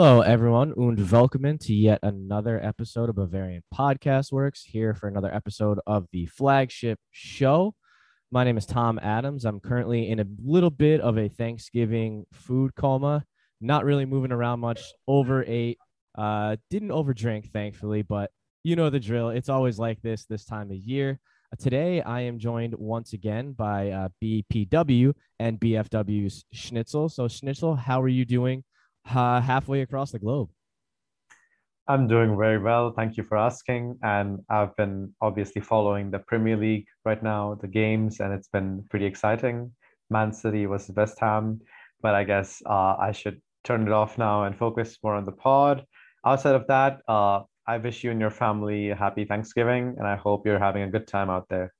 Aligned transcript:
Hello, 0.00 0.20
everyone, 0.20 0.72
und 0.74 1.10
welcome 1.10 1.58
to 1.58 1.74
yet 1.74 1.98
another 2.04 2.64
episode 2.64 3.08
of 3.08 3.16
Bavarian 3.16 3.64
Podcast 3.74 4.30
Works. 4.30 4.62
Here 4.62 4.94
for 4.94 5.08
another 5.08 5.34
episode 5.34 5.80
of 5.88 6.06
the 6.12 6.26
flagship 6.26 7.00
show. 7.10 7.74
My 8.30 8.44
name 8.44 8.56
is 8.56 8.64
Tom 8.64 9.00
Adams. 9.02 9.44
I'm 9.44 9.58
currently 9.58 10.08
in 10.08 10.20
a 10.20 10.26
little 10.40 10.70
bit 10.70 11.00
of 11.00 11.18
a 11.18 11.28
Thanksgiving 11.28 12.26
food 12.32 12.76
coma. 12.76 13.24
Not 13.60 13.84
really 13.84 14.04
moving 14.04 14.30
around 14.30 14.60
much. 14.60 14.80
Overate. 15.08 15.78
Uh, 16.16 16.54
didn't 16.70 16.90
overdrink, 16.90 17.50
thankfully, 17.50 18.02
but 18.02 18.30
you 18.62 18.76
know 18.76 18.90
the 18.90 19.00
drill. 19.00 19.30
It's 19.30 19.48
always 19.48 19.80
like 19.80 20.00
this 20.02 20.26
this 20.26 20.44
time 20.44 20.70
of 20.70 20.76
year. 20.76 21.18
Uh, 21.52 21.56
today, 21.60 22.02
I 22.02 22.20
am 22.20 22.38
joined 22.38 22.76
once 22.76 23.14
again 23.14 23.50
by 23.50 23.90
uh, 23.90 24.08
BPW 24.22 25.12
and 25.40 25.58
BFW's 25.58 26.44
Schnitzel. 26.52 27.08
So, 27.08 27.26
Schnitzel, 27.26 27.74
how 27.74 28.00
are 28.00 28.06
you 28.06 28.24
doing 28.24 28.62
uh, 29.14 29.40
halfway 29.40 29.82
across 29.82 30.12
the 30.12 30.18
globe? 30.18 30.50
I'm 31.88 32.06
doing 32.06 32.36
very 32.36 32.58
well. 32.58 32.92
Thank 32.92 33.16
you 33.16 33.22
for 33.22 33.38
asking. 33.38 33.98
And 34.02 34.40
I've 34.50 34.76
been 34.76 35.14
obviously 35.22 35.62
following 35.62 36.10
the 36.10 36.18
Premier 36.18 36.56
League 36.56 36.86
right 37.04 37.22
now, 37.22 37.54
the 37.54 37.68
games, 37.68 38.20
and 38.20 38.32
it's 38.34 38.48
been 38.48 38.84
pretty 38.90 39.06
exciting. 39.06 39.72
Man 40.10 40.32
City 40.32 40.66
was 40.66 40.90
West 40.94 41.18
Ham, 41.20 41.60
but 42.02 42.14
I 42.14 42.24
guess 42.24 42.62
uh, 42.66 42.96
I 42.98 43.12
should 43.12 43.40
turn 43.64 43.86
it 43.86 43.92
off 43.92 44.18
now 44.18 44.44
and 44.44 44.56
focus 44.56 44.98
more 45.02 45.14
on 45.14 45.24
the 45.24 45.32
pod. 45.32 45.84
Outside 46.26 46.54
of 46.54 46.66
that, 46.66 47.00
uh, 47.08 47.40
I 47.66 47.78
wish 47.78 48.04
you 48.04 48.10
and 48.10 48.20
your 48.20 48.30
family 48.30 48.90
a 48.90 48.94
happy 48.94 49.24
Thanksgiving, 49.24 49.94
and 49.98 50.06
I 50.06 50.16
hope 50.16 50.46
you're 50.46 50.58
having 50.58 50.82
a 50.82 50.90
good 50.90 51.06
time 51.06 51.30
out 51.30 51.48
there. 51.48 51.72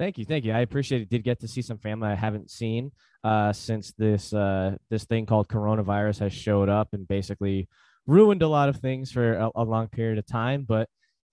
Thank 0.00 0.16
you, 0.16 0.24
thank 0.24 0.46
you. 0.46 0.52
I 0.54 0.60
appreciate 0.60 1.02
it. 1.02 1.10
Did 1.10 1.24
get 1.24 1.40
to 1.40 1.46
see 1.46 1.60
some 1.60 1.76
family 1.76 2.08
I 2.08 2.14
haven't 2.14 2.50
seen 2.50 2.90
uh, 3.22 3.52
since 3.52 3.92
this 3.98 4.32
uh, 4.32 4.76
this 4.88 5.04
thing 5.04 5.26
called 5.26 5.48
coronavirus 5.48 6.20
has 6.20 6.32
showed 6.32 6.70
up 6.70 6.88
and 6.94 7.06
basically 7.06 7.68
ruined 8.06 8.40
a 8.40 8.48
lot 8.48 8.70
of 8.70 8.76
things 8.76 9.12
for 9.12 9.34
a, 9.34 9.50
a 9.56 9.62
long 9.62 9.88
period 9.88 10.16
of 10.16 10.24
time. 10.24 10.64
But 10.66 10.88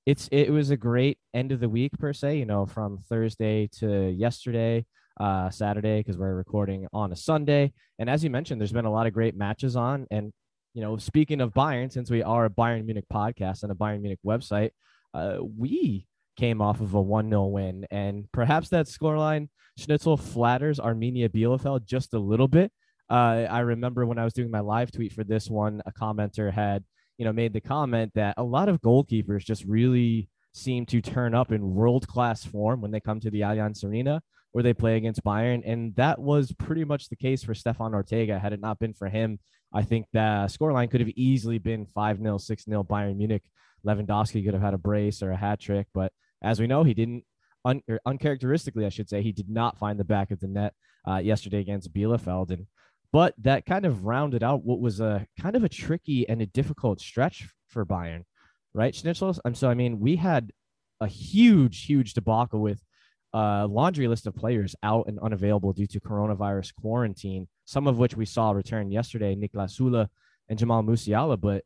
it's 0.05 0.27
it 0.33 0.49
was 0.49 0.69
a 0.69 0.75
great 0.75 1.17
end 1.33 1.53
of 1.53 1.61
the 1.61 1.69
week 1.69 1.93
per 1.97 2.11
se. 2.11 2.39
You 2.39 2.45
know, 2.45 2.65
from 2.65 2.97
Thursday 2.97 3.69
to 3.79 4.09
yesterday, 4.09 4.85
uh, 5.17 5.49
Saturday 5.49 6.01
because 6.01 6.17
we're 6.17 6.35
recording 6.35 6.87
on 6.91 7.13
a 7.13 7.15
Sunday. 7.15 7.71
And 7.99 8.09
as 8.09 8.21
you 8.21 8.29
mentioned, 8.29 8.59
there's 8.59 8.73
been 8.73 8.83
a 8.83 8.91
lot 8.91 9.07
of 9.07 9.13
great 9.13 9.37
matches 9.37 9.77
on. 9.77 10.07
And 10.11 10.33
you 10.73 10.81
know, 10.81 10.97
speaking 10.97 11.39
of 11.39 11.53
Bayern, 11.53 11.89
since 11.89 12.11
we 12.11 12.21
are 12.21 12.43
a 12.43 12.49
Bayern 12.49 12.83
Munich 12.83 13.05
podcast 13.09 13.63
and 13.63 13.71
a 13.71 13.75
Bayern 13.75 14.01
Munich 14.01 14.19
website, 14.25 14.71
uh, 15.13 15.37
we 15.57 16.05
came 16.37 16.61
off 16.61 16.81
of 16.81 16.93
a 16.93 17.01
1 17.01 17.29
0 17.29 17.47
win. 17.47 17.85
And 17.91 18.31
perhaps 18.31 18.69
that 18.69 18.85
scoreline, 18.87 19.49
Schnitzel 19.77 20.17
flatters 20.17 20.79
Arminia 20.79 21.29
Bielefeld 21.29 21.85
just 21.85 22.13
a 22.13 22.19
little 22.19 22.47
bit. 22.47 22.71
Uh, 23.09 23.45
I 23.49 23.59
remember 23.59 24.05
when 24.05 24.19
I 24.19 24.23
was 24.23 24.33
doing 24.33 24.51
my 24.51 24.59
live 24.59 24.91
tweet 24.91 25.13
for 25.13 25.23
this 25.23 25.49
one, 25.49 25.81
a 25.85 25.91
commenter 25.91 26.51
had, 26.51 26.83
you 27.17 27.25
know, 27.25 27.33
made 27.33 27.53
the 27.53 27.61
comment 27.61 28.11
that 28.15 28.35
a 28.37 28.43
lot 28.43 28.69
of 28.69 28.81
goalkeepers 28.81 29.43
just 29.45 29.63
really 29.65 30.29
seem 30.53 30.85
to 30.87 31.01
turn 31.01 31.33
up 31.33 31.51
in 31.51 31.75
world 31.75 32.07
class 32.07 32.43
form 32.43 32.81
when 32.81 32.91
they 32.91 32.99
come 32.99 33.19
to 33.19 33.31
the 33.31 33.41
Allianz 33.41 33.83
Arena 33.83 34.21
where 34.51 34.63
they 34.63 34.73
play 34.73 34.97
against 34.97 35.23
Bayern. 35.23 35.61
And 35.65 35.95
that 35.97 36.19
was 36.19 36.51
pretty 36.51 36.83
much 36.83 37.09
the 37.09 37.15
case 37.15 37.43
for 37.43 37.53
Stefan 37.53 37.93
Ortega. 37.93 38.39
Had 38.39 38.53
it 38.53 38.59
not 38.59 38.79
been 38.79 38.93
for 38.93 39.07
him, 39.07 39.39
I 39.71 39.83
think 39.83 40.07
the 40.13 40.47
scoreline 40.49 40.89
could 40.89 41.01
have 41.01 41.11
easily 41.15 41.59
been 41.59 41.85
5 41.85 42.17
0, 42.17 42.37
6 42.37 42.63
0 42.63 42.83
Bayern 42.83 43.17
Munich. 43.17 43.43
Lewandowski 43.85 44.43
could 44.43 44.55
have 44.55 44.63
had 44.63 44.73
a 44.73 44.79
brace 44.79 45.21
or 45.21 45.31
a 45.31 45.37
hat 45.37 45.59
trick. 45.59 45.85
But 45.93 46.11
as 46.41 46.59
we 46.59 46.67
know, 46.67 46.83
he 46.83 46.93
didn't, 46.93 47.23
un- 47.65 47.83
uncharacteristically, 48.05 48.85
I 48.85 48.89
should 48.89 49.09
say, 49.09 49.21
he 49.21 49.31
did 49.31 49.49
not 49.49 49.77
find 49.77 49.99
the 49.99 50.03
back 50.05 50.31
of 50.31 50.39
the 50.39 50.47
net 50.47 50.73
uh, 51.07 51.17
yesterday 51.17 51.59
against 51.59 51.93
Bielefeld. 51.93 52.51
And 52.51 52.67
but 53.11 53.33
that 53.39 53.65
kind 53.65 53.85
of 53.85 54.05
rounded 54.05 54.43
out 54.43 54.63
what 54.63 54.79
was 54.79 54.99
a 54.99 55.25
kind 55.39 55.55
of 55.55 55.63
a 55.63 55.69
tricky 55.69 56.27
and 56.27 56.41
a 56.41 56.45
difficult 56.45 56.99
stretch 56.99 57.47
for 57.67 57.85
Bayern, 57.85 58.23
right? 58.73 58.93
Schnitzels. 58.93 59.39
I'm 59.45 59.55
so 59.55 59.69
I 59.69 59.73
mean, 59.73 59.99
we 59.99 60.17
had 60.17 60.51
a 60.99 61.07
huge, 61.07 61.85
huge 61.85 62.13
debacle 62.13 62.59
with 62.59 62.81
a 63.33 63.67
laundry 63.69 64.07
list 64.07 64.27
of 64.27 64.35
players 64.35 64.75
out 64.83 65.07
and 65.07 65.19
unavailable 65.19 65.73
due 65.73 65.87
to 65.87 65.99
coronavirus 65.99 66.73
quarantine, 66.75 67.47
some 67.65 67.87
of 67.87 67.97
which 67.97 68.15
we 68.15 68.25
saw 68.25 68.51
return 68.51 68.91
yesterday, 68.91 69.35
Süle 69.35 70.07
and 70.49 70.59
Jamal 70.59 70.83
Musiala. 70.83 71.39
But 71.39 71.63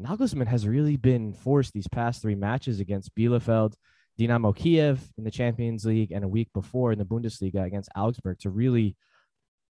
Nagelsmann 0.00 0.48
has 0.48 0.66
really 0.66 0.96
been 0.96 1.32
forced 1.32 1.72
these 1.72 1.88
past 1.88 2.20
three 2.20 2.34
matches 2.34 2.80
against 2.80 3.14
Bielefeld, 3.14 3.74
Dynamo 4.18 4.52
Kiev 4.52 5.12
in 5.18 5.24
the 5.24 5.30
Champions 5.30 5.84
League, 5.84 6.12
and 6.12 6.24
a 6.24 6.28
week 6.28 6.48
before 6.54 6.92
in 6.92 6.98
the 6.98 7.04
Bundesliga 7.04 7.64
against 7.64 7.90
Augsburg 7.96 8.38
to 8.40 8.50
really 8.50 8.96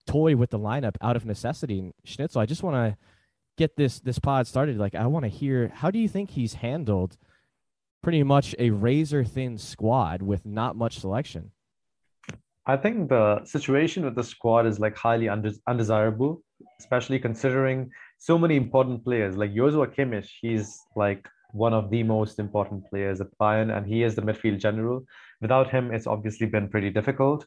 toy 0.07 0.37
with 0.37 0.51
the 0.51 0.59
lineup 0.59 0.97
out 1.01 1.17
of 1.17 1.25
necessity. 1.25 1.79
And 1.79 1.93
Schnitzel, 2.05 2.41
I 2.41 2.47
just 2.47 2.63
want 2.63 2.77
to 2.77 2.97
get 3.57 3.77
this 3.77 4.01
this 4.01 4.19
pod 4.19 4.47
started. 4.47 4.79
Like, 4.79 4.95
I 4.95 5.07
want 5.07 5.25
to 5.25 5.31
hear 5.31 5.71
how 5.75 5.91
do 5.91 5.99
you 5.99 6.09
think 6.09 6.31
he's 6.31 6.55
handled 6.55 7.17
pretty 8.03 8.23
much 8.23 8.55
a 8.59 8.71
razor 8.71 9.25
thin 9.25 9.57
squad 9.57 10.21
with 10.21 10.45
not 10.45 10.77
much 10.77 10.99
selection? 10.99 11.51
I 12.67 12.77
think 12.77 13.09
the 13.09 13.45
situation 13.45 14.05
with 14.05 14.15
the 14.15 14.25
squad 14.25 14.67
is 14.67 14.81
like 14.81 14.97
highly 14.97 15.29
undesirable, 15.29 16.43
especially 16.81 17.19
considering 17.19 17.91
so 18.19 18.39
many 18.39 18.57
important 18.57 19.05
players 19.05 19.37
like 19.37 19.55
Joshua 19.55 19.87
Kimmich. 19.87 20.29
He's 20.41 20.81
like 20.97 21.29
one 21.55 21.73
of 21.73 21.89
the 21.89 22.03
most 22.03 22.39
important 22.39 22.85
players 22.91 23.21
at 23.21 23.29
Bayern, 23.41 23.75
and 23.75 23.87
he 23.87 24.03
is 24.03 24.15
the 24.15 24.23
midfield 24.23 24.59
general. 24.59 25.05
Without 25.41 25.71
him, 25.71 25.93
it's 25.93 26.09
obviously 26.09 26.47
been 26.49 26.69
pretty 26.69 26.91
difficult. 26.91 27.47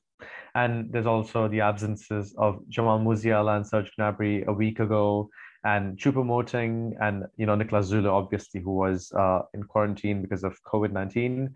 And 0.55 0.91
there's 0.91 1.05
also 1.05 1.47
the 1.49 1.61
absences 1.61 2.33
of 2.37 2.57
Jamal 2.69 2.99
Musiala 2.99 3.57
and 3.57 3.67
Serge 3.67 3.91
Gnabry 3.99 4.45
a 4.47 4.53
week 4.53 4.79
ago, 4.79 5.29
and 5.63 5.97
Choupo-Moting 5.97 6.93
and 7.01 7.25
you 7.35 7.45
know 7.45 7.57
Niklas 7.57 7.91
Süle, 7.91 8.09
obviously, 8.09 8.61
who 8.61 8.75
was 8.75 9.11
uh, 9.11 9.41
in 9.53 9.63
quarantine 9.63 10.21
because 10.21 10.43
of 10.43 10.53
COVID 10.63 10.91
nineteen. 10.93 11.53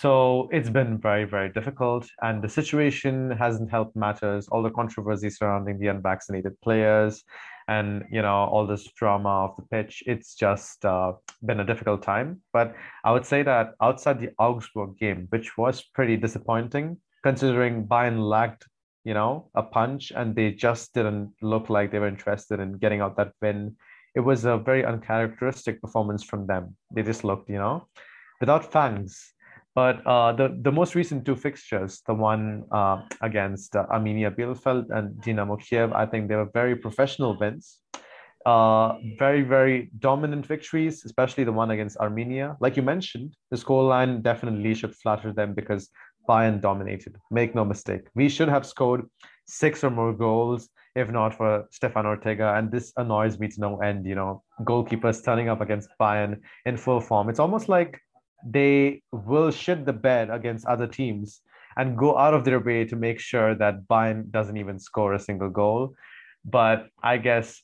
So 0.00 0.48
it's 0.52 0.68
been 0.68 0.98
very, 0.98 1.24
very 1.24 1.50
difficult, 1.50 2.06
and 2.20 2.44
the 2.44 2.48
situation 2.50 3.30
hasn't 3.30 3.70
helped 3.70 3.96
matters. 3.96 4.46
All 4.48 4.62
the 4.62 4.70
controversy 4.70 5.30
surrounding 5.30 5.78
the 5.78 5.88
unvaccinated 5.88 6.60
players, 6.60 7.24
and 7.70 8.04
you 8.10 8.22
know 8.22 8.38
all 8.52 8.66
this 8.66 8.84
drama 9.00 9.34
of 9.46 9.56
the 9.56 9.66
pitch 9.70 10.02
it's 10.06 10.34
just 10.34 10.84
uh, 10.84 11.12
been 11.46 11.60
a 11.60 11.64
difficult 11.64 12.02
time. 12.02 12.42
But 12.52 12.74
i 13.04 13.12
would 13.12 13.26
say 13.32 13.42
that 13.42 13.74
outside 13.80 14.20
the 14.20 14.32
augsburg 14.38 14.98
game 14.98 15.26
which 15.30 15.56
was 15.56 15.82
pretty 15.94 16.16
disappointing 16.16 16.98
considering 17.22 17.86
bayern 17.86 18.18
lacked 18.34 18.66
you 19.04 19.14
know 19.14 19.50
a 19.54 19.62
punch 19.62 20.12
and 20.16 20.34
they 20.34 20.50
just 20.50 20.92
didn't 20.94 21.32
look 21.42 21.70
like 21.70 21.90
they 21.90 21.98
were 21.98 22.14
interested 22.16 22.60
in 22.60 22.78
getting 22.78 23.00
out 23.00 23.16
that 23.16 23.32
win 23.40 23.76
it 24.14 24.20
was 24.20 24.44
a 24.44 24.58
very 24.58 24.84
uncharacteristic 24.84 25.80
performance 25.80 26.24
from 26.24 26.46
them. 26.46 26.76
They 26.92 27.02
just 27.02 27.24
looked 27.24 27.48
you 27.48 27.58
know 27.58 27.86
without 28.40 28.72
fangs 28.72 29.32
but 29.80 29.96
uh, 30.06 30.30
the, 30.40 30.46
the 30.60 30.72
most 30.80 30.94
recent 30.94 31.24
two 31.24 31.34
fixtures, 31.34 32.02
the 32.06 32.12
one 32.12 32.64
uh, 32.70 32.96
against 33.22 33.74
uh, 33.74 33.86
Arminia 33.96 34.30
Bielefeld 34.36 34.84
and 34.96 35.06
Dynamo 35.22 35.56
Kiev, 35.56 35.88
I 36.02 36.04
think 36.04 36.28
they 36.28 36.36
were 36.36 36.50
very 36.52 36.76
professional 36.76 37.32
wins. 37.40 37.78
Uh, 38.44 38.88
very, 39.18 39.42
very 39.56 39.90
dominant 39.98 40.44
victories, 40.44 41.04
especially 41.06 41.44
the 41.44 41.56
one 41.62 41.70
against 41.70 41.96
Arminia. 41.96 42.58
Like 42.60 42.76
you 42.76 42.82
mentioned, 42.82 43.30
the 43.50 43.56
scoreline 43.56 44.22
definitely 44.22 44.74
should 44.74 44.94
flatter 45.02 45.32
them 45.32 45.54
because 45.54 45.88
Bayern 46.28 46.60
dominated. 46.60 47.16
Make 47.30 47.54
no 47.54 47.64
mistake. 47.64 48.02
We 48.14 48.28
should 48.28 48.50
have 48.56 48.66
scored 48.66 49.02
six 49.46 49.82
or 49.82 49.90
more 49.90 50.12
goals, 50.12 50.68
if 50.94 51.08
not 51.08 51.30
for 51.38 51.66
Stefan 51.70 52.04
Ortega. 52.04 52.48
And 52.56 52.70
this 52.70 52.92
annoys 52.98 53.38
me 53.38 53.48
to 53.48 53.60
no 53.66 53.80
end. 53.80 54.04
You 54.04 54.16
know, 54.20 54.42
goalkeepers 54.60 55.24
turning 55.24 55.48
up 55.48 55.62
against 55.62 55.88
Bayern 55.98 56.40
in 56.66 56.76
full 56.76 57.00
form. 57.00 57.30
It's 57.30 57.40
almost 57.40 57.68
like 57.70 57.92
they 58.44 59.02
will 59.12 59.50
shit 59.50 59.84
the 59.86 59.92
bed 59.92 60.30
against 60.30 60.66
other 60.66 60.86
teams 60.86 61.42
and 61.76 61.96
go 61.96 62.16
out 62.18 62.34
of 62.34 62.44
their 62.44 62.60
way 62.60 62.84
to 62.84 62.96
make 62.96 63.20
sure 63.20 63.54
that 63.54 63.86
Bayern 63.88 64.30
doesn't 64.30 64.56
even 64.56 64.78
score 64.78 65.14
a 65.14 65.20
single 65.20 65.50
goal. 65.50 65.94
But 66.44 66.88
I 67.02 67.18
guess 67.18 67.62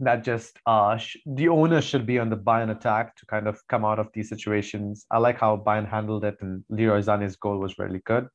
that 0.00 0.24
just 0.24 0.58
uh, 0.66 0.96
sh- 0.96 1.18
the 1.26 1.48
owner 1.48 1.80
should 1.80 2.06
be 2.06 2.18
on 2.18 2.30
the 2.30 2.36
Bayern 2.36 2.70
attack 2.70 3.16
to 3.16 3.26
kind 3.26 3.46
of 3.46 3.60
come 3.68 3.84
out 3.84 3.98
of 3.98 4.08
these 4.14 4.28
situations. 4.28 5.06
I 5.10 5.18
like 5.18 5.38
how 5.38 5.56
Bayern 5.56 5.88
handled 5.88 6.24
it, 6.24 6.36
and 6.40 6.64
Leroy 6.70 7.00
Sané's 7.00 7.36
goal 7.36 7.58
was 7.58 7.78
really 7.78 8.00
good. 8.04 8.26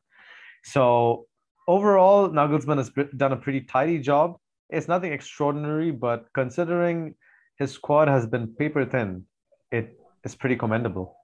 So 0.63 1.25
overall, 1.67 2.29
Nagelsmann 2.29 2.77
has 2.77 2.91
done 3.17 3.33
a 3.33 3.37
pretty 3.37 3.61
tidy 3.61 3.99
job. 3.99 4.37
It's 4.69 4.87
nothing 4.87 5.11
extraordinary, 5.11 5.91
but 5.91 6.25
considering 6.33 7.15
his 7.57 7.71
squad 7.71 8.07
has 8.07 8.27
been 8.27 8.47
paper 8.55 8.85
thin, 8.85 9.25
it 9.71 9.99
is 10.23 10.35
pretty 10.35 10.55
commendable. 10.55 11.15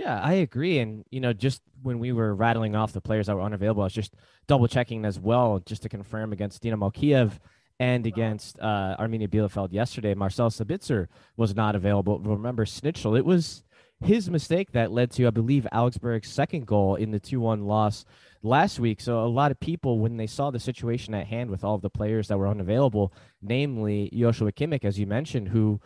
Yeah, 0.00 0.18
I 0.18 0.32
agree. 0.32 0.78
And, 0.78 1.04
you 1.10 1.20
know, 1.20 1.34
just 1.34 1.60
when 1.82 1.98
we 1.98 2.12
were 2.12 2.34
rattling 2.34 2.74
off 2.74 2.94
the 2.94 3.02
players 3.02 3.26
that 3.26 3.36
were 3.36 3.42
unavailable, 3.42 3.82
I 3.82 3.84
was 3.84 3.92
just 3.92 4.14
double 4.46 4.66
checking 4.66 5.04
as 5.04 5.20
well, 5.20 5.60
just 5.66 5.82
to 5.82 5.90
confirm 5.90 6.32
against 6.32 6.62
Dynamo 6.62 6.88
Kiev 6.88 7.38
and 7.78 8.06
against 8.06 8.58
uh, 8.60 8.96
Arminia 8.98 9.28
Bielefeld 9.28 9.74
yesterday. 9.74 10.14
Marcel 10.14 10.48
Sabitzer 10.48 11.08
was 11.36 11.54
not 11.54 11.76
available. 11.76 12.18
Remember, 12.18 12.64
Schnitzel, 12.64 13.14
it 13.14 13.26
was 13.26 13.62
his 14.02 14.30
mistake 14.30 14.72
that 14.72 14.90
led 14.90 15.10
to, 15.12 15.26
I 15.26 15.30
believe, 15.30 15.66
Augsburg's 15.70 16.30
second 16.30 16.66
goal 16.66 16.94
in 16.94 17.10
the 17.10 17.20
2 17.20 17.38
1 17.38 17.66
loss 17.66 18.06
last 18.42 18.80
week. 18.80 19.02
So 19.02 19.22
a 19.22 19.28
lot 19.28 19.50
of 19.50 19.60
people, 19.60 19.98
when 19.98 20.16
they 20.16 20.26
saw 20.26 20.50
the 20.50 20.58
situation 20.58 21.12
at 21.12 21.26
hand 21.26 21.50
with 21.50 21.62
all 21.62 21.74
of 21.74 21.82
the 21.82 21.90
players 21.90 22.28
that 22.28 22.38
were 22.38 22.48
unavailable, 22.48 23.12
namely 23.42 24.10
Joshua 24.14 24.50
Kimmich, 24.50 24.86
as 24.86 24.98
you 24.98 25.06
mentioned, 25.06 25.48
who 25.48 25.78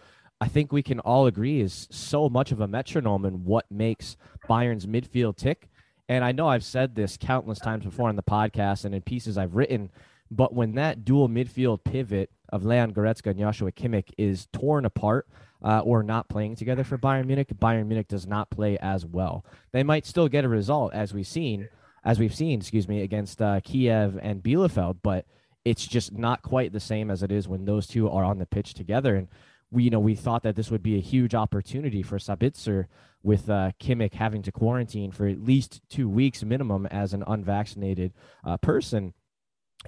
I 0.45 0.49
think 0.49 0.73
we 0.73 0.83
can 0.83 1.01
all 1.01 1.27
agree 1.27 1.63
is 1.63 1.89
so 1.91 2.29
much 2.29 2.53
of 2.53 2.61
a 2.61 2.69
metronome 2.69 3.25
in 3.25 3.47
what 3.47 3.65
makes 3.71 4.19
Bayern's 4.47 4.85
midfield 4.85 5.39
tick. 5.39 5.71
And 6.07 6.23
I 6.23 6.33
know 6.33 6.49
I've 6.49 6.63
said 6.63 6.95
this 6.95 7.17
countless 7.17 7.59
times 7.59 7.87
before 7.87 8.11
on 8.11 8.17
the 8.17 8.23
podcast 8.23 8.85
and 8.85 8.95
in 8.95 9.01
pieces 9.01 9.39
I've 9.39 9.55
written, 9.55 9.89
but 10.31 10.53
when 10.53 10.75
that 10.75 11.03
dual 11.03 11.31
midfield 11.31 11.83
pivot 11.83 12.29
of 12.51 12.63
Leon 12.63 12.93
Goretzka 12.93 13.31
and 13.31 13.39
Joshua 13.39 13.73
Kimmich 13.73 14.11
is 14.19 14.47
torn 14.53 14.85
apart 14.85 15.27
uh, 15.63 15.81
or 15.81 16.03
not 16.03 16.29
playing 16.29 16.57
together 16.57 16.85
for 16.85 16.99
Bayern 16.99 17.25
Munich, 17.25 17.49
Bayern 17.59 17.87
Munich 17.87 18.09
does 18.09 18.27
not 18.27 18.51
play 18.51 18.77
as 18.77 19.07
well. 19.07 19.47
They 19.73 19.83
might 19.83 20.05
still 20.05 20.29
get 20.29 20.45
a 20.45 20.49
result 20.49 20.93
as 20.93 21.15
we've 21.15 21.27
seen, 21.27 21.71
as 22.05 22.19
we've 22.19 22.35
seen, 22.35 22.61
excuse 22.61 22.87
me, 22.87 23.01
against 23.01 23.41
uh, 23.41 23.61
Kiev 23.65 24.19
and 24.21 24.43
Bielefeld, 24.43 24.99
but 25.03 25.25
it's 25.65 25.87
just 25.87 26.13
not 26.13 26.43
quite 26.43 26.75
the 26.75 26.81
same 26.81 27.11
as 27.11 27.23
it 27.23 27.33
is 27.33 27.49
when 27.49 27.65
those 27.65 27.87
two 27.87 28.11
are 28.11 28.25
on 28.25 28.39
the 28.39 28.45
pitch 28.45 28.75
together. 28.75 29.17
And 29.17 29.29
we, 29.75 29.85
you 29.85 29.91
know, 29.91 30.01
we 30.01 30.15
thought 30.15 30.45
that 30.45 30.57
this 30.57 30.71
would 30.71 30.83
be 30.83 30.97
a 30.97 31.01
huge 31.01 31.35
opportunity 31.35 32.03
for 32.03 32.19
Sabitzer 32.19 32.87
with 33.23 33.51
uh, 33.51 33.73
Kimmich 33.81 34.15
having 34.15 34.43
to 34.43 34.53
quarantine 34.53 35.11
for 35.11 35.27
at 35.27 35.43
least 35.43 35.81
two 35.91 36.09
weeks 36.09 36.45
minimum 36.45 36.87
as 36.87 37.13
an 37.13 37.25
unvaccinated 37.27 38.13
uh, 38.47 38.57
person, 38.59 39.15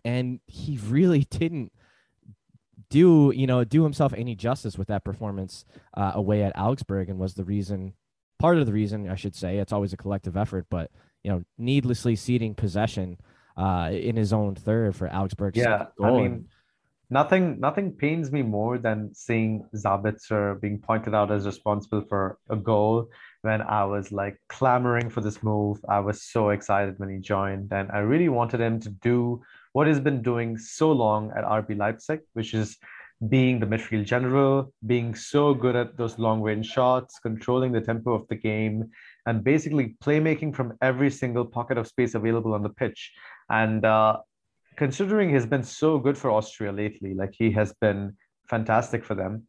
and 0.04 0.40
he 0.46 0.78
really 0.88 1.20
didn't 1.30 1.72
do 2.88 3.32
you 3.34 3.46
know 3.46 3.64
do 3.64 3.82
himself 3.82 4.12
any 4.16 4.34
justice 4.34 4.76
with 4.76 4.88
that 4.88 5.04
performance 5.04 5.64
uh, 5.96 6.12
away 6.14 6.42
at 6.42 6.58
Augsburg, 6.58 7.08
and 7.08 7.18
was 7.18 7.34
the 7.34 7.44
reason, 7.44 7.94
part 8.38 8.58
of 8.58 8.66
the 8.66 8.72
reason 8.72 9.08
I 9.08 9.14
should 9.14 9.36
say. 9.36 9.58
It's 9.58 9.72
always 9.72 9.92
a 9.92 9.96
collective 9.96 10.36
effort, 10.36 10.66
but 10.68 10.90
you 11.22 11.30
know, 11.30 11.44
needlessly 11.58 12.16
ceding 12.16 12.54
possession 12.54 13.18
uh, 13.56 13.90
in 13.92 14.16
his 14.16 14.32
own 14.32 14.54
third 14.56 14.96
for 14.96 15.08
Augsburg. 15.08 15.56
Yeah, 15.56 15.86
I 16.02 16.10
mean, 16.10 16.48
nothing 17.10 17.60
nothing 17.60 17.92
pains 17.92 18.32
me 18.32 18.42
more 18.42 18.78
than 18.78 19.14
seeing 19.14 19.64
Sabitzer 19.74 20.60
being 20.60 20.78
pointed 20.78 21.14
out 21.14 21.30
as 21.30 21.46
responsible 21.46 22.02
for 22.08 22.38
a 22.50 22.56
goal 22.56 23.08
when 23.42 23.62
I 23.62 23.84
was 23.84 24.10
like 24.10 24.40
clamoring 24.48 25.10
for 25.10 25.20
this 25.20 25.42
move. 25.42 25.78
I 25.88 26.00
was 26.00 26.22
so 26.22 26.50
excited 26.50 26.98
when 26.98 27.10
he 27.10 27.18
joined, 27.18 27.72
and 27.72 27.90
I 27.92 27.98
really 27.98 28.28
wanted 28.28 28.60
him 28.60 28.80
to 28.80 28.90
do 28.90 29.42
what 29.72 29.86
he's 29.86 30.00
been 30.00 30.22
doing 30.22 30.58
so 30.58 30.90
long 30.90 31.32
at 31.36 31.44
RB 31.44 31.76
Leipzig, 31.76 32.20
which 32.32 32.54
is 32.54 32.76
being 33.28 33.60
the 33.60 33.66
midfield 33.66 34.04
general, 34.04 34.72
being 34.86 35.14
so 35.14 35.54
good 35.54 35.76
at 35.76 35.96
those 35.96 36.18
long 36.18 36.42
range 36.42 36.66
shots, 36.66 37.18
controlling 37.18 37.72
the 37.72 37.80
tempo 37.80 38.12
of 38.12 38.28
the 38.28 38.34
game, 38.34 38.90
and 39.26 39.42
basically 39.42 39.96
playmaking 40.02 40.54
from 40.54 40.74
every 40.82 41.10
single 41.10 41.44
pocket 41.44 41.78
of 41.78 41.86
space 41.86 42.14
available 42.14 42.52
on 42.52 42.62
the 42.62 42.68
pitch. 42.68 43.12
And 43.48 43.84
uh, 43.84 44.18
considering 44.76 45.30
he's 45.30 45.46
been 45.46 45.62
so 45.62 45.98
good 45.98 46.16
for 46.16 46.30
Austria 46.30 46.72
lately, 46.72 47.14
like 47.14 47.34
he 47.36 47.50
has 47.52 47.72
been 47.80 48.16
fantastic 48.48 49.04
for 49.04 49.14
them, 49.14 49.42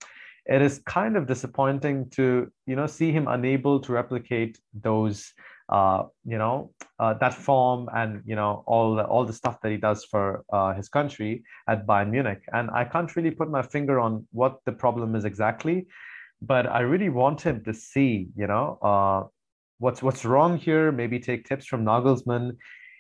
it 0.48 0.62
is 0.62 0.82
kind 0.86 1.18
of 1.18 1.28
disappointing 1.28 2.10
to 2.12 2.52
you 2.66 2.76
know 2.76 2.88
see 2.88 3.12
him 3.12 3.28
unable 3.28 3.80
to 3.82 3.92
replicate 3.92 4.58
those 4.74 5.34
uh, 5.70 6.04
you 6.26 6.38
know 6.38 6.72
uh, 7.00 7.14
that 7.16 7.34
form 7.34 7.90
and 7.94 8.22
you 8.26 8.36
know 8.36 8.64
all 8.66 8.96
the, 8.96 9.04
all 9.04 9.26
the 9.26 9.34
stuff 9.34 9.60
that 9.62 9.72
he 9.72 9.78
does 9.78 10.06
for 10.06 10.44
uh, 10.54 10.74
his 10.74 10.88
country 10.88 11.44
at 11.68 11.86
Bayern 11.86 12.10
Munich. 12.10 12.42
And 12.54 12.70
I 12.72 12.86
can't 12.86 13.14
really 13.16 13.32
put 13.32 13.50
my 13.52 13.62
finger 13.62 14.00
on 14.00 14.26
what 14.32 14.60
the 14.66 14.72
problem 14.72 15.16
is 15.16 15.26
exactly, 15.26 15.88
but 16.42 16.66
I 16.68 16.80
really 16.80 17.10
want 17.10 17.42
him 17.42 17.64
to 17.66 17.74
see 17.74 18.30
you 18.38 18.48
know 18.48 18.80
uh, 18.82 19.28
what's 19.80 20.02
what's 20.02 20.24
wrong 20.24 20.58
here. 20.58 20.92
Maybe 20.92 21.20
take 21.20 21.46
tips 21.46 21.66
from 21.66 21.84
Nagelsmann 21.84 22.56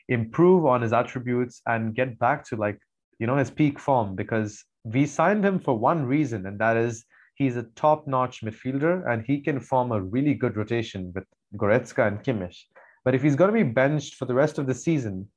improve 0.09 0.65
on 0.65 0.81
his 0.81 0.94
attributes 0.94 1.62
and 1.65 1.95
get 1.95 2.18
back 2.19 2.45
to 2.48 2.56
like 2.56 2.80
you 3.19 3.27
know 3.27 3.38
his 3.38 3.51
peak 3.51 3.80
form 3.80 4.15
because 4.15 4.63
we 4.83 5.06
signed 5.06 5.44
him 5.44 5.59
for 5.59 5.77
one 5.77 6.06
reason 6.06 6.45
and 6.45 6.59
that 6.59 6.77
is 6.77 7.06
he's 7.36 7.56
a 7.56 7.63
top-notch 7.75 8.42
midfielder 8.42 9.07
and 9.09 9.24
he 9.25 9.39
can 9.39 9.59
form 9.59 9.92
a 9.92 10.01
really 10.01 10.33
good 10.33 10.57
rotation 10.57 11.12
with 11.13 11.24
Goretzka 11.56 12.07
and 12.07 12.24
Kimmich. 12.24 12.63
But 13.06 13.15
if 13.15 13.21
he's 13.21 13.36
going 13.36 13.54
to 13.54 13.63
be 13.63 13.71
benched 13.71 14.15
for 14.15 14.25
the 14.25 14.33
rest 14.33 14.57
of 14.57 14.65
the 14.65 14.74
season, 14.74 15.30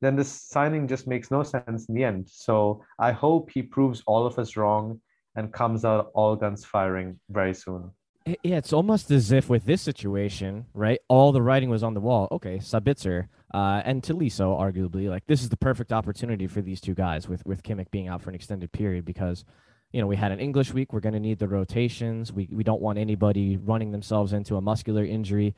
then 0.00 0.16
this 0.16 0.28
signing 0.28 0.88
just 0.88 1.06
makes 1.06 1.30
no 1.30 1.42
sense 1.42 1.86
in 1.88 1.94
the 1.94 2.04
end. 2.04 2.28
So 2.28 2.84
I 2.98 3.12
hope 3.12 3.50
he 3.50 3.62
proves 3.62 4.02
all 4.06 4.26
of 4.26 4.38
us 4.38 4.56
wrong 4.56 5.00
and 5.36 5.52
comes 5.52 5.84
out 5.84 6.10
all 6.14 6.36
guns 6.36 6.64
firing 6.64 7.18
very 7.30 7.54
soon. 7.54 7.90
Yeah, 8.26 8.56
it's 8.56 8.72
almost 8.72 9.10
as 9.10 9.32
if 9.32 9.48
with 9.48 9.64
this 9.64 9.82
situation, 9.82 10.66
right? 10.74 10.98
All 11.08 11.30
the 11.30 11.42
writing 11.42 11.70
was 11.70 11.82
on 11.82 11.94
the 11.94 12.00
wall. 12.00 12.26
Okay, 12.32 12.58
Sabitzer 12.58 13.28
uh, 13.54 13.80
and 13.84 14.02
Tolisso, 14.02 14.58
arguably, 14.58 15.08
like 15.08 15.24
this 15.28 15.40
is 15.40 15.48
the 15.48 15.56
perfect 15.56 15.92
opportunity 15.92 16.48
for 16.48 16.60
these 16.60 16.80
two 16.80 16.92
guys 16.92 17.28
with 17.28 17.46
with 17.46 17.62
Kimmich 17.62 17.88
being 17.92 18.08
out 18.08 18.20
for 18.20 18.30
an 18.30 18.34
extended 18.34 18.72
period 18.72 19.04
because, 19.04 19.44
you 19.92 20.00
know, 20.00 20.08
we 20.08 20.16
had 20.16 20.32
an 20.32 20.40
English 20.40 20.74
week. 20.74 20.92
We're 20.92 20.98
going 20.98 21.12
to 21.12 21.20
need 21.20 21.38
the 21.38 21.46
rotations. 21.46 22.32
We 22.32 22.48
we 22.50 22.64
don't 22.64 22.82
want 22.82 22.98
anybody 22.98 23.56
running 23.56 23.92
themselves 23.92 24.32
into 24.32 24.56
a 24.56 24.60
muscular 24.60 25.04
injury. 25.04 25.54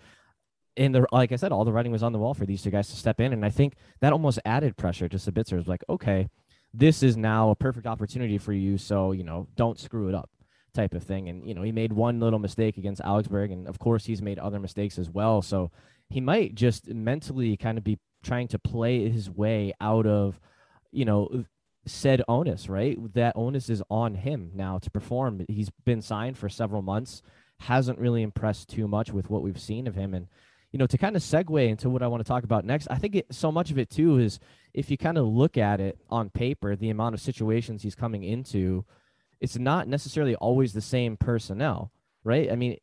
And 0.76 0.94
the 0.94 1.06
like 1.10 1.32
I 1.32 1.36
said, 1.36 1.52
all 1.52 1.64
the 1.64 1.72
writing 1.72 1.90
was 1.90 2.02
on 2.02 2.12
the 2.12 2.18
wall 2.18 2.34
for 2.34 2.44
these 2.44 2.60
two 2.60 2.68
guys 2.70 2.90
to 2.90 2.96
step 2.96 3.18
in, 3.18 3.32
and 3.32 3.46
I 3.46 3.50
think 3.50 3.76
that 4.00 4.12
almost 4.12 4.40
added 4.44 4.76
pressure 4.76 5.08
to 5.08 5.16
Sabitzer. 5.16 5.66
Like, 5.66 5.82
okay, 5.88 6.28
this 6.74 7.02
is 7.02 7.16
now 7.16 7.48
a 7.48 7.56
perfect 7.56 7.86
opportunity 7.86 8.36
for 8.36 8.52
you, 8.52 8.76
so 8.76 9.12
you 9.12 9.24
know, 9.24 9.48
don't 9.56 9.80
screw 9.80 10.10
it 10.10 10.14
up 10.14 10.28
type 10.74 10.92
of 10.92 11.02
thing. 11.02 11.30
And, 11.30 11.48
you 11.48 11.54
know, 11.54 11.62
he 11.62 11.72
made 11.72 11.92
one 11.94 12.20
little 12.20 12.38
mistake 12.38 12.76
against 12.76 13.00
Augsburg. 13.02 13.50
And 13.50 13.66
of 13.66 13.78
course, 13.78 14.04
he's 14.04 14.20
made 14.20 14.38
other 14.38 14.60
mistakes 14.60 14.98
as 14.98 15.08
well. 15.08 15.40
So 15.40 15.70
he 16.08 16.20
might 16.20 16.54
just 16.54 16.88
mentally 16.88 17.56
kind 17.56 17.78
of 17.78 17.84
be 17.84 17.98
trying 18.22 18.48
to 18.48 18.58
play 18.58 19.08
his 19.08 19.30
way 19.30 19.72
out 19.80 20.06
of, 20.06 20.40
you 20.92 21.04
know, 21.04 21.44
said 21.86 22.22
onus, 22.28 22.68
right? 22.68 22.98
That 23.14 23.36
onus 23.36 23.70
is 23.70 23.82
on 23.90 24.14
him 24.14 24.50
now 24.54 24.78
to 24.78 24.90
perform. 24.90 25.44
He's 25.48 25.70
been 25.84 26.02
signed 26.02 26.36
for 26.36 26.48
several 26.48 26.82
months, 26.82 27.22
hasn't 27.60 27.98
really 27.98 28.22
impressed 28.22 28.68
too 28.68 28.88
much 28.88 29.12
with 29.12 29.30
what 29.30 29.42
we've 29.42 29.60
seen 29.60 29.86
of 29.86 29.94
him. 29.94 30.14
And, 30.14 30.26
you 30.72 30.78
know, 30.78 30.86
to 30.86 30.98
kind 30.98 31.16
of 31.16 31.22
segue 31.22 31.68
into 31.68 31.88
what 31.88 32.02
I 32.02 32.08
want 32.08 32.24
to 32.24 32.28
talk 32.28 32.44
about 32.44 32.64
next, 32.64 32.88
I 32.90 32.98
think 32.98 33.14
it, 33.14 33.26
so 33.30 33.52
much 33.52 33.70
of 33.70 33.78
it 33.78 33.90
too 33.90 34.18
is 34.18 34.40
if 34.74 34.90
you 34.90 34.98
kind 34.98 35.16
of 35.16 35.26
look 35.26 35.56
at 35.56 35.80
it 35.80 35.98
on 36.10 36.30
paper, 36.30 36.76
the 36.76 36.90
amount 36.90 37.14
of 37.14 37.20
situations 37.20 37.82
he's 37.82 37.94
coming 37.94 38.24
into, 38.24 38.84
it's 39.40 39.56
not 39.56 39.88
necessarily 39.88 40.34
always 40.36 40.72
the 40.72 40.80
same 40.80 41.16
personnel, 41.16 41.92
right? 42.24 42.50
I 42.50 42.56
mean, 42.56 42.78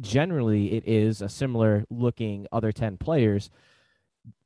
generally 0.00 0.74
it 0.74 0.86
is 0.86 1.22
a 1.22 1.28
similar 1.28 1.84
looking 1.90 2.46
other 2.52 2.72
10 2.72 2.98
players 2.98 3.50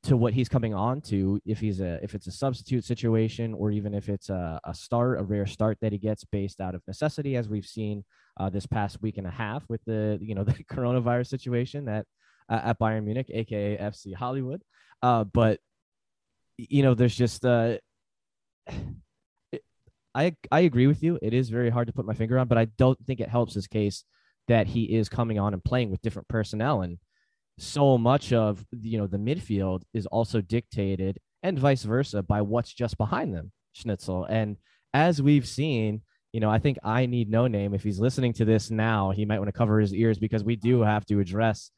to 0.03 0.17
what 0.17 0.33
he's 0.33 0.49
coming 0.49 0.73
on 0.73 1.01
to 1.01 1.41
if 1.45 1.59
he's 1.59 1.81
a 1.81 2.03
if 2.03 2.15
it's 2.15 2.27
a 2.27 2.33
substitute 2.33 2.85
situation 2.85 3.53
or 3.53 3.71
even 3.71 3.93
if 3.93 4.09
it's 4.09 4.31
a, 4.31 4.61
a 4.65 4.75
start 4.75 5.19
a 5.19 5.23
rare 5.23 5.47
start 5.47 5.77
that 5.81 5.93
he 5.93 5.99
gets 5.99 6.25
based 6.25 6.61
out 6.61 6.75
of 6.75 6.83
necessity 6.87 7.37
as 7.37 7.49
we've 7.49 7.67
seen 7.67 8.05
uh, 8.39 8.49
this 8.49 8.67
past 8.67 9.03
week 9.03 9.19
and 9.19 9.27
a 9.27 9.31
half 9.31 9.65
with 9.69 9.85
the 9.85 10.19
you 10.23 10.35
know 10.35 10.45
the 10.45 10.53
coronavirus 10.65 11.27
situation 11.27 11.89
at 11.89 12.07
uh, 12.49 12.61
at 12.65 12.79
Bayern 12.79 13.05
Munich 13.05 13.31
aka 13.31 13.77
FC 13.77 14.15
Hollywood 14.15 14.63
uh, 15.03 15.25
but 15.25 15.59
you 16.57 16.83
know 16.83 16.95
there's 16.95 17.17
just 17.17 17.45
uh 17.45 17.77
I 20.15 20.35
I 20.51 20.61
agree 20.61 20.87
with 20.87 21.03
you. 21.03 21.19
It 21.21 21.35
is 21.35 21.51
very 21.51 21.69
hard 21.69 21.89
to 21.89 21.93
put 21.93 22.07
my 22.07 22.15
finger 22.15 22.39
on, 22.39 22.49
but 22.49 22.57
I 22.57 22.65
don't 22.79 22.99
think 23.05 23.21
it 23.21 23.29
helps 23.29 23.53
his 23.53 23.67
case 23.67 24.03
that 24.49 24.67
he 24.67 24.85
is 24.85 25.09
coming 25.09 25.39
on 25.39 25.53
and 25.53 25.65
playing 25.65 25.91
with 25.91 26.03
different 26.03 26.29
personnel 26.29 26.83
and 26.83 26.99
so 27.59 27.97
much 27.97 28.33
of 28.33 28.65
you 28.73 28.99
know 28.99 29.07
the 29.07 29.17
midfield 29.17 29.83
is 29.95 30.07
also 30.07 30.41
dictated 30.41 31.19
and 31.43 31.59
vice 31.59 31.85
versa 31.85 32.23
by 32.23 32.43
what's 32.43 32.73
just 32.73 32.99
behind 32.99 33.35
them 33.35 33.51
schnitzel 33.73 34.25
and 34.25 34.57
as 34.93 35.23
we've 35.23 35.47
seen 35.47 36.03
you 36.33 36.41
know 36.41 36.51
i 36.51 36.59
think 36.59 36.77
i 36.85 37.07
need 37.07 37.31
no 37.31 37.47
name 37.47 37.73
if 37.73 37.83
he's 37.83 37.99
listening 37.99 38.33
to 38.33 38.45
this 38.45 38.71
now 38.71 39.11
he 39.11 39.25
might 39.25 39.39
want 39.39 39.49
to 39.49 39.57
cover 39.57 39.81
his 39.81 39.95
ears 39.95 40.19
because 40.19 40.45
we 40.45 40.57
do 40.57 40.83
have 40.83 41.05
to 41.07 41.21
address 41.21 41.71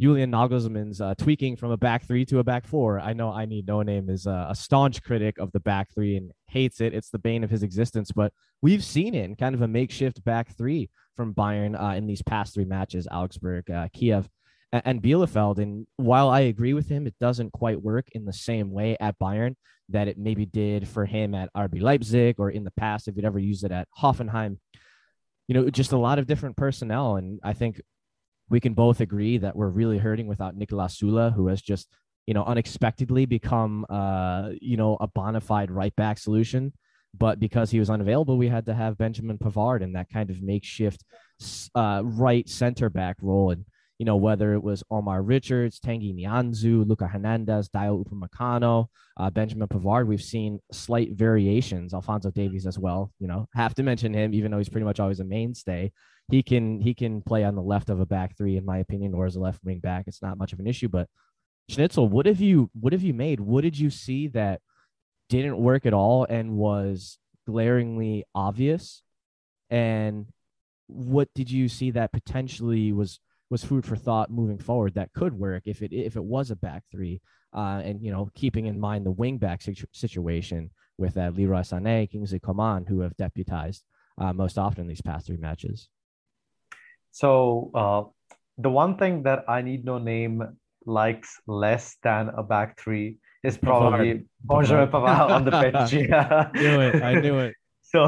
Julian 0.00 0.30
Nagelsmann's 0.30 1.00
uh, 1.00 1.16
tweaking 1.16 1.56
from 1.56 1.72
a 1.72 1.76
back 1.76 2.06
three 2.06 2.24
to 2.26 2.38
a 2.38 2.44
back 2.44 2.68
four. 2.68 3.00
I 3.00 3.14
know 3.14 3.32
I 3.32 3.46
need 3.46 3.66
no 3.66 3.82
name 3.82 4.08
is 4.08 4.26
a, 4.26 4.46
a 4.50 4.54
staunch 4.54 5.02
critic 5.02 5.38
of 5.38 5.50
the 5.50 5.58
back 5.58 5.92
three 5.92 6.16
and 6.16 6.30
hates 6.46 6.80
it. 6.80 6.94
It's 6.94 7.10
the 7.10 7.18
bane 7.18 7.42
of 7.42 7.50
his 7.50 7.64
existence, 7.64 8.12
but 8.12 8.32
we've 8.62 8.84
seen 8.84 9.16
it 9.16 9.24
in 9.24 9.34
kind 9.34 9.56
of 9.56 9.62
a 9.62 9.66
makeshift 9.66 10.22
back 10.22 10.56
three 10.56 10.88
from 11.18 11.34
Bayern 11.34 11.74
uh, 11.78 11.96
in 11.96 12.06
these 12.06 12.22
past 12.22 12.54
three 12.54 12.64
matches: 12.64 13.08
Augsburg, 13.10 13.68
uh, 13.68 13.88
Kiev, 13.92 14.28
and, 14.72 14.82
and 14.84 15.02
Bielefeld. 15.02 15.58
And 15.58 15.84
while 15.96 16.30
I 16.30 16.42
agree 16.42 16.74
with 16.74 16.88
him, 16.88 17.08
it 17.08 17.14
doesn't 17.18 17.50
quite 17.50 17.82
work 17.82 18.06
in 18.12 18.24
the 18.24 18.32
same 18.32 18.70
way 18.70 18.96
at 19.00 19.18
Bayern 19.18 19.56
that 19.88 20.06
it 20.06 20.16
maybe 20.16 20.46
did 20.46 20.86
for 20.86 21.06
him 21.06 21.34
at 21.34 21.52
RB 21.56 21.82
Leipzig 21.82 22.36
or 22.38 22.50
in 22.50 22.62
the 22.62 22.70
past 22.70 23.08
if 23.08 23.16
he'd 23.16 23.24
ever 23.24 23.40
used 23.40 23.64
it 23.64 23.72
at 23.72 23.88
Hoffenheim. 24.00 24.58
You 25.48 25.54
know, 25.54 25.70
just 25.70 25.92
a 25.92 25.98
lot 25.98 26.20
of 26.20 26.28
different 26.28 26.56
personnel, 26.56 27.16
and 27.16 27.40
I 27.42 27.54
think 27.54 27.80
we 28.48 28.60
can 28.60 28.74
both 28.74 29.00
agree 29.00 29.38
that 29.38 29.56
we're 29.56 29.68
really 29.68 29.98
hurting 29.98 30.28
without 30.28 30.56
Niklas 30.56 31.02
Süle, 31.02 31.34
who 31.34 31.48
has 31.48 31.60
just, 31.60 31.88
you 32.26 32.34
know, 32.34 32.44
unexpectedly 32.44 33.26
become, 33.26 33.84
uh, 33.90 34.50
you 34.60 34.76
know, 34.76 34.96
a 35.00 35.08
bona 35.08 35.40
fide 35.40 35.70
right 35.70 35.94
back 35.96 36.18
solution. 36.18 36.72
But 37.18 37.40
because 37.40 37.70
he 37.70 37.78
was 37.78 37.90
unavailable, 37.90 38.38
we 38.38 38.48
had 38.48 38.66
to 38.66 38.74
have 38.74 38.98
Benjamin 38.98 39.38
Pavard 39.38 39.82
in 39.82 39.92
that 39.92 40.08
kind 40.10 40.30
of 40.30 40.42
makeshift 40.42 41.04
uh, 41.74 42.02
right 42.04 42.48
center 42.48 42.88
back 42.88 43.16
role. 43.20 43.50
And, 43.50 43.64
you 43.98 44.06
know, 44.06 44.16
whether 44.16 44.54
it 44.54 44.62
was 44.62 44.84
Omar 44.90 45.22
Richards, 45.22 45.80
Tanguy 45.80 46.14
Nianzou, 46.14 46.86
Luca 46.86 47.08
Hernandez, 47.08 47.68
Dayot 47.70 48.04
Upamecano, 48.04 48.86
uh, 49.16 49.30
Benjamin 49.30 49.66
Pavard, 49.66 50.06
we've 50.06 50.22
seen 50.22 50.60
slight 50.70 51.12
variations. 51.12 51.92
Alphonso 51.92 52.30
Davies 52.30 52.66
as 52.66 52.78
well, 52.78 53.12
you 53.18 53.26
know, 53.26 53.48
have 53.54 53.74
to 53.74 53.82
mention 53.82 54.14
him, 54.14 54.32
even 54.32 54.50
though 54.50 54.58
he's 54.58 54.68
pretty 54.68 54.84
much 54.84 55.00
always 55.00 55.20
a 55.20 55.24
mainstay. 55.24 55.90
He 56.30 56.42
can 56.42 56.80
he 56.80 56.92
can 56.92 57.22
play 57.22 57.42
on 57.42 57.54
the 57.54 57.62
left 57.62 57.88
of 57.88 58.00
a 58.00 58.06
back 58.06 58.36
three, 58.36 58.58
in 58.58 58.64
my 58.64 58.78
opinion, 58.78 59.14
or 59.14 59.24
as 59.24 59.36
a 59.36 59.40
left 59.40 59.64
wing 59.64 59.80
back. 59.80 60.04
It's 60.06 60.22
not 60.22 60.38
much 60.38 60.52
of 60.52 60.60
an 60.60 60.66
issue. 60.66 60.88
But 60.88 61.08
Schnitzel, 61.68 62.08
what 62.08 62.26
have 62.26 62.40
you 62.40 62.70
what 62.78 62.92
have 62.92 63.02
you 63.02 63.14
made? 63.14 63.40
What 63.40 63.62
did 63.62 63.78
you 63.78 63.90
see 63.90 64.28
that 64.28 64.60
didn't 65.28 65.58
work 65.58 65.86
at 65.86 65.94
all 65.94 66.24
and 66.24 66.56
was 66.56 67.18
glaringly 67.46 68.24
obvious? 68.34 69.02
And 69.70 70.26
what 70.86 71.28
did 71.34 71.50
you 71.50 71.68
see 71.68 71.90
that 71.92 72.12
potentially 72.12 72.92
was 72.92 73.20
was 73.50 73.64
food 73.64 73.86
for 73.86 73.96
thought 73.96 74.30
moving 74.30 74.58
forward 74.58 74.94
that 74.94 75.12
could 75.12 75.32
work 75.32 75.62
if 75.66 75.82
it 75.82 75.92
if 75.92 76.16
it 76.16 76.24
was 76.24 76.50
a 76.50 76.56
back 76.56 76.82
three 76.90 77.20
uh, 77.54 77.80
and 77.82 78.02
you 78.02 78.10
know 78.10 78.28
keeping 78.34 78.66
in 78.66 78.78
mind 78.78 79.06
the 79.06 79.10
wing 79.10 79.38
back 79.38 79.62
situ- 79.62 79.86
situation 79.92 80.70
with 80.98 81.16
uh, 81.16 81.30
Leroy 81.34 81.60
Sané, 81.60 82.10
Kingsley 82.10 82.40
Coman, 82.40 82.84
who 82.84 83.00
have 83.00 83.16
deputized 83.16 83.84
uh, 84.18 84.32
most 84.32 84.58
often 84.58 84.88
these 84.88 85.00
past 85.00 85.26
three 85.26 85.36
matches. 85.36 85.88
So 87.12 87.70
uh, 87.74 88.02
the 88.58 88.70
one 88.70 88.96
thing 88.96 89.22
that 89.22 89.44
I 89.48 89.62
need 89.62 89.84
no 89.84 89.98
name 89.98 90.42
likes 90.84 91.40
less 91.46 91.96
than 92.02 92.30
a 92.30 92.42
back 92.42 92.78
three 92.80 93.18
is 93.44 93.58
probably 93.58 94.24
Benjamin 94.44 94.88
Pavard 94.88 95.30
on 95.30 95.44
the 95.44 95.50
pitch. 95.62 96.08
Yeah. 96.08 96.50
I 96.54 96.58
knew 96.58 96.80
it. 96.80 97.02
I 97.02 97.20
knew 97.20 97.38
it. 97.38 97.54
So 97.90 98.04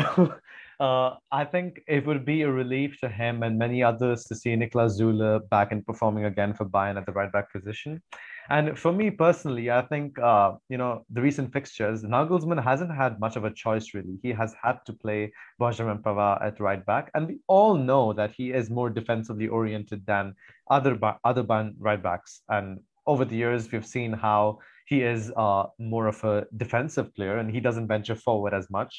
uh, 0.80 1.16
I 1.30 1.44
think 1.44 1.80
it 1.86 2.06
would 2.06 2.26
be 2.26 2.42
a 2.42 2.50
relief 2.50 2.98
to 3.00 3.08
him 3.08 3.42
and 3.42 3.58
many 3.58 3.82
others 3.82 4.24
to 4.24 4.34
see 4.34 4.50
Niklas 4.56 5.00
Süle 5.00 5.48
back 5.48 5.72
and 5.72 5.86
performing 5.86 6.24
again 6.24 6.52
for 6.52 6.66
Bayern 6.66 6.98
at 6.98 7.06
the 7.06 7.12
right 7.12 7.30
back 7.32 7.50
position. 7.50 8.02
And 8.48 8.78
for 8.78 8.92
me 8.92 9.10
personally, 9.10 9.70
I 9.70 9.82
think 9.82 10.18
uh, 10.18 10.52
you 10.68 10.76
know 10.76 11.04
the 11.10 11.20
recent 11.20 11.52
fixtures, 11.52 12.02
Nagelsmann 12.02 12.62
hasn't 12.62 12.94
had 12.94 13.20
much 13.20 13.36
of 13.36 13.44
a 13.44 13.52
choice 13.52 13.94
really. 13.94 14.18
He 14.22 14.32
has 14.32 14.54
had 14.60 14.78
to 14.86 14.92
play 14.92 15.32
Benjamin 15.58 15.98
Pavard 15.98 16.42
at 16.42 16.58
right 16.60 16.84
back, 16.84 17.10
and 17.14 17.28
we 17.28 17.38
all 17.46 17.76
know 17.76 18.12
that 18.14 18.32
he 18.32 18.50
is 18.50 18.68
more 18.68 18.90
defensively 18.90 19.48
oriented 19.48 20.04
than 20.06 20.34
other 20.70 20.98
other 21.24 21.44
Bayern 21.44 21.74
right 21.78 22.02
backs. 22.02 22.40
And 22.48 22.80
over 23.06 23.24
the 23.24 23.36
years, 23.36 23.70
we've 23.70 23.86
seen 23.86 24.12
how 24.12 24.58
he 24.90 25.02
is 25.14 25.32
uh, 25.36 25.64
more 25.78 26.08
of 26.08 26.18
a 26.24 26.46
defensive 26.56 27.14
player, 27.14 27.38
and 27.38 27.48
he 27.48 27.60
doesn't 27.60 27.86
venture 27.86 28.16
forward 28.16 28.52
as 28.52 28.68
much. 28.70 28.92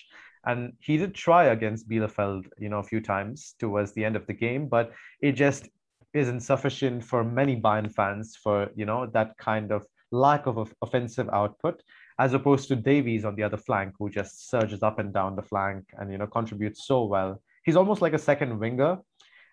And 0.45 0.59
he 0.79 0.95
did 0.95 1.13
try 1.13 1.43
against 1.55 1.89
Bielefeld, 1.89 2.43
you 2.57 2.69
know, 2.69 2.79
a 2.79 2.89
few 2.91 3.01
times 3.01 3.55
towards 3.59 3.91
the 3.93 4.05
end 4.05 4.15
of 4.15 4.25
the 4.25 4.33
game, 4.33 4.63
but 4.69 4.93
it 5.21 5.33
just 5.33 5.67
isn't 6.13 6.39
sufficient 6.51 7.03
for 7.03 7.25
many 7.25 7.55
Bayern 7.59 7.91
fans 7.93 8.37
for, 8.41 8.69
you 8.73 8.85
know, 8.85 9.05
that 9.17 9.37
kind 9.37 9.71
of 9.71 9.85
lack 10.11 10.47
of 10.47 10.73
offensive 10.81 11.29
output, 11.33 11.83
as 12.19 12.33
opposed 12.33 12.69
to 12.69 12.75
Davies 12.77 13.25
on 13.25 13.35
the 13.35 13.43
other 13.43 13.57
flank, 13.57 13.93
who 13.99 14.09
just 14.09 14.49
surges 14.49 14.81
up 14.83 14.97
and 14.97 15.13
down 15.13 15.35
the 15.35 15.47
flank 15.51 15.83
and, 15.97 16.09
you 16.09 16.17
know, 16.17 16.27
contributes 16.27 16.87
so 16.87 17.03
well. 17.03 17.41
He's 17.65 17.75
almost 17.75 18.01
like 18.01 18.13
a 18.13 18.25
second 18.29 18.57
winger, 18.59 18.99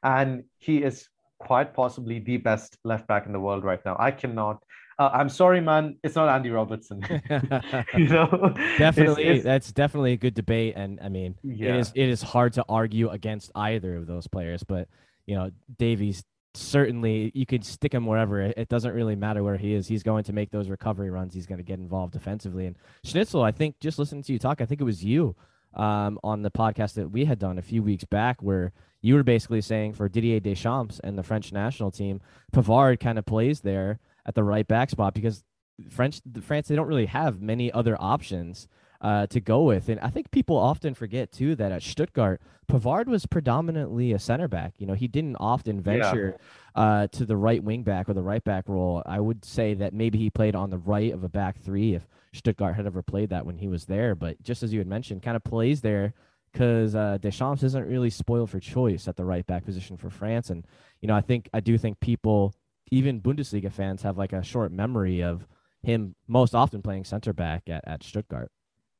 and 0.04 0.44
he 0.58 0.84
is 0.84 1.08
quite 1.40 1.74
possibly 1.74 2.20
the 2.20 2.36
best 2.36 2.78
left 2.84 3.08
back 3.08 3.26
in 3.26 3.32
the 3.32 3.44
world 3.46 3.64
right 3.64 3.84
now. 3.84 3.96
I 3.98 4.12
cannot 4.12 4.62
uh, 4.98 5.10
I'm 5.12 5.28
sorry, 5.28 5.60
man. 5.60 5.96
It's 6.02 6.16
not 6.16 6.28
Andy 6.28 6.50
Robertson. 6.50 7.02
you 7.96 8.08
know, 8.08 8.54
definitely, 8.78 9.24
it's, 9.24 9.36
it's, 9.36 9.44
that's 9.44 9.72
definitely 9.72 10.12
a 10.12 10.16
good 10.16 10.34
debate, 10.34 10.74
and 10.76 10.98
I 11.00 11.08
mean, 11.08 11.36
yeah. 11.42 11.74
it 11.74 11.80
is 11.80 11.92
it 11.94 12.08
is 12.08 12.22
hard 12.22 12.54
to 12.54 12.64
argue 12.68 13.08
against 13.08 13.50
either 13.54 13.96
of 13.96 14.06
those 14.06 14.26
players. 14.26 14.62
But 14.62 14.88
you 15.26 15.36
know, 15.36 15.50
Davies 15.78 16.24
certainly 16.54 17.30
you 17.34 17.46
could 17.46 17.64
stick 17.64 17.94
him 17.94 18.06
wherever. 18.06 18.40
It 18.40 18.68
doesn't 18.68 18.92
really 18.92 19.14
matter 19.14 19.42
where 19.42 19.56
he 19.56 19.74
is. 19.74 19.86
He's 19.86 20.02
going 20.02 20.24
to 20.24 20.32
make 20.32 20.50
those 20.50 20.68
recovery 20.68 21.10
runs. 21.10 21.34
He's 21.34 21.46
going 21.46 21.58
to 21.58 21.64
get 21.64 21.78
involved 21.78 22.12
defensively. 22.12 22.66
And 22.66 22.76
Schnitzel, 23.04 23.42
I 23.42 23.52
think 23.52 23.78
just 23.80 23.98
listening 23.98 24.22
to 24.24 24.32
you 24.32 24.38
talk, 24.38 24.60
I 24.60 24.66
think 24.66 24.80
it 24.80 24.84
was 24.84 25.04
you 25.04 25.36
um, 25.74 26.18
on 26.24 26.42
the 26.42 26.50
podcast 26.50 26.94
that 26.94 27.10
we 27.10 27.24
had 27.24 27.38
done 27.38 27.58
a 27.58 27.62
few 27.62 27.82
weeks 27.82 28.04
back 28.04 28.42
where 28.42 28.72
you 29.00 29.14
were 29.14 29.22
basically 29.22 29.60
saying 29.60 29.92
for 29.92 30.08
Didier 30.08 30.40
Deschamps 30.40 31.00
and 31.04 31.16
the 31.16 31.22
French 31.22 31.52
national 31.52 31.90
team, 31.90 32.20
Pavard 32.52 32.98
kind 32.98 33.18
of 33.18 33.26
plays 33.26 33.60
there 33.60 34.00
at 34.28 34.34
the 34.34 34.44
right 34.44 34.68
back 34.68 34.90
spot 34.90 35.14
because 35.14 35.42
French 35.88 36.20
France 36.42 36.68
they 36.68 36.76
don't 36.76 36.86
really 36.86 37.06
have 37.06 37.40
many 37.40 37.72
other 37.72 37.96
options 37.98 38.68
uh, 39.00 39.26
to 39.28 39.40
go 39.40 39.62
with, 39.62 39.88
and 39.88 40.00
I 40.00 40.10
think 40.10 40.30
people 40.32 40.56
often 40.56 40.92
forget 40.92 41.30
too 41.30 41.54
that 41.54 41.70
at 41.70 41.82
Stuttgart, 41.82 42.42
Pavard 42.68 43.06
was 43.06 43.26
predominantly 43.26 44.12
a 44.12 44.18
center 44.18 44.48
back. 44.48 44.74
You 44.78 44.86
know, 44.86 44.94
he 44.94 45.06
didn't 45.06 45.36
often 45.36 45.80
venture 45.80 46.36
yeah. 46.76 46.82
uh, 46.82 47.06
to 47.12 47.24
the 47.24 47.36
right 47.36 47.62
wing 47.62 47.84
back 47.84 48.08
or 48.08 48.14
the 48.14 48.22
right 48.22 48.42
back 48.42 48.68
role. 48.68 49.02
I 49.06 49.20
would 49.20 49.44
say 49.44 49.74
that 49.74 49.94
maybe 49.94 50.18
he 50.18 50.30
played 50.30 50.56
on 50.56 50.70
the 50.70 50.78
right 50.78 51.12
of 51.12 51.22
a 51.22 51.28
back 51.28 51.60
three 51.60 51.94
if 51.94 52.08
Stuttgart 52.32 52.74
had 52.74 52.86
ever 52.86 53.02
played 53.02 53.30
that 53.30 53.46
when 53.46 53.58
he 53.58 53.68
was 53.68 53.86
there. 53.86 54.16
But 54.16 54.42
just 54.42 54.64
as 54.64 54.72
you 54.72 54.80
had 54.80 54.88
mentioned, 54.88 55.22
kind 55.22 55.36
of 55.36 55.44
plays 55.44 55.80
there 55.80 56.12
because 56.52 56.94
uh, 56.94 57.18
Deschamps 57.20 57.62
isn't 57.62 57.86
really 57.86 58.10
spoiled 58.10 58.50
for 58.50 58.58
choice 58.58 59.06
at 59.06 59.16
the 59.16 59.24
right 59.24 59.46
back 59.46 59.64
position 59.64 59.96
for 59.96 60.10
France. 60.10 60.50
And 60.50 60.66
you 61.00 61.06
know, 61.06 61.14
I 61.14 61.20
think 61.20 61.48
I 61.54 61.60
do 61.60 61.78
think 61.78 62.00
people 62.00 62.52
even 62.90 63.20
Bundesliga 63.20 63.72
fans 63.72 64.02
have 64.02 64.18
like 64.18 64.32
a 64.32 64.42
short 64.42 64.72
memory 64.72 65.22
of 65.22 65.46
him 65.82 66.14
most 66.26 66.54
often 66.54 66.82
playing 66.82 67.04
center 67.04 67.32
back 67.32 67.62
at, 67.68 67.86
at 67.86 68.02
Stuttgart. 68.02 68.50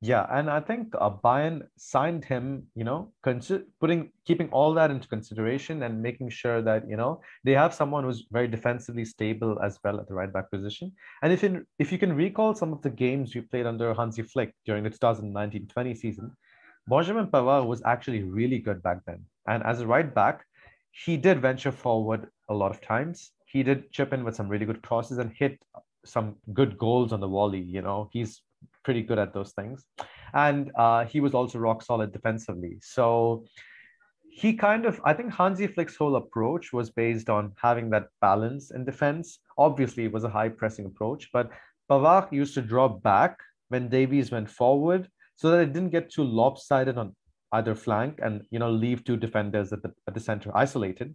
Yeah, 0.01 0.27
and 0.31 0.49
I 0.49 0.61
think 0.61 0.95
uh, 0.97 1.11
Bayern 1.11 1.63
signed 1.77 2.25
him, 2.25 2.69
you 2.77 2.85
know, 2.85 3.13
consider, 3.25 3.65
putting 3.81 4.13
keeping 4.25 4.49
all 4.51 4.73
that 4.75 4.93
into 4.93 5.09
consideration 5.09 5.83
and 5.83 6.01
making 6.01 6.31
sure 6.31 6.63
that 6.63 6.89
you 6.89 6.97
know 6.97 7.21
they 7.43 7.51
have 7.53 7.75
someone 7.75 8.05
who's 8.05 8.27
very 8.31 8.47
defensively 8.47 9.05
stable 9.05 9.59
as 9.61 9.81
well 9.83 9.99
at 9.99 10.07
the 10.07 10.15
right 10.15 10.33
back 10.33 10.53
position. 10.53 10.93
And 11.23 11.33
if 11.33 11.43
in, 11.43 11.67
if 11.81 11.91
you 11.91 11.99
can 11.99 12.15
recall 12.15 12.55
some 12.55 12.73
of 12.73 12.81
the 12.81 12.91
games 12.91 13.35
we 13.35 13.41
played 13.41 13.67
under 13.67 13.93
Hansi 13.93 14.23
Flick 14.23 14.55
during 14.65 14.85
the 14.85 14.91
2019-20 14.91 15.97
season, 15.97 16.31
Benjamin 16.87 17.27
Pavard 17.27 17.67
was 17.67 17.83
actually 17.85 18.23
really 18.23 18.61
good 18.61 18.81
back 18.85 19.05
then. 19.05 19.25
And 19.49 19.65
as 19.65 19.81
a 19.81 19.87
right 19.87 20.15
back, 20.15 20.45
he 20.93 21.17
did 21.17 21.43
venture 21.43 21.73
forward 21.73 22.29
a 22.49 22.55
lot 22.55 22.71
of 22.71 22.81
times 22.81 23.33
he 23.51 23.63
did 23.63 23.91
chip 23.91 24.13
in 24.13 24.25
with 24.25 24.37
some 24.37 24.49
really 24.49 24.67
good 24.67 24.83
crosses 24.83 25.19
and 25.19 25.33
hit 25.33 25.59
some 26.05 26.37
good 26.53 26.79
goals 26.79 27.13
on 27.13 27.21
the 27.21 27.29
volley. 27.29 27.61
You 27.61 27.83
know, 27.83 28.09
he's 28.13 28.43
pretty 28.85 29.03
good 29.03 29.19
at 29.19 29.33
those 29.33 29.53
things. 29.53 29.85
And 30.35 30.71
uh, 30.77 31.05
he 31.07 31.21
was 31.21 31.35
also 31.35 31.59
rock 31.59 31.83
solid 31.83 32.13
defensively. 32.13 32.79
So 32.83 33.45
he 34.31 34.53
kind 34.53 34.87
of, 34.87 35.01
I 35.05 35.15
think 35.15 35.33
Hansi 35.33 35.67
Flick's 35.67 35.97
whole 35.97 36.17
approach 36.17 36.73
was 36.73 36.91
based 36.91 37.29
on 37.29 37.53
having 37.61 37.91
that 37.91 38.09
balance 38.21 38.71
in 38.71 38.85
defense. 38.85 39.41
Obviously, 39.57 40.05
it 40.05 40.13
was 40.13 40.25
a 40.25 40.29
high 40.29 40.49
pressing 40.49 40.85
approach, 40.85 41.31
but 41.33 41.51
Pavard 41.91 42.31
used 42.33 42.55
to 42.55 42.63
drop 42.63 43.03
back 43.03 43.39
when 43.69 43.89
Davies 43.89 44.31
went 44.31 44.51
forward 44.51 45.09
so 45.37 45.51
that 45.51 45.61
it 45.61 45.73
didn't 45.73 45.91
get 45.91 46.11
too 46.11 46.25
lopsided 46.25 46.99
on 46.99 47.15
either 47.53 47.75
flank 47.75 48.21
and 48.23 48.43
you 48.51 48.59
know 48.59 48.71
leave 48.71 49.05
two 49.05 49.17
defenders 49.17 49.73
at 49.73 49.83
the 49.83 49.93
at 50.07 50.15
the 50.15 50.21
center 50.21 50.55
isolated. 50.55 51.15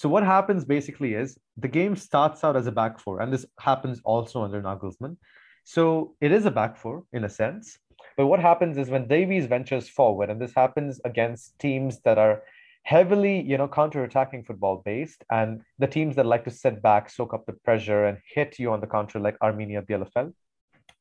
So 0.00 0.08
what 0.08 0.22
happens 0.22 0.64
basically 0.64 1.12
is 1.12 1.38
the 1.58 1.68
game 1.68 1.94
starts 1.94 2.42
out 2.42 2.56
as 2.56 2.66
a 2.66 2.72
back 2.72 2.98
four, 2.98 3.20
and 3.20 3.30
this 3.30 3.44
happens 3.58 4.00
also 4.02 4.42
under 4.42 4.62
Nagelsmann. 4.62 5.18
So 5.64 6.14
it 6.22 6.32
is 6.32 6.46
a 6.46 6.50
back 6.50 6.78
four 6.78 7.04
in 7.12 7.24
a 7.24 7.28
sense. 7.28 7.76
But 8.16 8.28
what 8.28 8.40
happens 8.40 8.78
is 8.78 8.88
when 8.88 9.08
Davies 9.08 9.44
ventures 9.44 9.90
forward, 9.90 10.30
and 10.30 10.40
this 10.40 10.54
happens 10.54 11.02
against 11.04 11.58
teams 11.58 12.00
that 12.06 12.16
are 12.16 12.42
heavily, 12.84 13.42
you 13.42 13.58
know, 13.58 13.68
counter-attacking 13.68 14.44
football 14.44 14.80
based, 14.86 15.22
and 15.30 15.60
the 15.78 15.86
teams 15.86 16.16
that 16.16 16.24
like 16.24 16.44
to 16.44 16.50
sit 16.50 16.80
back, 16.80 17.10
soak 17.10 17.34
up 17.34 17.44
the 17.44 17.52
pressure, 17.52 18.06
and 18.06 18.16
hit 18.34 18.58
you 18.58 18.72
on 18.72 18.80
the 18.80 18.86
counter, 18.86 19.20
like 19.20 19.38
Arminia 19.40 19.82
Bielefeld. 19.86 20.32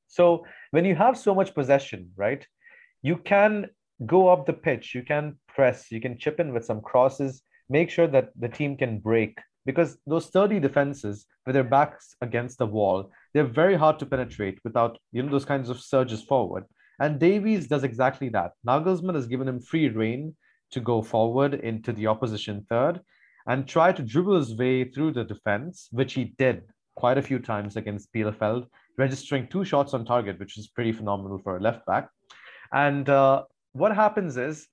So 0.07 0.45
when 0.71 0.83
you 0.83 0.95
have 0.95 1.17
so 1.17 1.33
much 1.33 1.55
possession, 1.55 2.11
right, 2.17 2.45
you 3.01 3.15
can 3.15 3.69
go 4.05 4.27
up 4.27 4.45
the 4.45 4.59
pitch, 4.67 4.93
you 4.93 5.03
can 5.03 5.37
press, 5.47 5.89
you 5.89 6.01
can 6.01 6.17
chip 6.17 6.41
in 6.41 6.53
with 6.53 6.65
some 6.65 6.81
crosses, 6.81 7.43
make 7.69 7.89
sure 7.89 8.07
that 8.07 8.29
the 8.39 8.49
team 8.49 8.77
can 8.77 8.99
break. 8.99 9.37
Because 9.65 9.97
those 10.07 10.25
sturdy 10.25 10.59
defenses 10.59 11.25
with 11.45 11.53
their 11.53 11.63
backs 11.63 12.15
against 12.21 12.57
the 12.57 12.65
wall 12.65 13.11
they're 13.33 13.43
very 13.43 13.75
hard 13.75 13.99
to 13.99 14.05
penetrate 14.05 14.59
without 14.63 14.97
you 15.11 15.21
know 15.21 15.31
those 15.31 15.45
kinds 15.45 15.69
of 15.69 15.79
surges 15.79 16.23
forward. 16.23 16.65
And 16.99 17.19
davies 17.19 17.67
does 17.67 17.83
exactly 17.83 18.29
that. 18.29 18.51
Nagelsmann 18.67 19.15
has 19.15 19.27
given 19.27 19.47
him 19.47 19.61
free 19.61 19.89
reign 19.89 20.35
to 20.71 20.79
go 20.79 21.01
forward 21.01 21.53
into 21.53 21.93
the 21.93 22.07
opposition 22.07 22.65
third 22.69 22.99
and 23.47 23.67
try 23.67 23.91
to 23.91 24.03
dribble 24.03 24.37
his 24.37 24.55
way 24.55 24.83
through 24.83 25.13
the 25.13 25.23
defense 25.23 25.87
which 25.91 26.13
he 26.13 26.35
did 26.37 26.63
quite 26.95 27.17
a 27.17 27.21
few 27.21 27.39
times 27.39 27.77
against 27.77 28.13
bielefeld 28.13 28.67
registering 28.97 29.47
two 29.47 29.63
shots 29.63 29.93
on 29.93 30.05
target 30.05 30.37
which 30.39 30.57
is 30.57 30.67
pretty 30.67 30.91
phenomenal 30.91 31.39
for 31.39 31.57
a 31.57 31.61
left 31.61 31.85
back. 31.85 32.09
And 32.73 33.07
uh, 33.09 33.43
what 33.71 33.95
happens 33.95 34.37
is 34.37 34.67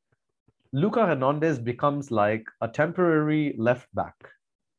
Luca 0.72 1.06
Hernandez 1.06 1.58
becomes 1.58 2.10
like 2.10 2.44
a 2.60 2.68
temporary 2.68 3.54
left 3.58 3.88
back 3.94 4.14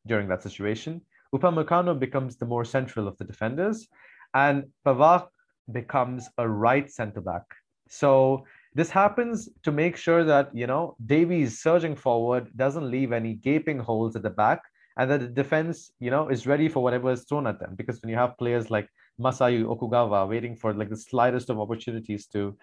during 0.05 0.27
that 0.27 0.43
situation. 0.43 1.01
Upamecano 1.33 1.97
becomes 1.99 2.37
the 2.37 2.45
more 2.45 2.65
central 2.65 3.07
of 3.07 3.17
the 3.17 3.25
defenders, 3.25 3.87
and 4.33 4.65
Pavard 4.85 5.27
becomes 5.71 6.29
a 6.37 6.47
right 6.47 6.89
center 6.89 7.21
back. 7.21 7.43
So 7.89 8.45
this 8.73 8.89
happens 8.89 9.49
to 9.63 9.71
make 9.71 9.97
sure 9.97 10.23
that 10.23 10.49
you 10.53 10.67
know 10.67 10.95
Davies 11.05 11.61
surging 11.61 11.95
forward 11.95 12.49
doesn't 12.55 12.89
leave 12.89 13.11
any 13.11 13.33
gaping 13.33 13.79
holes 13.79 14.15
at 14.15 14.23
the 14.23 14.29
back, 14.29 14.61
and 14.97 15.09
that 15.11 15.19
the 15.19 15.27
defense 15.27 15.91
you 15.99 16.11
know 16.11 16.29
is 16.29 16.47
ready 16.47 16.69
for 16.69 16.83
whatever 16.83 17.11
is 17.11 17.25
thrown 17.25 17.47
at 17.47 17.59
them. 17.59 17.75
Because 17.75 18.01
when 18.01 18.09
you 18.09 18.17
have 18.17 18.37
players 18.37 18.71
like 18.71 18.87
Masaya 19.19 19.63
Okugawa 19.63 20.29
waiting 20.29 20.55
for 20.55 20.73
like 20.73 20.89
the 20.89 20.97
slightest 20.97 21.49
of 21.49 21.59
opportunities 21.59 22.27
to 22.27 22.57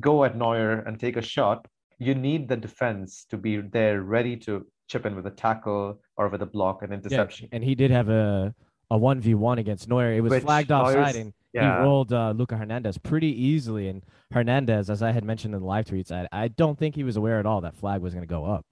go 0.00 0.24
at 0.24 0.36
Neuer 0.36 0.80
and 0.86 0.98
take 0.98 1.16
a 1.16 1.22
shot, 1.22 1.66
you 2.04 2.14
need 2.14 2.48
the 2.48 2.56
defense 2.56 3.26
to 3.30 3.36
be 3.36 3.56
there 3.58 4.02
ready 4.02 4.36
to 4.38 4.66
chip 4.88 5.06
in 5.06 5.16
with 5.16 5.26
a 5.26 5.30
tackle 5.30 6.00
or 6.16 6.28
with 6.28 6.42
a 6.42 6.46
block 6.46 6.82
and 6.82 6.92
interception. 6.92 7.48
Yeah, 7.50 7.56
and 7.56 7.64
he 7.64 7.74
did 7.74 7.90
have 7.90 8.08
a 8.08 8.54
a 8.90 8.98
one 8.98 9.20
v 9.20 9.34
one 9.34 9.58
against 9.58 9.88
Neuer. 9.88 10.12
It 10.12 10.20
was 10.20 10.30
Which 10.30 10.42
flagged 10.42 10.70
offside, 10.70 11.16
and 11.16 11.32
yeah. 11.52 11.78
he 11.78 11.82
rolled 11.82 12.12
uh, 12.12 12.32
Luca 12.36 12.56
Hernandez 12.56 12.98
pretty 12.98 13.28
easily. 13.28 13.88
And 13.88 14.02
Hernandez, 14.32 14.90
as 14.90 15.02
I 15.02 15.12
had 15.12 15.24
mentioned 15.24 15.54
in 15.54 15.60
the 15.60 15.66
live 15.66 15.86
tweets, 15.86 16.12
I, 16.12 16.28
I 16.32 16.48
don't 16.48 16.78
think 16.78 16.94
he 16.94 17.04
was 17.04 17.16
aware 17.16 17.38
at 17.38 17.46
all 17.46 17.62
that 17.62 17.76
flag 17.76 18.02
was 18.02 18.14
going 18.14 18.26
to 18.26 18.32
go 18.32 18.44
up. 18.44 18.64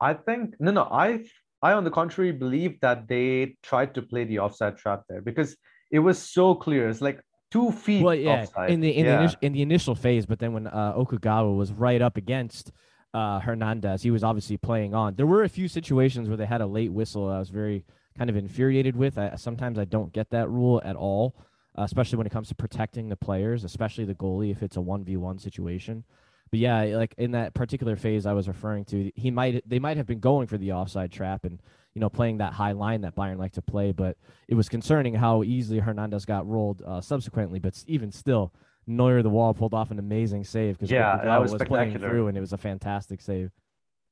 I 0.00 0.14
think 0.14 0.54
no, 0.60 0.70
no. 0.70 0.82
I 0.82 1.24
I 1.62 1.72
on 1.72 1.84
the 1.84 1.90
contrary 1.90 2.32
believe 2.32 2.80
that 2.80 3.08
they 3.08 3.56
tried 3.62 3.94
to 3.94 4.02
play 4.02 4.24
the 4.24 4.40
offside 4.40 4.76
trap 4.76 5.02
there 5.08 5.22
because 5.22 5.56
it 5.90 5.98
was 6.00 6.18
so 6.18 6.54
clear. 6.54 6.88
It's 6.88 7.00
like 7.00 7.20
two 7.50 7.72
feet 7.72 8.02
well, 8.02 8.14
yeah, 8.14 8.42
offside. 8.42 8.70
in 8.70 8.80
the 8.80 8.96
in 8.96 9.04
yeah. 9.04 9.16
the 9.16 9.18
initial, 9.22 9.38
in 9.42 9.52
the 9.52 9.62
initial 9.62 9.94
phase, 9.94 10.26
but 10.26 10.38
then 10.38 10.52
when 10.52 10.66
uh, 10.66 10.94
Okugawa 10.94 11.56
was 11.56 11.72
right 11.72 12.00
up 12.00 12.16
against 12.16 12.72
uh, 13.14 13.40
Hernandez, 13.40 14.02
he 14.02 14.10
was 14.10 14.22
obviously 14.22 14.56
playing 14.56 14.94
on. 14.94 15.14
There 15.14 15.26
were 15.26 15.44
a 15.44 15.48
few 15.48 15.68
situations 15.68 16.28
where 16.28 16.36
they 16.36 16.46
had 16.46 16.60
a 16.60 16.66
late 16.66 16.92
whistle. 16.92 17.28
I 17.28 17.38
was 17.38 17.50
very 17.50 17.84
kind 18.16 18.28
of 18.30 18.36
infuriated 18.36 18.96
with. 18.96 19.18
I, 19.18 19.36
sometimes 19.36 19.78
I 19.78 19.84
don't 19.84 20.12
get 20.12 20.30
that 20.30 20.48
rule 20.48 20.82
at 20.84 20.96
all, 20.96 21.36
uh, 21.78 21.82
especially 21.82 22.18
when 22.18 22.26
it 22.26 22.32
comes 22.32 22.48
to 22.48 22.54
protecting 22.54 23.08
the 23.08 23.16
players, 23.16 23.64
especially 23.64 24.04
the 24.04 24.14
goalie 24.14 24.50
if 24.50 24.62
it's 24.62 24.76
a 24.76 24.80
one 24.80 25.04
v 25.04 25.16
one 25.16 25.38
situation. 25.38 26.04
But 26.50 26.60
yeah, 26.60 26.82
like 26.96 27.14
in 27.18 27.32
that 27.32 27.54
particular 27.54 27.96
phase 27.96 28.24
I 28.26 28.32
was 28.32 28.48
referring 28.48 28.84
to, 28.86 29.10
he 29.14 29.30
might 29.30 29.62
they 29.68 29.78
might 29.78 29.96
have 29.96 30.06
been 30.06 30.20
going 30.20 30.46
for 30.46 30.58
the 30.58 30.72
offside 30.72 31.12
trap 31.12 31.44
and 31.44 31.60
you 31.98 32.00
know 32.00 32.08
playing 32.08 32.38
that 32.38 32.52
high 32.52 32.70
line 32.70 33.00
that 33.00 33.16
Bayern 33.16 33.38
like 33.38 33.50
to 33.54 33.62
play, 33.62 33.90
but 33.90 34.16
it 34.46 34.54
was 34.54 34.68
concerning 34.68 35.14
how 35.14 35.42
easily 35.42 35.80
Hernandez 35.80 36.24
got 36.24 36.46
rolled 36.46 36.80
uh, 36.86 37.00
subsequently. 37.00 37.58
But 37.58 37.82
even 37.88 38.12
still, 38.12 38.52
Neuer 38.86 39.20
the 39.20 39.28
wall 39.28 39.52
pulled 39.52 39.74
off 39.74 39.90
an 39.90 39.98
amazing 39.98 40.44
save 40.44 40.78
because 40.78 40.92
yeah, 40.92 41.18
that 41.24 41.40
was, 41.40 41.52
was 41.52 41.62
playing 41.64 41.98
through 41.98 42.28
and 42.28 42.38
it 42.38 42.40
was 42.40 42.52
a 42.52 42.56
fantastic 42.56 43.20
save. 43.20 43.50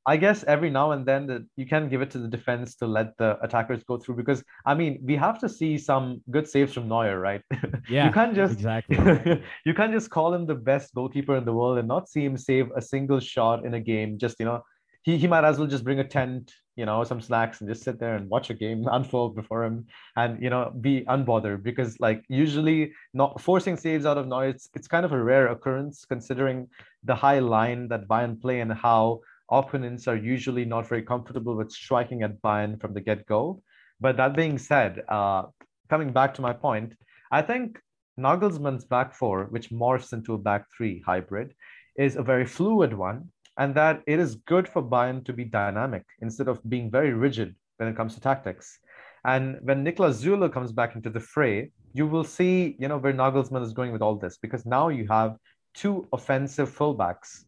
I 0.04 0.16
guess 0.16 0.42
every 0.48 0.68
now 0.68 0.90
and 0.90 1.06
then 1.06 1.28
that 1.28 1.46
you 1.54 1.64
can 1.64 1.88
give 1.88 2.02
it 2.02 2.10
to 2.10 2.18
the 2.18 2.26
defense 2.26 2.74
to 2.76 2.88
let 2.88 3.16
the 3.18 3.38
attackers 3.40 3.84
go 3.84 3.98
through 3.98 4.16
because 4.16 4.42
I 4.64 4.74
mean 4.74 4.98
we 5.04 5.14
have 5.14 5.38
to 5.38 5.48
see 5.48 5.78
some 5.78 6.22
good 6.28 6.48
saves 6.48 6.72
from 6.72 6.88
Neuer, 6.88 7.20
right? 7.20 7.42
Yeah, 7.88 8.06
you 8.06 8.12
can't 8.12 8.34
just 8.34 8.54
exactly 8.54 8.96
you 9.64 9.74
can't 9.74 9.92
just 9.92 10.10
call 10.10 10.34
him 10.34 10.44
the 10.44 10.56
best 10.56 10.92
goalkeeper 10.92 11.36
in 11.36 11.44
the 11.44 11.52
world 11.52 11.78
and 11.78 11.86
not 11.86 12.08
see 12.08 12.24
him 12.24 12.36
save 12.36 12.66
a 12.74 12.82
single 12.82 13.20
shot 13.20 13.64
in 13.64 13.74
a 13.74 13.80
game. 13.80 14.18
Just 14.18 14.40
you 14.40 14.46
know, 14.46 14.64
he 15.02 15.16
he 15.18 15.28
might 15.28 15.44
as 15.44 15.56
well 15.56 15.68
just 15.68 15.84
bring 15.84 16.00
a 16.00 16.08
tent, 16.18 16.52
you 16.76 16.84
know, 16.84 17.02
some 17.04 17.20
snacks 17.20 17.60
and 17.60 17.68
just 17.68 17.82
sit 17.82 17.98
there 17.98 18.16
and 18.16 18.28
watch 18.28 18.50
a 18.50 18.54
game 18.54 18.86
unfold 18.92 19.34
before 19.34 19.64
him 19.64 19.86
and 20.16 20.42
you 20.42 20.50
know 20.50 20.72
be 20.80 21.04
unbothered 21.08 21.62
because 21.62 21.98
like 22.00 22.22
usually 22.28 22.92
not 23.14 23.40
forcing 23.40 23.76
saves 23.76 24.06
out 24.06 24.18
of 24.18 24.26
noise 24.26 24.68
it's, 24.74 24.86
kind 24.86 25.04
of 25.04 25.12
a 25.12 25.22
rare 25.22 25.48
occurrence 25.48 26.04
considering 26.04 26.68
the 27.04 27.14
high 27.14 27.40
line 27.40 27.88
that 27.88 28.06
Bayern 28.06 28.40
play 28.40 28.60
and 28.60 28.72
how 28.72 29.20
opponents 29.50 30.06
are 30.06 30.16
usually 30.16 30.64
not 30.64 30.88
very 30.88 31.02
comfortable 31.02 31.56
with 31.56 31.70
striking 31.70 32.22
at 32.22 32.40
Bayern 32.42 32.80
from 32.80 32.94
the 32.94 33.00
get 33.00 33.26
go. 33.26 33.62
But 34.00 34.16
that 34.18 34.36
being 34.36 34.58
said, 34.58 35.02
uh, 35.08 35.44
coming 35.88 36.12
back 36.12 36.34
to 36.34 36.42
my 36.42 36.52
point, 36.52 36.94
I 37.30 37.42
think 37.42 37.80
Nagelsmann's 38.18 38.84
back 38.84 39.14
four, 39.14 39.44
which 39.44 39.70
morphs 39.70 40.12
into 40.12 40.34
a 40.34 40.38
back 40.38 40.66
three 40.76 41.02
hybrid, 41.06 41.54
is 41.96 42.16
a 42.16 42.22
very 42.22 42.44
fluid 42.44 42.92
one, 42.92 43.30
and 43.58 43.74
that 43.74 44.02
it 44.06 44.18
is 44.18 44.36
good 44.46 44.68
for 44.68 44.82
Bayern 44.82 45.24
to 45.24 45.32
be 45.32 45.44
dynamic 45.44 46.04
instead 46.20 46.48
of 46.48 46.60
being 46.68 46.90
very 46.90 47.12
rigid 47.12 47.54
when 47.78 47.88
it 47.88 47.96
comes 47.96 48.14
to 48.14 48.20
tactics. 48.20 48.78
And 49.24 49.58
when 49.62 49.84
Niklas 49.84 50.22
Süle 50.22 50.52
comes 50.52 50.72
back 50.72 50.94
into 50.94 51.10
the 51.10 51.20
fray, 51.20 51.70
you 51.92 52.06
will 52.06 52.24
see, 52.24 52.76
you 52.78 52.88
know, 52.88 52.98
where 52.98 53.12
Nagelsmann 53.12 53.62
is 53.62 53.72
going 53.72 53.92
with 53.92 54.02
all 54.02 54.16
this, 54.16 54.38
because 54.38 54.64
now 54.66 54.88
you 54.88 55.06
have 55.08 55.36
two 55.74 56.06
offensive 56.12 56.70
fullbacks 56.70 57.46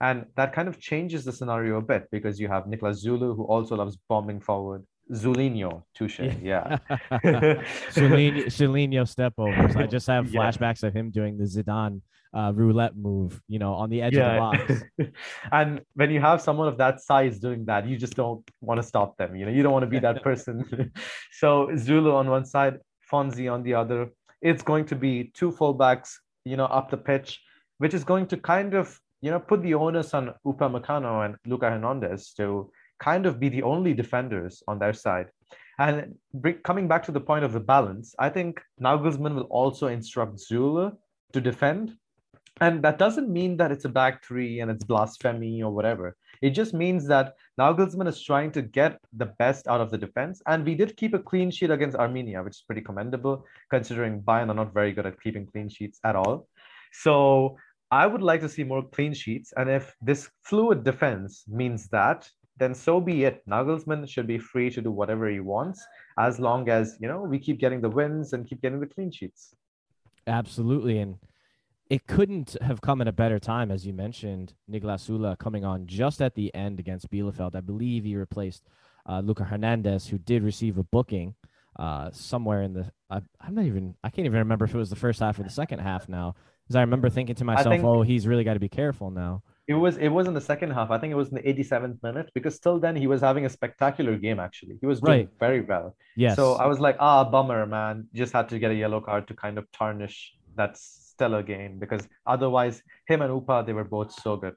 and 0.00 0.26
that 0.36 0.52
kind 0.52 0.68
of 0.68 0.78
changes 0.78 1.24
the 1.24 1.32
scenario 1.32 1.78
a 1.78 1.82
bit 1.82 2.08
because 2.10 2.38
you 2.38 2.48
have 2.48 2.64
Niklas 2.64 3.04
Süle, 3.04 3.34
who 3.34 3.44
also 3.44 3.76
loves 3.76 3.96
bombing 4.08 4.40
forward. 4.40 4.84
Zulinho, 5.12 5.84
touche, 5.94 6.20
yeah. 6.42 6.78
Zulinho, 7.92 9.08
step 9.08 9.34
overs. 9.38 9.76
I 9.76 9.86
just 9.86 10.06
have 10.08 10.26
flashbacks 10.36 10.82
yeah. 10.82 10.88
of 10.88 10.96
him 10.96 11.10
doing 11.10 11.38
the 11.38 11.44
Zidane 11.44 12.00
uh, 12.36 12.52
roulette 12.54 12.96
move, 12.96 13.40
you 13.48 13.58
know, 13.58 13.72
on 13.72 13.88
the 13.88 14.02
edge 14.02 14.14
yeah. 14.14 14.36
of 14.36 14.68
the 14.68 14.84
box. 14.98 15.10
and 15.52 15.80
when 15.94 16.10
you 16.10 16.20
have 16.20 16.40
someone 16.40 16.68
of 16.68 16.76
that 16.78 17.00
size 17.00 17.38
doing 17.38 17.64
that, 17.64 17.88
you 17.88 17.96
just 17.96 18.14
don't 18.14 18.48
want 18.60 18.78
to 18.80 18.86
stop 18.86 19.16
them. 19.16 19.34
You 19.34 19.46
know, 19.46 19.52
you 19.52 19.62
don't 19.62 19.72
want 19.72 19.84
to 19.84 19.92
be 19.96 19.98
that 20.00 20.22
person. 20.22 20.92
so 21.32 21.70
Zulu 21.76 22.12
on 22.12 22.28
one 22.28 22.44
side, 22.44 22.78
Fonzie 23.10 23.50
on 23.52 23.62
the 23.62 23.74
other. 23.74 24.10
It's 24.42 24.62
going 24.62 24.84
to 24.86 24.96
be 24.96 25.32
two 25.34 25.50
fullbacks, 25.50 26.10
you 26.44 26.56
know, 26.56 26.66
up 26.66 26.90
the 26.90 26.98
pitch, 26.98 27.40
which 27.78 27.94
is 27.94 28.04
going 28.04 28.26
to 28.28 28.36
kind 28.36 28.74
of 28.74 29.00
you 29.22 29.30
know, 29.30 29.40
put 29.40 29.62
the 29.62 29.74
onus 29.74 30.14
on 30.14 30.34
Upamecano 30.46 31.24
and 31.24 31.36
Luca 31.46 31.70
Hernandez 31.70 32.32
to 32.34 32.70
kind 33.00 33.26
of 33.26 33.40
be 33.40 33.48
the 33.48 33.62
only 33.62 33.94
defenders 33.94 34.62
on 34.68 34.78
their 34.78 34.92
side. 34.92 35.26
And 35.78 36.14
coming 36.62 36.88
back 36.88 37.02
to 37.04 37.12
the 37.12 37.20
point 37.20 37.44
of 37.44 37.52
the 37.52 37.60
balance, 37.60 38.14
I 38.18 38.30
think 38.30 38.62
Nagelsmann 38.80 39.34
will 39.34 39.50
also 39.50 39.88
instruct 39.88 40.36
Süle 40.36 40.96
to 41.32 41.40
defend. 41.40 41.96
And 42.60 42.82
that 42.82 42.98
doesn't 42.98 43.28
mean 43.28 43.56
that 43.58 43.70
it's 43.70 43.84
a 43.84 43.88
back 43.88 44.24
three 44.24 44.60
and 44.60 44.70
it's 44.70 44.84
blasphemy 44.84 45.62
or 45.62 45.70
whatever. 45.70 46.16
It 46.40 46.50
just 46.50 46.72
means 46.72 47.06
that 47.08 47.34
Nagelsmann 47.60 48.08
is 48.08 48.22
trying 48.22 48.50
to 48.52 48.62
get 48.62 48.98
the 49.12 49.26
best 49.38 49.68
out 49.68 49.80
of 49.80 49.90
the 49.90 49.98
defense. 49.98 50.40
And 50.46 50.64
we 50.64 50.74
did 50.74 50.96
keep 50.96 51.12
a 51.12 51.18
clean 51.18 51.50
sheet 51.50 51.70
against 51.70 51.96
Arminia, 51.96 52.42
which 52.42 52.56
is 52.56 52.62
pretty 52.66 52.80
commendable, 52.80 53.44
considering 53.70 54.22
Bayern 54.22 54.50
are 54.50 54.54
not 54.54 54.72
very 54.72 54.92
good 54.92 55.06
at 55.06 55.20
keeping 55.20 55.46
clean 55.46 55.68
sheets 55.68 56.00
at 56.04 56.16
all. 56.16 56.48
So 56.92 57.56
I 57.90 58.06
would 58.06 58.22
like 58.22 58.40
to 58.40 58.48
see 58.48 58.64
more 58.64 58.82
clean 58.82 59.12
sheets. 59.12 59.52
And 59.56 59.68
if 59.68 59.94
this 60.00 60.30
fluid 60.42 60.82
defense 60.82 61.44
means 61.46 61.88
that, 61.88 62.28
then 62.58 62.74
so 62.74 63.00
be 63.00 63.24
it. 63.24 63.42
Nagelsmann 63.46 64.08
should 64.08 64.26
be 64.26 64.38
free 64.38 64.70
to 64.70 64.80
do 64.80 64.90
whatever 64.90 65.28
he 65.28 65.40
wants 65.40 65.84
as 66.18 66.40
long 66.40 66.70
as, 66.70 66.96
you 67.00 67.08
know, 67.08 67.20
we 67.20 67.38
keep 67.38 67.58
getting 67.60 67.82
the 67.82 67.90
wins 67.90 68.32
and 68.32 68.48
keep 68.48 68.62
getting 68.62 68.80
the 68.80 68.86
clean 68.86 69.10
sheets. 69.10 69.54
Absolutely. 70.26 70.98
And 70.98 71.18
it 71.88 72.06
couldn't 72.06 72.56
have 72.60 72.80
come 72.80 73.00
at 73.00 73.08
a 73.08 73.12
better 73.12 73.38
time, 73.38 73.70
as 73.70 73.86
you 73.86 73.92
mentioned, 73.92 74.54
Niklas 74.70 75.08
Süle 75.08 75.38
coming 75.38 75.64
on 75.64 75.86
just 75.86 76.20
at 76.20 76.34
the 76.34 76.52
end 76.54 76.80
against 76.80 77.10
Bielefeld. 77.10 77.54
I 77.54 77.60
believe 77.60 78.04
he 78.04 78.16
replaced 78.16 78.64
uh, 79.08 79.20
Luca 79.20 79.44
Hernandez, 79.44 80.08
who 80.08 80.18
did 80.18 80.42
receive 80.42 80.78
a 80.78 80.82
booking 80.82 81.34
uh, 81.78 82.10
somewhere 82.12 82.62
in 82.62 82.72
the. 82.72 82.90
I, 83.08 83.20
I'm 83.40 83.54
not 83.54 83.66
even. 83.66 83.94
I 84.02 84.10
can't 84.10 84.26
even 84.26 84.38
remember 84.38 84.64
if 84.64 84.74
it 84.74 84.78
was 84.78 84.90
the 84.90 84.96
first 84.96 85.20
half 85.20 85.38
or 85.38 85.44
the 85.44 85.50
second 85.50 85.78
half 85.78 86.08
now. 86.08 86.34
Because 86.64 86.76
I 86.76 86.80
remember 86.80 87.08
thinking 87.08 87.36
to 87.36 87.44
myself, 87.44 87.80
"Oh, 87.84 88.02
he's 88.02 88.26
really 88.26 88.42
got 88.42 88.54
to 88.54 88.60
be 88.60 88.68
careful 88.68 89.10
now." 89.10 89.42
It 89.68 89.74
was 89.74 89.96
it 89.98 90.08
was 90.08 90.26
in 90.26 90.34
the 90.34 90.40
second 90.40 90.72
half. 90.72 90.90
I 90.90 90.98
think 90.98 91.12
it 91.12 91.16
was 91.16 91.28
in 91.28 91.36
the 91.36 91.42
87th 91.42 92.02
minute 92.02 92.30
because 92.34 92.58
till 92.58 92.80
then 92.80 92.96
he 92.96 93.06
was 93.06 93.20
having 93.20 93.46
a 93.46 93.48
spectacular 93.48 94.16
game. 94.16 94.40
Actually, 94.40 94.78
he 94.80 94.86
was 94.86 95.00
doing 95.00 95.18
right. 95.18 95.28
very 95.38 95.60
well. 95.60 95.96
Yes. 96.16 96.34
So 96.34 96.54
I 96.54 96.66
was 96.66 96.80
like, 96.80 96.96
ah, 96.98 97.22
bummer, 97.24 97.66
man. 97.66 98.08
Just 98.14 98.32
had 98.32 98.48
to 98.48 98.58
get 98.58 98.72
a 98.72 98.74
yellow 98.74 99.00
card 99.00 99.28
to 99.28 99.34
kind 99.34 99.58
of 99.58 99.70
tarnish 99.70 100.34
that 100.56 100.76
stellar 101.16 101.42
game 101.42 101.78
because 101.78 102.06
otherwise, 102.26 102.82
him 103.06 103.22
and 103.22 103.32
Upa 103.32 103.64
they 103.66 103.72
were 103.72 103.84
both 103.84 104.12
so 104.12 104.36
good. 104.36 104.54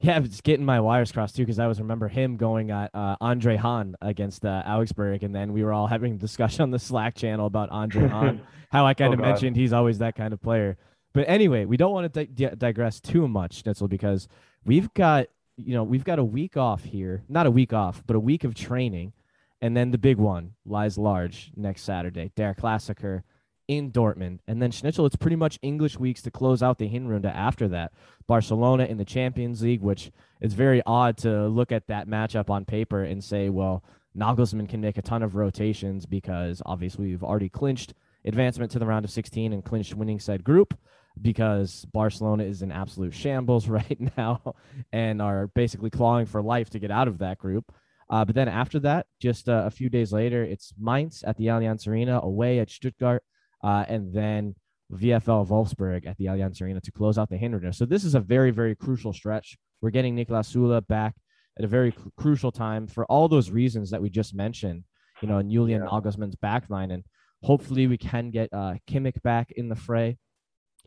Yeah, 0.00 0.16
I 0.16 0.20
was 0.20 0.40
getting 0.40 0.64
my 0.64 0.80
wires 0.80 1.12
crossed 1.12 1.36
too 1.36 1.42
because 1.42 1.58
I 1.58 1.66
was 1.66 1.78
remember 1.78 2.08
him 2.08 2.36
going 2.36 2.70
at 2.70 2.94
uh, 2.94 3.16
Andre 3.20 3.56
Hahn 3.56 3.96
against 4.00 4.46
uh, 4.46 4.62
Augsburg, 4.64 5.24
and 5.24 5.34
then 5.34 5.52
we 5.52 5.62
were 5.62 5.72
all 5.72 5.88
having 5.88 6.14
a 6.14 6.16
discussion 6.16 6.62
on 6.62 6.70
the 6.70 6.78
Slack 6.78 7.16
channel 7.16 7.46
about 7.46 7.68
Andre 7.70 8.08
Hahn, 8.14 8.40
how 8.70 8.86
I 8.86 8.94
kind 8.94 9.12
of 9.12 9.20
oh, 9.20 9.24
mentioned 9.24 9.56
he's 9.56 9.72
always 9.72 9.98
that 9.98 10.14
kind 10.14 10.32
of 10.32 10.40
player. 10.40 10.78
But 11.12 11.28
anyway, 11.28 11.64
we 11.64 11.76
don't 11.76 11.92
want 11.92 12.12
to 12.14 12.24
di- 12.24 12.54
digress 12.56 13.00
too 13.00 13.26
much, 13.28 13.62
Schnitzel, 13.62 13.88
because 13.88 14.28
we've 14.64 14.92
got 14.94 15.26
you 15.56 15.74
know 15.74 15.82
we've 15.82 16.04
got 16.04 16.18
a 16.18 16.24
week 16.24 16.56
off 16.56 16.84
here, 16.84 17.24
not 17.28 17.46
a 17.46 17.50
week 17.50 17.72
off, 17.72 18.02
but 18.06 18.16
a 18.16 18.20
week 18.20 18.44
of 18.44 18.54
training, 18.54 19.12
and 19.60 19.76
then 19.76 19.90
the 19.90 19.98
big 19.98 20.16
one 20.16 20.54
lies 20.64 20.96
large 20.96 21.52
next 21.56 21.82
Saturday, 21.82 22.32
Der 22.36 22.54
Klassiker 22.54 23.22
in 23.70 23.92
Dortmund, 23.92 24.40
and 24.48 24.60
then 24.60 24.72
Schnitzel. 24.72 25.06
It's 25.06 25.14
pretty 25.14 25.36
much 25.36 25.60
English 25.62 25.96
weeks 25.96 26.22
to 26.22 26.30
close 26.32 26.60
out 26.60 26.78
the 26.78 26.88
Hinrunde 26.88 27.32
after 27.32 27.68
that. 27.68 27.92
Barcelona 28.26 28.86
in 28.86 28.98
the 28.98 29.04
Champions 29.04 29.62
League, 29.62 29.80
which 29.80 30.10
it's 30.40 30.54
very 30.54 30.82
odd 30.86 31.16
to 31.18 31.46
look 31.46 31.70
at 31.70 31.86
that 31.86 32.08
matchup 32.08 32.50
on 32.50 32.64
paper 32.64 33.04
and 33.04 33.22
say, 33.22 33.48
well, 33.48 33.84
Nagelsmann 34.18 34.68
can 34.68 34.80
make 34.80 34.98
a 34.98 35.02
ton 35.02 35.22
of 35.22 35.36
rotations 35.36 36.04
because 36.04 36.60
obviously 36.66 37.10
we've 37.10 37.22
already 37.22 37.48
clinched 37.48 37.94
advancement 38.24 38.72
to 38.72 38.80
the 38.80 38.86
round 38.86 39.04
of 39.04 39.12
16 39.12 39.52
and 39.52 39.64
clinched 39.64 39.94
winning 39.94 40.18
said 40.18 40.42
group 40.42 40.76
because 41.22 41.86
Barcelona 41.92 42.42
is 42.42 42.62
in 42.62 42.72
absolute 42.72 43.14
shambles 43.14 43.68
right 43.68 44.16
now 44.16 44.56
and 44.92 45.22
are 45.22 45.46
basically 45.46 45.90
clawing 45.90 46.26
for 46.26 46.42
life 46.42 46.70
to 46.70 46.80
get 46.80 46.90
out 46.90 47.06
of 47.06 47.18
that 47.18 47.38
group. 47.38 47.72
Uh, 48.08 48.24
but 48.24 48.34
then 48.34 48.48
after 48.48 48.80
that, 48.80 49.06
just 49.20 49.48
uh, 49.48 49.62
a 49.64 49.70
few 49.70 49.88
days 49.88 50.12
later, 50.12 50.42
it's 50.42 50.74
Mainz 50.76 51.22
at 51.22 51.36
the 51.36 51.46
Allianz 51.46 51.86
Arena 51.86 52.18
away 52.20 52.58
at 52.58 52.68
Stuttgart. 52.68 53.22
Uh, 53.62 53.84
and 53.88 54.12
then 54.12 54.54
VFL 54.92 55.48
Wolfsburg 55.48 56.06
at 56.06 56.16
the 56.18 56.26
Allianz 56.26 56.60
Arena 56.60 56.80
to 56.80 56.92
close 56.92 57.18
out 57.18 57.28
the 57.28 57.36
Hinrunde. 57.36 57.74
So 57.74 57.84
this 57.84 58.04
is 58.04 58.14
a 58.14 58.20
very, 58.20 58.50
very 58.50 58.74
crucial 58.74 59.12
stretch. 59.12 59.56
We're 59.80 59.90
getting 59.90 60.16
Niklas 60.16 60.54
Süle 60.54 60.86
back 60.86 61.14
at 61.58 61.64
a 61.64 61.68
very 61.68 61.92
cr- 61.92 62.08
crucial 62.16 62.52
time 62.52 62.86
for 62.86 63.04
all 63.06 63.28
those 63.28 63.50
reasons 63.50 63.90
that 63.90 64.02
we 64.02 64.10
just 64.10 64.34
mentioned, 64.34 64.84
you 65.20 65.28
know, 65.28 65.38
and 65.38 65.50
Julian 65.50 65.82
yeah. 65.82 65.88
Nagelsmann's 65.88 66.36
backline. 66.36 66.92
And 66.92 67.04
hopefully 67.42 67.86
we 67.86 67.98
can 67.98 68.30
get 68.30 68.48
uh, 68.52 68.74
Kimmich 68.88 69.22
back 69.22 69.52
in 69.52 69.68
the 69.68 69.76
fray. 69.76 70.18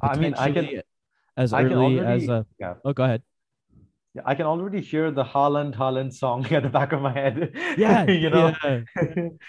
I 0.02 0.18
mean, 0.18 0.34
I 0.36 0.52
can 0.52 0.82
as 1.38 1.54
I 1.54 1.64
early 1.64 2.00
already, 2.00 2.24
as 2.24 2.30
a. 2.30 2.46
Yeah. 2.60 2.76
Oh, 2.84 2.94
go 2.94 3.04
ahead. 3.04 3.22
Yeah, 4.16 4.22
I 4.26 4.36
can 4.36 4.46
already 4.46 4.82
hear 4.82 5.10
the 5.12 5.24
Haaland 5.24 5.76
Haaland 5.76 6.14
song 6.14 6.46
at 6.54 6.64
the 6.64 6.70
back 6.70 6.94
of 6.94 7.02
my 7.02 7.12
head. 7.12 7.52
Yeah, 7.78 8.04
you 8.10 8.30
know, 8.30 8.54
yeah. 8.64 8.82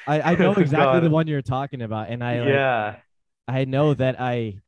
I, 0.07 0.33
I 0.33 0.35
know 0.37 0.53
exactly 0.57 1.01
the 1.01 1.11
one 1.11 1.27
you're 1.27 1.43
talking 1.43 1.83
about, 1.83 2.09
and 2.09 2.25
I 2.25 2.37
yeah, 2.37 2.85
like, 2.87 3.03
I 3.47 3.65
know 3.65 3.95
that 3.95 4.21
I, 4.21 4.61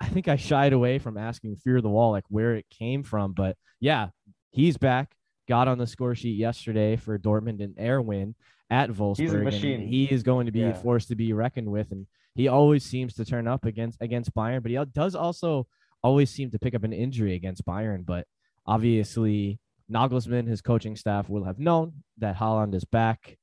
I 0.00 0.08
think 0.08 0.28
I 0.28 0.36
shied 0.36 0.72
away 0.72 0.98
from 0.98 1.16
asking 1.16 1.56
Fear 1.56 1.80
the 1.80 1.88
Wall 1.88 2.10
like 2.10 2.24
where 2.28 2.54
it 2.56 2.66
came 2.70 3.02
from, 3.02 3.32
but 3.32 3.56
yeah, 3.80 4.08
he's 4.50 4.76
back. 4.76 5.14
Got 5.48 5.68
on 5.68 5.78
the 5.78 5.86
score 5.86 6.14
sheet 6.14 6.38
yesterday 6.38 6.96
for 6.96 7.18
Dortmund 7.18 7.62
and 7.62 7.74
air 7.76 8.00
win 8.00 8.34
at 8.70 8.90
Wolfsburg. 8.90 9.18
He's 9.18 9.32
a 9.32 9.38
machine. 9.38 9.86
he 9.86 10.04
is 10.04 10.22
going 10.22 10.46
to 10.46 10.52
be 10.52 10.60
yeah. 10.60 10.72
forced 10.72 11.08
to 11.08 11.16
be 11.16 11.32
reckoned 11.32 11.70
with, 11.70 11.90
and 11.90 12.06
he 12.34 12.46
always 12.46 12.84
seems 12.84 13.14
to 13.14 13.24
turn 13.24 13.48
up 13.48 13.64
against 13.64 14.00
against 14.00 14.34
Bayern, 14.34 14.62
but 14.62 14.70
he 14.70 14.78
does 14.94 15.14
also 15.14 15.66
always 16.02 16.30
seem 16.30 16.50
to 16.50 16.58
pick 16.58 16.74
up 16.74 16.84
an 16.84 16.92
injury 16.92 17.34
against 17.34 17.66
Bayern. 17.66 18.06
But 18.06 18.26
obviously, 18.64 19.58
Nagelsmann, 19.90 20.46
his 20.46 20.62
coaching 20.62 20.96
staff, 20.96 21.28
will 21.28 21.44
have 21.44 21.58
known 21.58 22.04
that 22.18 22.36
Haaland 22.36 22.74
is 22.74 22.84
back. 22.84 23.36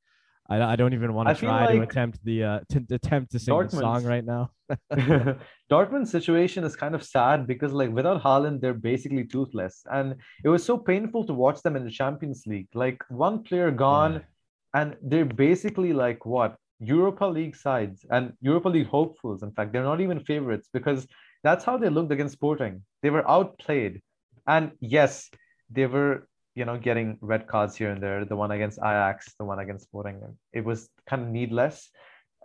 I, 0.49 0.62
I 0.62 0.75
don't 0.75 0.93
even 0.93 1.13
want 1.13 1.29
to 1.29 1.36
try 1.36 1.65
like 1.65 1.75
to 1.75 1.81
attempt 1.81 2.23
the 2.23 2.43
uh, 2.43 2.60
to 2.69 2.83
attempt 2.91 3.31
to 3.31 3.39
sing 3.39 3.53
Dortmund's, 3.53 3.73
the 3.73 3.79
song 3.79 4.03
right 4.05 4.25
now. 4.25 4.51
Dortmund's 5.71 6.12
situation 6.12 6.63
is 6.63 6.75
kind 6.75 6.95
of 6.95 7.03
sad 7.03 7.47
because 7.47 7.73
like 7.73 7.91
without 7.91 8.23
Haaland, 8.23 8.62
they're 8.62 8.73
basically 8.73 9.25
toothless, 9.25 9.83
and 9.91 10.15
it 10.43 10.49
was 10.49 10.63
so 10.63 10.77
painful 10.77 11.25
to 11.25 11.33
watch 11.33 11.62
them 11.62 11.75
in 11.75 11.83
the 11.83 11.91
Champions 11.91 12.43
League. 12.45 12.69
Like 12.73 13.03
one 13.10 13.43
player 13.43 13.71
gone, 13.71 14.13
yeah. 14.13 14.81
and 14.81 14.95
they're 15.01 15.25
basically 15.25 15.93
like 15.93 16.25
what 16.25 16.55
Europa 16.79 17.25
League 17.25 17.55
sides 17.55 18.05
and 18.10 18.33
Europa 18.41 18.69
League 18.69 18.88
hopefuls. 18.88 19.43
In 19.43 19.51
fact, 19.51 19.73
they're 19.73 19.83
not 19.83 20.01
even 20.01 20.19
favorites 20.19 20.69
because 20.71 21.07
that's 21.43 21.65
how 21.65 21.77
they 21.77 21.89
looked 21.89 22.12
against 22.12 22.33
Sporting. 22.33 22.83
They 23.01 23.10
were 23.10 23.27
outplayed. 23.29 24.01
And 24.47 24.71
yes, 24.79 25.29
they 25.69 25.86
were, 25.88 26.27
you 26.58 26.65
know, 26.65 26.76
getting 26.76 27.20
red 27.22 27.46
cards 27.46 27.76
here 27.76 27.91
and 27.91 28.02
there. 28.02 28.26
The 28.26 28.36
one 28.36 28.50
against 28.50 28.80
Ajax, 28.80 29.36
the 29.38 29.46
one 29.46 29.60
against 29.60 29.86
Sporting. 29.86 30.20
It 30.54 30.65
was 30.65 30.89
kind 31.08 31.22
of 31.22 31.28
needless. 31.30 31.91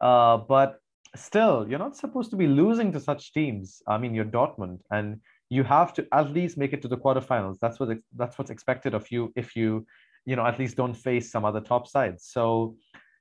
Uh, 0.02 0.36
but 0.36 0.78
still, 1.16 1.66
you're 1.66 1.78
not 1.78 1.96
supposed 1.96 2.30
to 2.32 2.36
be 2.36 2.46
losing 2.46 2.92
to 2.92 3.00
such 3.00 3.32
teams. 3.32 3.80
I 3.88 3.96
mean, 3.96 4.14
you're 4.14 4.26
Dortmund, 4.26 4.80
and 4.90 5.20
you 5.48 5.64
have 5.64 5.94
to 5.94 6.06
at 6.12 6.30
least 6.30 6.58
make 6.58 6.74
it 6.74 6.82
to 6.82 6.88
the 6.88 6.98
quarterfinals. 6.98 7.56
That's 7.62 7.80
what 7.80 7.88
that's 8.14 8.36
what's 8.38 8.50
expected 8.50 8.92
of 8.92 9.10
you 9.10 9.32
if 9.34 9.56
you, 9.56 9.86
you 10.26 10.36
know, 10.36 10.44
at 10.44 10.58
least 10.58 10.76
don't 10.76 10.94
face 11.08 11.32
some 11.32 11.46
other 11.46 11.62
top 11.62 11.88
sides. 11.88 12.26
So 12.26 12.76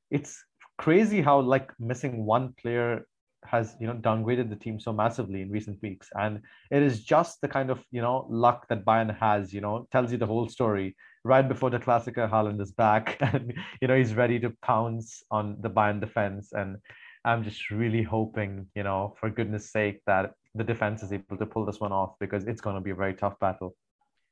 it's 0.10 0.44
crazy 0.78 1.22
how 1.22 1.40
like 1.40 1.72
missing 1.80 2.26
one 2.26 2.54
player 2.62 3.06
has 3.46 3.76
you 3.80 3.88
know 3.88 3.94
downgraded 3.94 4.50
the 4.50 4.56
team 4.56 4.80
so 4.80 4.94
massively 4.94 5.42
in 5.42 5.52
recent 5.52 5.82
weeks. 5.82 6.10
And 6.16 6.42
it 6.70 6.82
is 6.84 7.04
just 7.04 7.42
the 7.42 7.48
kind 7.48 7.70
of 7.70 7.84
you 7.92 8.02
know 8.02 8.26
luck 8.30 8.68
that 8.70 8.86
Bayern 8.86 9.18
has 9.20 9.54
you 9.54 9.62
know 9.62 9.88
tells 9.92 10.12
you 10.12 10.18
the 10.18 10.26
whole 10.26 10.48
story 10.48 10.96
right 11.24 11.48
before 11.48 11.70
the 11.70 11.80
Klassiker 11.80 12.30
Haaland 12.30 12.62
is 12.62 12.72
back 12.72 13.18
and 13.22 13.54
you 13.82 13.88
know 13.88 13.96
he's 13.96 14.14
ready 14.14 14.40
to 14.40 14.52
pounce 14.62 15.24
on 15.32 15.58
the 15.62 15.70
Bayern 15.70 16.00
defense. 16.00 16.52
And 16.54 16.78
I'm 17.26 17.44
just 17.44 17.70
really 17.70 18.04
hoping 18.04 18.68
you 18.76 18.84
know 18.84 19.16
for 19.20 19.30
goodness 19.30 19.72
sake 19.72 20.02
that 20.08 20.34
the 20.56 20.64
defense 20.64 21.02
is 21.04 21.14
able 21.14 21.38
to 21.38 21.46
pull 21.46 21.66
this 21.66 21.80
one 21.80 21.92
off 21.92 22.16
because 22.20 22.46
it's 22.46 22.62
going 22.62 22.76
to 22.76 22.82
be 22.82 22.92
a 22.92 22.96
very 22.96 23.14
tough 23.14 23.40
battle. 23.40 23.76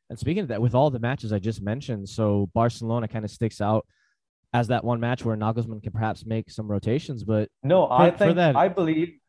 And 0.10 0.18
speaking 0.18 0.42
of 0.42 0.48
that 0.50 0.62
with 0.62 0.74
all 0.74 0.90
the 0.90 1.00
matches 1.00 1.32
I 1.32 1.40
just 1.40 1.62
mentioned 1.62 2.10
so 2.10 2.50
Barcelona 2.54 3.08
kind 3.08 3.24
of 3.24 3.32
sticks 3.32 3.62
out 3.62 3.86
as 4.54 4.68
that 4.68 4.84
one 4.84 5.00
match 5.00 5.24
where 5.24 5.36
Nagelsmann 5.38 5.84
can 5.84 5.92
perhaps 5.92 6.26
make 6.26 6.50
some 6.50 6.68
rotations. 6.68 7.24
But 7.24 7.50
no, 7.64 7.88
for, 7.88 7.94
I 7.94 8.12
think 8.12 8.36
that, 8.36 8.56
I 8.56 8.68
believe 8.68 9.20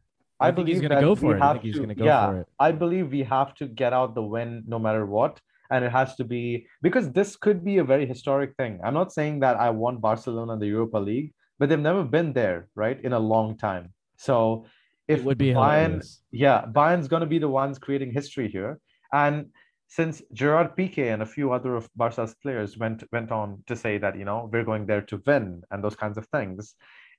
I, 0.41 0.49
I 0.49 0.51
believe 0.51 0.77
he's 0.77 0.81
going 0.81 0.95
to 0.95 1.01
go 1.01 1.15
for 1.15 1.37
it. 1.37 1.43
I 1.43 1.53
think 1.53 1.65
he's 1.65 1.77
going 1.77 1.91
to 1.91 1.95
go 1.95 2.05
yeah, 2.05 2.31
for 2.31 2.41
it. 2.41 2.47
I 2.59 2.73
believe 2.73 3.11
we 3.11 3.23
have 3.25 3.55
to 3.57 3.67
get 3.67 3.93
out 3.93 4.15
the 4.15 4.23
win 4.23 4.65
no 4.67 4.79
matter 4.79 5.05
what. 5.05 5.41
And 5.73 5.85
it 5.85 5.93
has 5.93 6.17
to 6.17 6.25
be 6.25 6.67
because 6.83 7.13
this 7.13 7.37
could 7.37 7.65
be 7.65 7.79
a 7.79 7.85
very 7.85 8.05
historic 8.05 8.57
thing. 8.57 8.81
I'm 8.83 8.95
not 8.95 9.13
saying 9.13 9.41
that 9.41 9.57
I 9.57 9.71
want 9.71 10.01
Barcelona 10.01 10.55
in 10.55 10.59
the 10.59 10.67
Europa 10.67 10.99
League, 10.99 11.33
but 11.61 11.69
they've 11.69 11.79
never 11.79 12.03
been 12.03 12.33
there, 12.33 12.69
right, 12.75 13.01
in 13.05 13.13
a 13.13 13.19
long 13.21 13.57
time. 13.57 13.93
So 14.17 14.67
if 15.07 15.21
it 15.21 15.25
would 15.25 15.39
be 15.39 15.51
Bayern, 15.51 15.83
hilarious. 15.83 16.23
yeah, 16.33 16.65
Bayern's 16.65 17.07
going 17.07 17.21
to 17.21 17.27
be 17.27 17.39
the 17.39 17.49
ones 17.49 17.79
creating 17.79 18.11
history 18.11 18.49
here. 18.49 18.81
And 19.13 19.51
since 19.91 20.23
Gerard 20.33 20.77
Piqué 20.77 21.13
and 21.13 21.21
a 21.21 21.27
few 21.27 21.53
other 21.53 21.75
of 21.75 21.91
Barca's 21.97 22.35
players 22.43 22.79
went 22.79 23.03
went 23.13 23.33
on 23.33 23.63
to 23.67 23.75
say 23.75 23.99
that 23.99 24.17
you 24.17 24.25
know 24.25 24.49
we're 24.51 24.65
going 24.65 24.87
there 24.87 25.03
to 25.03 25.21
win 25.27 25.63
and 25.71 25.83
those 25.83 25.97
kinds 25.97 26.17
of 26.17 26.27
things, 26.29 26.75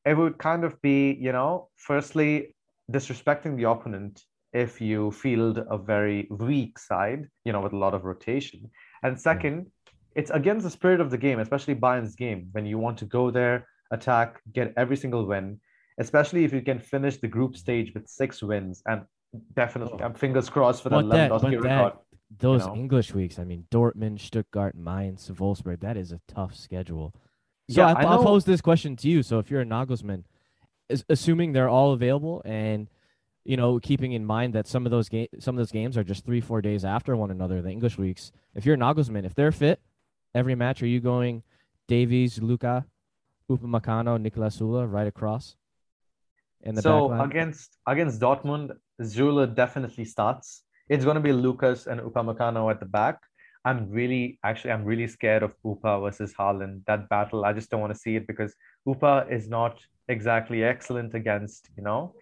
it 0.06 0.18
would 0.18 0.38
kind 0.38 0.64
of 0.64 0.82
be 0.82 1.12
you 1.20 1.34
know 1.34 1.68
firstly 1.76 2.56
disrespecting 2.90 3.58
the 3.58 3.70
opponent 3.70 4.24
if 4.54 4.82
you 4.82 5.12
field 5.12 5.60
a 5.70 5.78
very 5.78 6.28
weak 6.30 6.78
side, 6.80 7.28
you 7.46 7.54
know, 7.54 7.62
with 7.62 7.74
a 7.74 7.78
lot 7.78 7.94
of 7.94 8.06
rotation, 8.06 8.70
and 9.04 9.20
second, 9.20 9.68
it's 10.16 10.32
against 10.32 10.64
the 10.64 10.70
spirit 10.70 11.02
of 11.02 11.10
the 11.10 11.18
game, 11.18 11.40
especially 11.40 11.74
Bayern's 11.74 12.16
game 12.16 12.50
when 12.54 12.66
you 12.66 12.78
want 12.78 12.98
to 13.00 13.06
go 13.06 13.32
there, 13.32 13.68
attack, 13.92 14.42
get 14.54 14.74
every 14.78 14.98
single 14.98 15.26
win, 15.26 15.60
especially 16.00 16.46
if 16.46 16.54
you 16.54 16.62
can 16.62 16.80
finish 16.80 17.18
the 17.18 17.28
group 17.28 17.56
stage 17.58 17.94
with 17.94 18.08
six 18.08 18.42
wins 18.42 18.82
and 18.88 19.04
definitely 19.54 20.04
I'm 20.04 20.14
fingers 20.14 20.50
crossed 20.50 20.84
for 20.84 20.90
that 20.90 21.06
Lewandowski 21.06 21.62
record 21.62 21.94
those 22.40 22.62
you 22.62 22.68
know? 22.68 22.76
English 22.76 23.14
weeks, 23.14 23.40
I 23.40 23.44
mean, 23.44 23.66
Dortmund, 23.72 24.20
Stuttgart, 24.20 24.76
Mainz, 24.76 25.30
Wolfsburg, 25.30 25.82
that 25.82 25.98
is 25.98 26.12
a 26.12 26.22
tough 26.28 26.56
schedule. 26.56 27.14
So 27.70 27.82
yeah, 27.82 27.94
I, 27.94 28.06
will 28.06 28.24
pose 28.24 28.46
this 28.46 28.62
question 28.62 28.96
to 28.98 29.10
you. 29.10 29.24
So 29.24 29.40
if 29.40 29.50
you're 29.50 29.62
a 29.62 29.66
Nagelsmann, 29.66 30.24
is, 30.90 31.06
assuming 31.10 31.54
they're 31.54 31.70
all 31.70 31.94
available 31.94 32.42
and 32.44 32.88
you 33.44 33.58
know, 33.58 33.80
keeping 33.80 34.12
in 34.12 34.26
mind 34.26 34.54
that 34.54 34.68
some 34.68 34.86
of 34.86 34.92
those 34.92 35.10
games, 35.10 35.30
some 35.40 35.56
of 35.56 35.58
those 35.58 35.72
games 35.72 35.98
are 35.98 36.04
just 36.04 36.26
three, 36.26 36.42
four 36.42 36.62
days 36.62 36.86
after 36.86 37.16
one 37.16 37.32
another. 37.32 37.62
The 37.62 37.70
English 37.70 37.98
weeks. 37.98 38.32
If 38.54 38.66
you're 38.66 38.76
a 38.76 38.78
Nagelsmann, 38.78 39.26
if 39.26 39.34
they're 39.34 39.52
fit, 39.52 39.80
every 40.36 40.56
match, 40.56 40.84
are 40.84 40.88
you 40.88 41.00
going 41.00 41.44
Davies, 41.88 42.40
Lucas, 42.42 42.84
Upamecano, 43.50 44.20
Niklas 44.20 44.62
Süle 44.62 44.92
right 44.92 45.08
across? 45.08 45.56
In 46.62 46.76
the 46.76 46.84
so 46.84 47.12
against 47.20 47.78
against 47.88 48.22
Dortmund, 48.22 48.72
Süle 49.02 49.54
definitely 49.56 50.06
starts 50.06 50.62
it's 50.92 51.06
going 51.06 51.16
to 51.16 51.22
be 51.22 51.32
Lucas 51.32 51.88
and 51.88 52.02
Upamecano 52.02 52.70
at 52.70 52.82
the 52.82 52.86
back. 52.86 53.18
I'm 53.64 53.90
really, 53.90 54.40
actually, 54.44 54.72
I'm 54.74 54.84
really 54.84 55.08
scared 55.08 55.42
of 55.42 55.56
Upa 55.64 56.02
versus 56.02 56.34
Haaland. 56.38 56.84
That 56.86 57.08
battle, 57.08 57.46
I 57.46 57.54
just 57.54 57.70
don't 57.70 57.80
want 57.80 57.94
to 57.94 58.00
see 58.00 58.18
it 58.18 58.28
because 58.28 58.54
Upa 58.86 59.26
is 59.30 59.48
not 59.48 59.80
exactly 60.10 60.66
excellent 60.66 61.14
against, 61.14 61.70
you 61.78 61.84
know, 61.84 62.14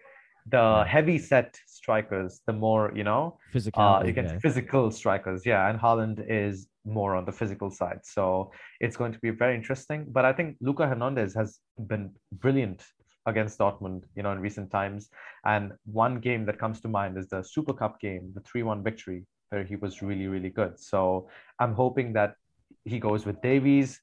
the 0.46 0.84
heavy 0.86 1.18
set 1.18 1.58
strikers, 1.66 2.42
the 2.46 2.52
more, 2.52 2.92
you 2.94 3.02
know, 3.02 3.38
physical 3.52 3.82
uh, 3.82 4.00
against 4.02 4.34
yeah. 4.34 4.40
physical 4.40 4.90
strikers. 4.92 5.44
Yeah. 5.44 5.68
And 5.68 5.80
Haaland 5.80 6.24
is 6.28 6.68
more 6.84 7.16
on 7.16 7.24
the 7.24 7.32
physical 7.32 7.70
side. 7.72 8.00
So 8.04 8.52
it's 8.78 8.96
going 8.96 9.12
to 9.12 9.18
be 9.18 9.30
very 9.30 9.56
interesting. 9.56 10.06
But 10.08 10.24
I 10.24 10.32
think 10.32 10.58
Luca 10.60 10.86
Hernandez 10.86 11.34
has 11.34 11.58
been 11.88 12.12
brilliant 12.32 12.84
against 13.26 13.58
Dortmund, 13.58 14.04
you 14.16 14.22
know, 14.22 14.32
in 14.32 14.40
recent 14.40 14.70
times. 14.70 15.10
And 15.44 15.72
one 15.84 16.20
game 16.20 16.44
that 16.46 16.58
comes 16.58 16.80
to 16.82 16.88
mind 16.88 17.18
is 17.18 17.28
the 17.28 17.42
Super 17.42 17.72
Cup 17.72 18.00
game, 18.00 18.32
the 18.34 18.40
3 18.40 18.62
1 18.62 18.82
victory, 18.82 19.26
where 19.50 19.64
he 19.64 19.76
was 19.76 20.02
really, 20.02 20.26
really 20.26 20.50
good. 20.50 20.78
So 20.78 21.28
I'm 21.58 21.74
hoping 21.74 22.12
that 22.14 22.36
he 22.84 22.98
goes 22.98 23.26
with 23.26 23.40
Davies, 23.42 24.00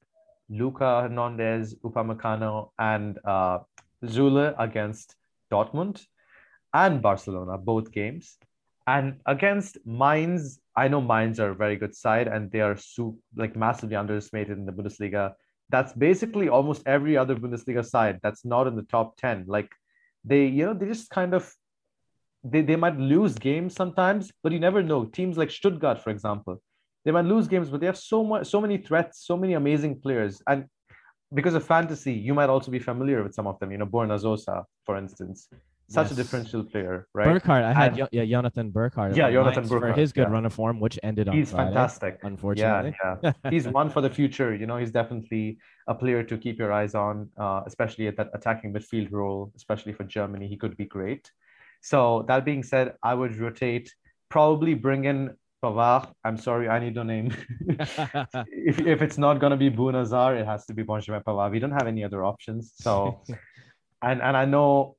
Luca 0.48 1.02
Hernandez, 1.02 1.74
Upamecano, 1.84 2.70
and 2.78 3.18
uh, 3.24 3.58
Süle 4.04 4.54
against 4.58 5.16
Dortmund 5.52 6.06
and 6.72 7.02
Barcelona, 7.02 7.58
both 7.58 7.90
games. 7.92 8.38
And 8.86 9.20
against 9.26 9.76
Mainz, 9.84 10.60
I 10.74 10.88
know 10.88 11.00
Mainz 11.00 11.40
are 11.40 11.50
a 11.50 11.54
very 11.54 11.76
good 11.76 11.94
side 11.94 12.26
and 12.28 12.50
they 12.50 12.60
are 12.60 12.76
so, 12.76 13.18
like 13.36 13.54
massively 13.54 13.96
underestimated 13.96 14.56
in 14.56 14.64
the 14.64 14.72
Bundesliga 14.72 15.34
that's 15.70 15.92
basically 15.92 16.48
almost 16.48 16.82
every 16.86 17.16
other 17.16 17.36
Bundesliga 17.36 17.84
side 17.84 18.18
that's 18.22 18.44
not 18.44 18.66
in 18.66 18.76
the 18.76 18.82
top 18.82 19.16
10. 19.16 19.44
Like 19.46 19.70
they, 20.24 20.46
you 20.46 20.66
know, 20.66 20.74
they 20.74 20.86
just 20.86 21.10
kind 21.10 21.34
of 21.34 21.52
they, 22.44 22.62
they 22.62 22.76
might 22.76 22.96
lose 22.96 23.34
games 23.34 23.74
sometimes, 23.74 24.32
but 24.42 24.52
you 24.52 24.60
never 24.60 24.82
know. 24.82 25.04
Teams 25.04 25.36
like 25.36 25.50
Stuttgart, 25.50 26.00
for 26.00 26.10
example, 26.10 26.62
they 27.04 27.10
might 27.10 27.24
lose 27.24 27.48
games, 27.48 27.68
but 27.68 27.80
they 27.80 27.86
have 27.86 27.98
so 27.98 28.24
much, 28.24 28.46
so 28.46 28.60
many 28.60 28.78
threats, 28.78 29.26
so 29.26 29.36
many 29.36 29.54
amazing 29.54 30.00
players. 30.00 30.40
And 30.46 30.66
because 31.34 31.54
of 31.54 31.64
fantasy, 31.64 32.12
you 32.12 32.34
might 32.34 32.48
also 32.48 32.70
be 32.70 32.78
familiar 32.78 33.22
with 33.22 33.34
some 33.34 33.46
of 33.46 33.58
them. 33.58 33.72
You 33.72 33.78
know, 33.78 33.86
Borna 33.86 34.20
Sosa, 34.20 34.64
for 34.84 34.96
instance 34.96 35.48
such 35.90 36.10
yes. 36.10 36.12
a 36.12 36.14
differential 36.16 36.62
player, 36.64 37.08
right? 37.14 37.26
Burkardt, 37.26 37.64
I 37.64 37.72
had 37.72 37.98
and, 37.98 38.08
yeah, 38.12 38.24
Jonathan 38.24 38.70
Burkardt. 38.70 39.16
Yeah, 39.16 39.30
Jonathan 39.30 39.64
Burkardt 39.66 39.80
for 39.80 39.92
his 39.92 40.12
good 40.12 40.28
yeah. 40.28 40.32
run 40.32 40.44
of 40.44 40.52
form, 40.52 40.80
which 40.80 40.98
ended 41.02 41.28
on 41.28 41.36
He's 41.36 41.50
Friday, 41.50 41.70
fantastic. 41.70 42.18
Unfortunately, 42.22 42.94
yeah, 43.02 43.16
yeah. 43.22 43.32
he's 43.50 43.66
one 43.66 43.88
for 43.88 44.02
the 44.02 44.10
future. 44.10 44.54
You 44.54 44.66
know, 44.66 44.76
he's 44.76 44.90
definitely 44.90 45.58
a 45.86 45.94
player 45.94 46.22
to 46.22 46.36
keep 46.36 46.58
your 46.58 46.72
eyes 46.72 46.94
on, 46.94 47.30
uh, 47.38 47.62
especially 47.66 48.06
at 48.06 48.16
that 48.18 48.28
attacking 48.34 48.74
midfield 48.74 49.10
role, 49.10 49.50
especially 49.56 49.94
for 49.94 50.04
Germany. 50.04 50.46
He 50.46 50.58
could 50.58 50.76
be 50.76 50.84
great. 50.84 51.30
So 51.80 52.24
that 52.28 52.44
being 52.44 52.62
said, 52.62 52.94
I 53.02 53.14
would 53.14 53.36
rotate, 53.36 53.94
probably 54.28 54.74
bring 54.74 55.06
in 55.06 55.36
Pavard. 55.62 56.12
I'm 56.22 56.36
sorry, 56.36 56.68
I 56.68 56.78
need 56.80 56.96
no 56.96 57.02
name. 57.02 57.34
if, 58.50 58.78
if 58.78 59.00
it's 59.00 59.16
not 59.16 59.40
going 59.40 59.52
to 59.52 59.56
be 59.56 59.70
Bouna 59.70 60.06
Sarr, 60.06 60.38
it 60.38 60.44
has 60.44 60.66
to 60.66 60.74
be 60.74 60.82
Benjamin 60.82 61.22
Pavard. 61.22 61.50
We 61.50 61.60
don't 61.60 61.72
have 61.72 61.86
any 61.86 62.04
other 62.04 62.24
options. 62.24 62.72
So, 62.76 63.22
and 64.02 64.20
and 64.20 64.36
I 64.36 64.44
know 64.44 64.97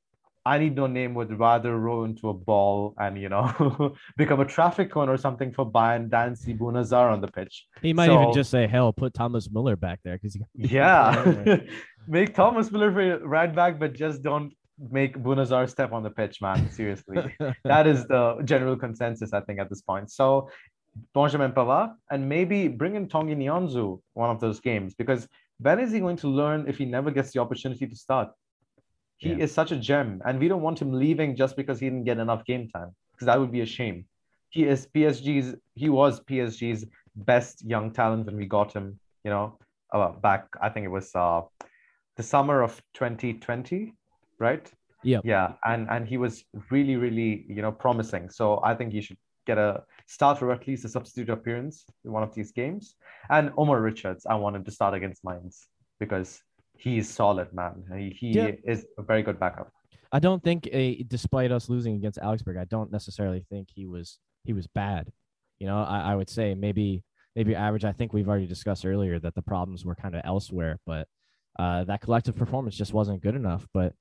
I 0.50 0.58
need 0.58 0.76
no 0.76 0.88
name 0.88 1.14
would 1.14 1.38
rather 1.38 1.78
roll 1.78 2.06
into 2.06 2.30
a 2.30 2.34
ball 2.34 2.96
and 2.98 3.22
you 3.24 3.30
know 3.30 3.96
become 4.18 4.40
a 4.40 4.46
traffic 4.46 4.92
cone 4.92 5.08
or 5.08 5.18
something 5.26 5.52
for 5.54 5.64
Bayern 5.78 6.10
Dancy 6.10 6.56
Bouna 6.56 6.84
Sarr 6.92 7.12
on 7.14 7.22
the 7.22 7.28
pitch. 7.28 7.68
He 7.84 7.94
might 7.94 8.08
so, 8.08 8.20
even 8.20 8.34
just 8.34 8.50
say, 8.50 8.66
"Hell, 8.66 8.92
put 8.92 9.14
Thomas 9.14 9.48
Müller 9.48 9.80
back 9.80 10.00
there," 10.04 10.18
because 10.18 10.36
yeah, 10.56 11.60
make 12.08 12.34
Thomas 12.34 12.72
Müller 12.72 12.92
for 12.92 13.28
right 13.28 13.54
back, 13.54 13.80
but 13.80 13.94
just 13.94 14.24
don't 14.24 14.52
make 15.00 15.16
Bouna 15.26 15.46
Sarr 15.52 15.70
step 15.70 15.92
on 15.94 16.02
the 16.02 16.10
pitch, 16.10 16.42
man. 16.42 16.72
Seriously, 16.72 17.18
that 17.64 17.86
is 17.86 18.08
the 18.08 18.42
general 18.44 18.76
consensus 18.76 19.34
I 19.34 19.42
think 19.42 19.60
at 19.60 19.70
this 19.70 19.82
point. 19.82 20.10
So 20.10 20.50
Benjamin 21.14 21.52
Pavard 21.52 21.94
and 22.10 22.28
maybe 22.28 22.68
bring 22.68 22.96
in 22.96 23.08
Tanguy 23.08 23.38
Nianzou 23.38 24.02
one 24.16 24.32
of 24.32 24.40
those 24.40 24.60
games 24.60 24.96
because 24.96 25.28
when 25.60 25.80
is 25.80 25.92
he 25.92 26.00
going 26.00 26.18
to 26.18 26.28
learn 26.28 26.66
if 26.68 26.78
he 26.78 26.86
never 26.86 27.12
gets 27.12 27.34
the 27.34 27.40
opportunity 27.40 27.86
to 27.86 27.96
start? 27.96 28.30
He 29.20 29.30
yeah. 29.30 29.44
is 29.44 29.52
such 29.54 29.72
a 29.72 29.78
gem, 29.78 30.22
and 30.26 30.40
we 30.40 30.48
don't 30.48 30.62
want 30.62 30.82
him 30.82 30.94
leaving 30.94 31.36
just 31.36 31.56
because 31.58 31.80
he 31.80 31.88
didn't 31.88 32.06
get 32.06 32.20
enough 32.20 32.46
game 32.46 32.70
time, 32.70 32.96
because 33.12 33.26
that 33.26 33.40
would 33.40 33.52
be 33.52 33.62
a 33.62 33.66
shame. 33.66 34.06
He 34.50 34.64
is 34.64 34.88
PSG's. 34.96 35.56
He 35.76 35.90
was 35.90 36.22
PSG's 36.22 36.86
best 37.16 37.64
young 37.66 37.92
talent 37.92 38.26
when 38.26 38.38
we 38.38 38.46
got 38.46 38.74
him. 38.74 38.98
You 39.26 39.32
know, 39.32 39.60
uh, 39.94 40.14
back 40.14 40.48
I 40.62 40.70
think 40.70 40.86
it 40.86 40.90
was 40.90 41.14
uh, 41.16 41.42
the 42.16 42.24
summer 42.24 42.62
of 42.62 42.82
2020, 42.94 43.94
right? 44.40 44.72
Yeah. 45.04 45.20
Yeah, 45.24 45.54
and 45.66 45.90
and 45.90 46.08
he 46.08 46.18
was 46.18 46.46
really 46.72 46.96
really 46.96 47.46
you 47.50 47.62
know 47.62 47.74
promising. 47.74 48.30
So 48.30 48.62
I 48.64 48.74
think 48.74 48.94
he 48.94 49.02
should 49.02 49.18
get 49.46 49.58
a 49.58 49.84
start 50.08 50.42
or 50.42 50.52
at 50.52 50.66
least 50.66 50.86
a 50.86 50.90
substitute 50.90 51.30
appearance 51.30 51.86
in 52.06 52.12
one 52.12 52.24
of 52.24 52.34
these 52.34 52.52
games. 52.52 52.96
And 53.30 53.52
Omar 53.58 53.82
Richards, 53.82 54.26
I 54.26 54.36
wanted 54.36 54.64
to 54.66 54.72
start 54.72 54.94
against 54.94 55.26
Mainz 55.26 55.68
because 56.00 56.42
he's 56.80 57.10
solid, 57.10 57.54
man. 57.54 57.84
He, 57.96 58.10
he 58.10 58.28
yeah. 58.32 58.52
is 58.64 58.86
a 58.98 59.04
very 59.04 59.22
good 59.22 59.40
backup. 59.40 59.72
I 60.12 60.20
don't 60.20 60.44
think, 60.44 60.68
a, 60.72 61.04
despite 61.04 61.52
us 61.52 61.70
losing 61.70 61.96
against 61.96 62.20
Augsburg, 62.20 62.58
I 62.58 62.66
don't 62.66 62.92
necessarily 62.92 63.46
think 63.50 63.68
he 63.74 63.86
was 63.86 64.18
he 64.44 64.54
was 64.54 64.66
bad. 64.68 65.12
You 65.60 65.68
know, 65.68 65.84
I, 65.84 66.12
I 66.12 66.16
would 66.16 66.30
say 66.30 66.56
maybe 66.56 67.04
maybe 67.36 67.56
average. 67.56 67.86
I 67.86 67.92
think 67.92 68.14
we've 68.14 68.28
already 68.28 68.48
discussed 68.48 68.86
earlier 68.86 69.20
that 69.20 69.36
the 69.36 69.42
problems 69.42 69.86
were 69.86 69.96
kind 69.96 70.16
of 70.16 70.22
elsewhere, 70.26 70.80
but 70.86 71.08
uh, 71.60 71.84
that 71.84 72.02
collective 72.02 72.36
performance 72.36 72.76
just 72.76 72.94
wasn't 72.94 73.22
good 73.22 73.36
enough. 73.36 73.68
But 73.74 73.94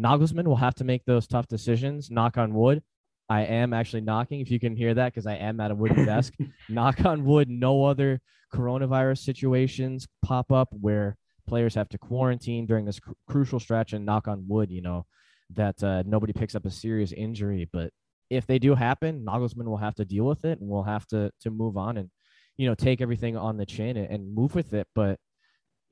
Nagelsmann 0.00 0.46
will 0.46 0.56
have 0.56 0.76
to 0.76 0.84
make 0.84 1.04
those 1.04 1.26
tough 1.26 1.48
decisions. 1.48 2.10
Knock 2.10 2.38
on 2.38 2.54
wood. 2.54 2.82
I 3.28 3.42
am 3.42 3.72
actually 3.72 4.02
knocking, 4.02 4.40
if 4.40 4.50
you 4.50 4.60
can 4.60 4.76
hear 4.76 4.94
that, 4.94 5.12
because 5.12 5.26
I 5.26 5.36
am 5.36 5.60
at 5.60 5.70
a 5.70 5.74
wooden 5.74 6.04
desk. 6.04 6.34
Knock 6.68 7.04
on 7.04 7.24
wood, 7.24 7.48
no 7.48 7.84
other 7.84 8.20
coronavirus 8.54 9.18
situations 9.18 10.06
pop 10.22 10.52
up 10.52 10.68
where 10.72 11.16
players 11.46 11.74
have 11.74 11.88
to 11.90 11.98
quarantine 11.98 12.66
during 12.66 12.84
this 12.84 13.00
cr- 13.00 13.12
crucial 13.28 13.60
stretch 13.60 13.92
and 13.92 14.06
knock 14.06 14.28
on 14.28 14.44
wood, 14.48 14.70
you 14.70 14.82
know, 14.82 15.06
that 15.54 15.82
uh, 15.82 16.02
nobody 16.06 16.32
picks 16.32 16.54
up 16.54 16.64
a 16.66 16.70
serious 16.70 17.12
injury. 17.12 17.68
But 17.72 17.90
if 18.30 18.46
they 18.46 18.58
do 18.58 18.74
happen, 18.74 19.24
Nagelsmann 19.24 19.66
will 19.66 19.76
have 19.76 19.94
to 19.96 20.04
deal 20.04 20.24
with 20.24 20.44
it 20.44 20.60
and 20.60 20.68
we'll 20.68 20.82
have 20.84 21.06
to 21.08 21.30
to 21.40 21.50
move 21.50 21.76
on 21.76 21.96
and, 21.96 22.10
you 22.56 22.68
know, 22.68 22.74
take 22.74 23.00
everything 23.00 23.36
on 23.36 23.56
the 23.56 23.66
chin 23.66 23.96
and, 23.96 24.08
and 24.10 24.34
move 24.34 24.54
with 24.54 24.72
it. 24.74 24.86
But 24.94 25.18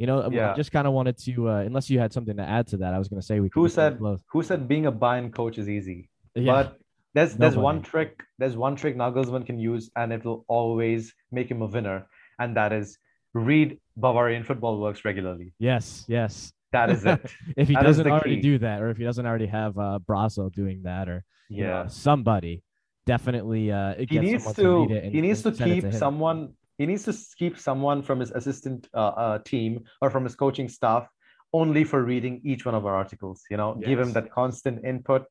you 0.01 0.07
know, 0.07 0.31
yeah. 0.33 0.53
I 0.53 0.57
just 0.57 0.73
kind 0.73 0.87
of 0.87 0.95
wanted 0.95 1.19
to, 1.19 1.51
uh, 1.51 1.57
unless 1.57 1.91
you 1.91 1.99
had 1.99 2.11
something 2.11 2.39
to 2.39 2.43
add 2.43 2.69
to 2.69 2.79
that, 2.79 2.95
I 2.95 2.99
was 2.99 3.09
going 3.09 3.21
to 3.21 3.27
say 3.27 3.39
we. 3.39 3.51
Who 3.53 3.69
said? 3.69 4.01
Who 4.33 4.43
said 4.43 4.67
being 4.67 4.87
a 4.87 4.93
Bayern 4.93 5.31
coach 5.31 5.59
is 5.59 5.69
easy? 5.69 6.09
Yeah. 6.35 6.53
But 6.53 6.79
there's 7.13 7.35
there's 7.35 7.57
one 7.57 7.83
trick. 7.83 8.23
There's 8.39 8.57
one 8.57 8.77
trick 8.77 8.97
Nagelsmann 8.97 9.45
can 9.45 9.59
use, 9.59 9.91
and 9.97 10.11
it 10.11 10.25
will 10.25 10.47
always 10.49 11.13
make 11.31 11.51
him 11.51 11.61
a 11.61 11.67
winner, 11.67 12.07
and 12.39 12.57
that 12.57 12.73
is 12.73 12.97
read 13.35 13.79
Bavarian 13.97 14.45
football 14.45 14.81
works 14.81 15.05
regularly. 15.05 15.53
Yes, 15.59 16.05
yes. 16.09 16.53
That 16.73 16.91
is 16.91 17.05
it. 17.05 17.21
if 17.57 17.69
he 17.69 17.75
that 17.75 17.83
doesn't 17.83 18.07
already 18.07 18.37
key. 18.37 18.43
do 18.43 18.59
that, 18.59 18.81
or 18.81 18.91
if 18.91 18.97
he 18.97 19.05
doesn't 19.05 19.27
already 19.27 19.47
have 19.47 19.77
uh, 19.79 19.99
Brasso 20.09 20.53
doing 20.53 20.83
that, 20.85 21.09
or 21.09 21.25
yeah, 21.49 21.83
know, 21.83 21.89
somebody 21.89 22.63
definitely 23.07 23.73
uh, 23.73 23.95
he 24.09 24.19
needs 24.19 24.47
to, 24.47 24.87
to 24.89 24.95
and, 24.95 25.13
he 25.13 25.21
needs 25.21 25.43
to 25.43 25.51
keep 25.53 25.83
to 25.83 25.93
someone 25.93 26.53
he 26.79 26.87
needs 26.87 27.05
to 27.05 27.15
keep 27.37 27.59
someone 27.59 28.03
from 28.03 28.21
his 28.21 28.31
assistant 28.31 28.89
uh, 28.95 29.13
uh, 29.25 29.39
team 29.41 29.83
or 30.01 30.11
from 30.11 30.25
his 30.25 30.35
coaching 30.35 30.69
staff 30.69 31.09
only 31.53 31.83
for 31.83 32.05
reading 32.05 32.41
each 32.45 32.65
one 32.65 32.75
of 32.75 32.87
our 32.87 32.95
articles 32.95 33.43
you 33.51 33.57
know 33.57 33.77
yes. 33.81 33.89
give 33.89 33.99
him 33.99 34.13
that 34.13 34.31
constant 34.31 34.85
input 34.85 35.25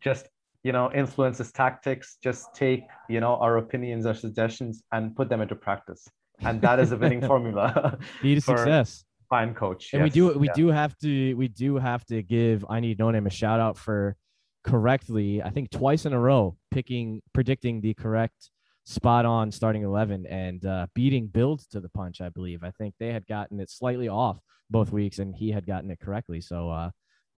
just 0.00 0.28
you 0.62 0.72
know 0.72 0.90
influence 0.92 1.38
his 1.38 1.52
tactics 1.52 2.16
just 2.22 2.54
take 2.54 2.84
you 3.08 3.20
know 3.20 3.34
our 3.44 3.58
opinions 3.58 4.06
or 4.06 4.14
suggestions 4.14 4.82
and 4.92 5.14
put 5.14 5.28
them 5.28 5.40
into 5.40 5.54
practice 5.54 6.08
and 6.40 6.60
that 6.62 6.78
is 6.78 6.92
a 6.92 6.96
winning 6.96 7.20
formula. 7.20 7.98
To 8.22 8.40
success. 8.40 9.04
Fine 9.28 9.54
coach. 9.54 9.92
And 9.92 10.00
yes. 10.00 10.06
we 10.06 10.10
do 10.10 10.38
we 10.38 10.46
yeah. 10.46 10.52
do 10.54 10.68
have 10.68 10.96
to 10.98 11.34
we 11.34 11.48
do 11.48 11.76
have 11.76 12.04
to 12.06 12.22
give 12.22 12.64
I 12.68 12.80
need 12.80 12.98
no 12.98 13.10
name 13.10 13.26
a 13.26 13.30
shout 13.30 13.60
out 13.60 13.76
for 13.76 14.16
correctly, 14.64 15.42
I 15.42 15.50
think 15.50 15.70
twice 15.70 16.06
in 16.06 16.12
a 16.12 16.20
row, 16.20 16.56
picking 16.70 17.20
predicting 17.32 17.80
the 17.80 17.94
correct 17.94 18.50
spot 18.88 19.26
on 19.26 19.52
starting 19.52 19.82
11 19.82 20.24
and 20.26 20.64
uh, 20.64 20.86
beating 20.94 21.26
builds 21.26 21.66
to 21.66 21.78
the 21.78 21.90
punch 21.90 22.22
i 22.22 22.30
believe 22.30 22.64
i 22.64 22.70
think 22.70 22.94
they 22.98 23.12
had 23.12 23.26
gotten 23.26 23.60
it 23.60 23.68
slightly 23.68 24.08
off 24.08 24.38
both 24.70 24.90
weeks 24.90 25.18
and 25.18 25.34
he 25.34 25.50
had 25.50 25.66
gotten 25.66 25.90
it 25.90 26.00
correctly 26.00 26.40
so 26.40 26.70
uh, 26.70 26.88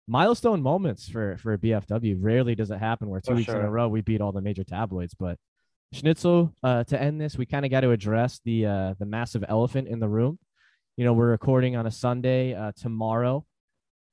milestone 0.06 0.60
moments 0.60 1.08
for 1.08 1.38
for 1.38 1.56
bfw 1.56 2.16
rarely 2.20 2.54
does 2.54 2.70
it 2.70 2.78
happen 2.78 3.08
where 3.08 3.22
two 3.22 3.34
weeks 3.34 3.50
sure. 3.50 3.60
in 3.60 3.64
a 3.64 3.70
row 3.70 3.88
we 3.88 4.02
beat 4.02 4.20
all 4.20 4.30
the 4.30 4.42
major 4.42 4.62
tabloids 4.62 5.14
but 5.14 5.38
Schnitzel, 5.92 6.52
uh, 6.62 6.84
to 6.84 7.00
end 7.00 7.20
this, 7.20 7.38
we 7.38 7.46
kind 7.46 7.64
of 7.64 7.70
got 7.70 7.80
to 7.80 7.90
address 7.90 8.40
the 8.44 8.66
uh, 8.66 8.94
the 8.98 9.06
massive 9.06 9.44
elephant 9.48 9.88
in 9.88 10.00
the 10.00 10.08
room. 10.08 10.38
You 10.96 11.04
know, 11.04 11.12
we're 11.12 11.30
recording 11.30 11.76
on 11.76 11.86
a 11.86 11.90
Sunday 11.90 12.54
uh, 12.54 12.72
tomorrow. 12.76 13.46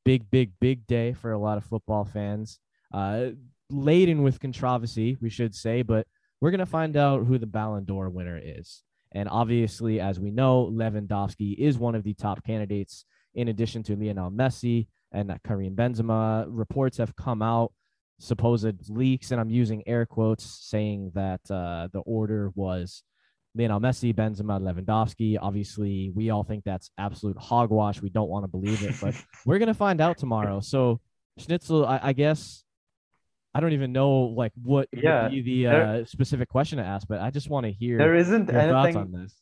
Big, 0.05 0.29
big, 0.29 0.51
big 0.61 0.85
day 0.88 1.13
for 1.13 1.31
a 1.31 1.38
lot 1.38 1.57
of 1.57 1.65
football 1.65 2.05
fans. 2.05 2.59
Uh, 2.93 3.29
laden 3.69 4.21
with 4.23 4.39
controversy, 4.39 5.17
we 5.19 5.29
should 5.29 5.55
say, 5.55 5.81
but 5.81 6.07
we're 6.39 6.51
gonna 6.51 6.65
find 6.65 6.95
out 6.95 7.25
who 7.25 7.38
the 7.38 7.47
Ballon 7.47 7.83
d'Or 7.83 8.09
winner 8.09 8.39
is. 8.41 8.83
And 9.11 9.27
obviously, 9.27 9.99
as 9.99 10.19
we 10.19 10.31
know, 10.31 10.71
Lewandowski 10.71 11.57
is 11.57 11.77
one 11.77 11.95
of 11.95 12.03
the 12.03 12.13
top 12.13 12.43
candidates, 12.43 13.05
in 13.33 13.47
addition 13.47 13.83
to 13.83 13.95
Lionel 13.95 14.31
Messi 14.31 14.88
and 15.11 15.38
Karim 15.43 15.75
Benzema. 15.75 16.45
Reports 16.47 16.97
have 16.97 17.15
come 17.15 17.41
out 17.41 17.73
supposed 18.19 18.89
leaks, 18.89 19.32
and 19.32 19.39
I'm 19.39 19.49
using 19.49 19.88
air 19.88 20.06
quotes, 20.06 20.45
saying 20.69 21.12
that 21.15 21.41
uh, 21.49 21.89
the 21.91 21.99
order 21.99 22.51
was 22.56 23.04
Lionel 23.56 23.80
Messi, 23.80 24.13
Benzema, 24.13 24.60
Lewandowski. 24.60 25.38
Obviously, 25.41 26.12
we 26.13 26.30
all 26.30 26.43
think 26.43 26.63
that's 26.63 26.91
absolute 26.97 27.38
hogwash. 27.38 28.01
We 28.01 28.10
don't 28.10 28.30
want 28.30 28.43
to 28.43 28.47
believe 28.47 28.84
it, 28.84 28.95
but 29.01 29.15
we're 29.45 29.60
gonna 29.60 29.73
find 29.73 30.01
out 30.01 30.17
tomorrow. 30.17 30.60
So, 30.60 30.99
Schnitzel, 31.38 31.86
I, 31.86 31.99
I 32.04 32.13
guess 32.13 32.63
I 33.54 33.62
don't 33.62 33.73
even 33.73 33.93
know 33.93 34.12
like 34.12 34.51
what 34.62 34.89
yeah, 34.91 35.23
would 35.23 35.32
be 35.32 35.41
the 35.41 35.67
uh, 35.67 36.06
specific 36.06 36.49
question 36.49 36.78
to 36.78 36.84
ask, 36.84 37.08
but 37.08 37.21
I 37.21 37.32
just 37.32 37.49
want 37.49 37.65
to 37.65 37.71
hear 37.71 37.97
there 37.97 38.15
isn't 38.15 38.49
anything 38.54 38.97
on 38.97 39.12
this. 39.12 39.34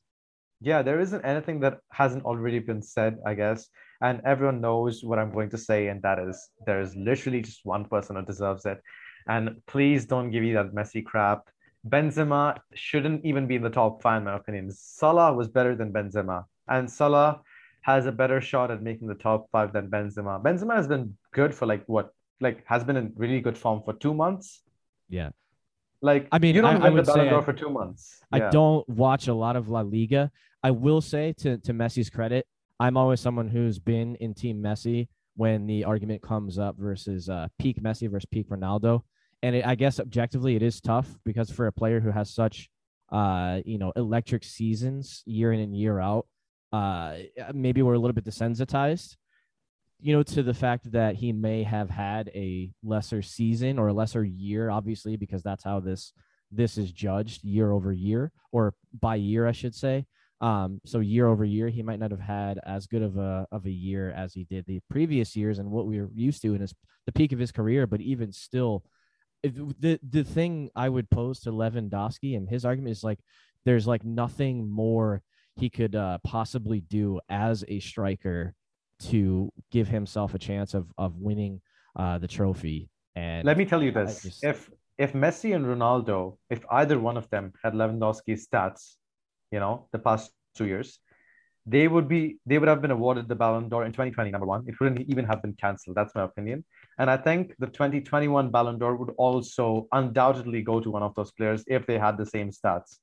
Yeah, 0.64 0.82
there 0.82 1.00
isn't 1.00 1.24
anything 1.24 1.60
that 1.60 1.80
hasn't 1.92 2.26
already 2.26 2.60
been 2.60 2.82
said, 2.82 3.18
I 3.26 3.34
guess 3.36 3.70
and 4.04 4.22
everyone 4.26 4.60
knows 4.60 5.02
what 5.02 5.18
I'm 5.18 5.32
going 5.32 5.50
to 5.52 5.58
say, 5.58 5.88
and 5.88 6.02
that 6.02 6.20
is 6.20 6.50
there's 6.66 6.94
literally 6.94 7.42
just 7.42 7.62
one 7.64 7.86
person 7.86 8.18
who 8.18 8.26
deserves 8.26 8.66
it. 8.66 8.82
And 9.28 9.62
please 9.66 10.06
don't 10.06 10.30
give 10.30 10.44
me 10.44 10.52
that 10.54 10.74
Messi 10.74 11.04
crap. 11.04 11.48
Benzema 11.88 12.58
shouldn't 12.74 13.24
even 13.24 13.48
be 13.48 13.56
in 13.56 13.64
the 13.64 13.70
top 13.70 14.02
five, 14.02 14.18
in 14.18 14.26
my 14.26 14.36
opinion. 14.36 14.70
Salah 14.72 15.34
was 15.34 15.48
better 15.48 15.74
than 15.74 15.94
Benzema, 15.94 16.44
and 16.68 16.92
Salah 16.92 17.42
has 17.84 18.06
a 18.06 18.12
better 18.12 18.42
shot 18.42 18.72
at 18.72 18.84
making 18.84 19.08
the 19.08 19.16
top 19.16 19.48
five 19.52 19.72
than 19.72 19.90
Benzema. 19.90 20.44
Benzema 20.44 20.76
has 20.76 20.88
been 20.88 21.18
good 21.32 21.56
for 21.56 21.66
like 21.66 21.84
what, 21.88 22.10
like 22.42 22.64
has 22.66 22.84
been 22.84 22.98
in 22.98 23.14
really 23.16 23.40
good 23.40 23.58
form 23.58 23.82
for 23.86 23.94
two 23.94 24.14
months. 24.14 24.64
Yeah. 25.08 25.30
Like 26.04 26.28
I 26.34 26.38
mean, 26.38 26.54
you 26.54 26.62
don't 26.62 26.84
I, 26.84 26.88
I 26.88 26.90
would 26.90 27.08
say 27.08 27.30
I, 27.30 27.42
for 27.42 27.54
two 27.54 27.70
months. 27.70 28.20
Yeah. 28.34 28.48
I 28.48 28.52
don't 28.52 28.88
watch 28.90 29.30
a 29.30 29.34
lot 29.34 29.56
of 29.56 29.70
La 29.70 29.82
Liga. 29.82 30.30
I 30.62 30.72
will 30.72 31.00
say 31.00 31.34
to 31.38 31.58
to 31.60 31.74
Messi's 31.74 32.10
credit, 32.10 32.46
I'm 32.78 32.98
always 32.98 33.22
someone 33.22 33.48
who's 33.48 33.80
been 33.80 34.16
in 34.16 34.34
Team 34.34 34.62
Messi 34.62 35.08
when 35.36 35.66
the 35.66 35.86
argument 35.86 36.22
comes 36.22 36.60
up 36.60 36.76
versus 36.78 37.30
uh, 37.30 37.48
peak 37.58 37.82
Messi 37.82 38.12
versus 38.12 38.28
peak 38.30 38.50
Ronaldo. 38.50 39.04
And 39.42 39.56
it, 39.56 39.66
I 39.66 39.76
guess 39.76 40.00
objectively, 40.00 40.58
it 40.58 40.62
is 40.62 40.82
tough 40.82 41.08
because 41.24 41.50
for 41.50 41.68
a 41.68 41.72
player 41.72 42.02
who 42.02 42.12
has 42.12 42.30
such, 42.30 42.70
uh, 43.10 43.62
you 43.66 43.78
know, 43.78 43.94
electric 43.96 44.44
seasons 44.44 45.24
year 45.26 45.54
in 45.54 45.62
and 45.62 45.76
year 45.76 46.02
out, 46.02 46.28
uh, 46.74 47.16
maybe 47.54 47.82
we're 47.82 47.94
a 47.94 48.00
little 48.00 48.14
bit 48.14 48.26
desensitized, 48.26 49.16
you 50.04 50.14
know, 50.14 50.22
to 50.22 50.44
the 50.44 50.54
fact 50.54 50.92
that 50.92 51.16
he 51.16 51.32
may 51.32 51.64
have 51.64 51.90
had 51.90 52.30
a 52.36 52.70
lesser 52.84 53.22
season 53.22 53.80
or 53.80 53.88
a 53.88 53.94
lesser 53.94 54.22
year, 54.22 54.70
obviously, 54.70 55.16
because 55.16 55.42
that's 55.42 55.64
how 55.64 55.80
this 55.80 56.12
this 56.52 56.78
is 56.78 56.92
judged 56.92 57.44
year 57.44 57.72
over 57.72 57.94
year 57.94 58.32
or 58.52 58.74
by 59.00 59.16
year, 59.16 59.48
I 59.48 59.54
should 59.54 59.74
say. 59.74 60.06
Um, 60.42 60.82
so 60.86 61.00
year 61.00 61.28
over 61.28 61.46
year, 61.46 61.70
he 61.70 61.82
might 61.82 62.00
not 62.00 62.12
have 62.12 62.20
had 62.20 62.60
as 62.66 62.86
good 62.86 63.02
of 63.02 63.18
a 63.18 63.48
of 63.50 63.66
a 63.66 63.72
year 63.72 64.12
as 64.12 64.34
he 64.34 64.44
did 64.44 64.66
the 64.66 64.82
previous 64.90 65.38
years 65.38 65.58
and 65.58 65.72
what 65.72 65.88
we 65.88 66.02
were 66.02 66.10
used 66.14 66.42
to 66.42 66.54
in 66.54 66.60
his 66.60 66.76
the 67.06 67.14
peak 67.14 67.32
of 67.32 67.40
his 67.40 67.54
career. 67.54 67.88
But 67.88 68.02
even 68.02 68.34
still, 68.34 68.84
the 69.42 70.02
the 70.08 70.26
thing 70.26 70.70
I 70.76 70.90
would 70.90 71.10
pose 71.10 71.40
to 71.42 71.52
Lewandowski 71.52 72.36
and 72.36 72.50
his 72.50 72.66
argument 72.66 72.92
is 72.92 73.06
like 73.06 73.20
there's 73.64 73.88
like 73.88 74.04
nothing 74.04 74.70
more 74.70 75.22
he 75.56 75.70
could 75.70 75.96
uh, 75.96 76.18
possibly 76.26 76.82
do 76.82 77.22
as 77.30 77.64
a 77.70 77.80
striker 77.80 78.54
to 79.10 79.52
give 79.72 79.88
himself 79.88 80.34
a 80.34 80.40
chance 80.40 80.74
of 80.74 80.92
of 80.98 81.18
winning 81.18 81.62
uh, 81.96 82.18
the 82.18 82.28
trophy. 82.28 82.90
And 83.16 83.46
let 83.46 83.58
me 83.58 83.66
tell 83.66 83.84
you 83.84 83.92
this: 83.92 84.24
just... 84.24 84.44
if 84.44 84.70
if 84.98 85.14
Messi 85.14 85.56
and 85.56 85.66
Ronaldo, 85.66 86.38
if 86.50 86.64
either 86.72 87.00
one 87.00 87.18
of 87.18 87.30
them 87.30 87.54
had 87.64 87.74
Lewandowski's 87.74 88.48
stats, 88.48 88.96
you 89.52 89.60
know, 89.60 89.88
the 89.92 90.00
past 90.00 90.32
two 90.56 90.66
years, 90.66 91.00
they 91.66 91.88
would 91.88 92.08
be 92.08 92.38
they 92.46 92.58
would 92.58 92.70
have 92.70 92.82
been 92.82 92.92
awarded 92.92 93.28
the 93.28 93.36
Ballon 93.36 93.70
d'Or 93.70 93.86
in 93.86 93.92
2020. 93.92 94.32
Number 94.32 94.46
one, 94.46 94.64
it 94.68 94.80
wouldn't 94.80 95.02
even 95.10 95.26
have 95.26 95.42
been 95.42 95.54
cancelled. 95.54 95.96
That's 95.96 96.14
my 96.14 96.24
opinion. 96.24 96.66
And 97.00 97.10
I 97.10 97.18
think 97.18 97.54
the 97.60 97.68
2021 97.68 98.50
Ballon 98.52 98.78
d'Or 98.78 98.96
would 98.96 99.12
also 99.18 99.88
undoubtedly 99.92 100.62
go 100.62 100.80
to 100.80 100.92
one 100.92 101.04
of 101.04 101.16
those 101.16 101.32
players 101.32 101.64
if 101.68 101.86
they 101.86 101.98
had 101.98 102.18
the 102.18 102.26
same 102.26 102.50
stats. 102.52 102.98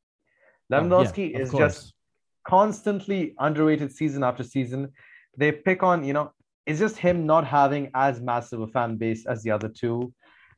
Lewandowski 0.70 1.34
oh, 1.34 1.38
yeah, 1.38 1.38
is 1.38 1.50
course. 1.50 1.74
just 1.74 1.94
constantly 2.46 3.34
underrated 3.38 3.92
season 3.92 4.22
after 4.22 4.44
season. 4.44 4.92
They 5.36 5.52
pick 5.52 5.82
on, 5.82 6.04
you 6.04 6.12
know, 6.12 6.32
it's 6.66 6.78
just 6.78 6.96
him 6.96 7.26
not 7.26 7.46
having 7.46 7.90
as 7.94 8.20
massive 8.20 8.60
a 8.60 8.66
fan 8.68 8.96
base 8.96 9.26
as 9.26 9.42
the 9.42 9.50
other 9.50 9.68
two. 9.68 10.12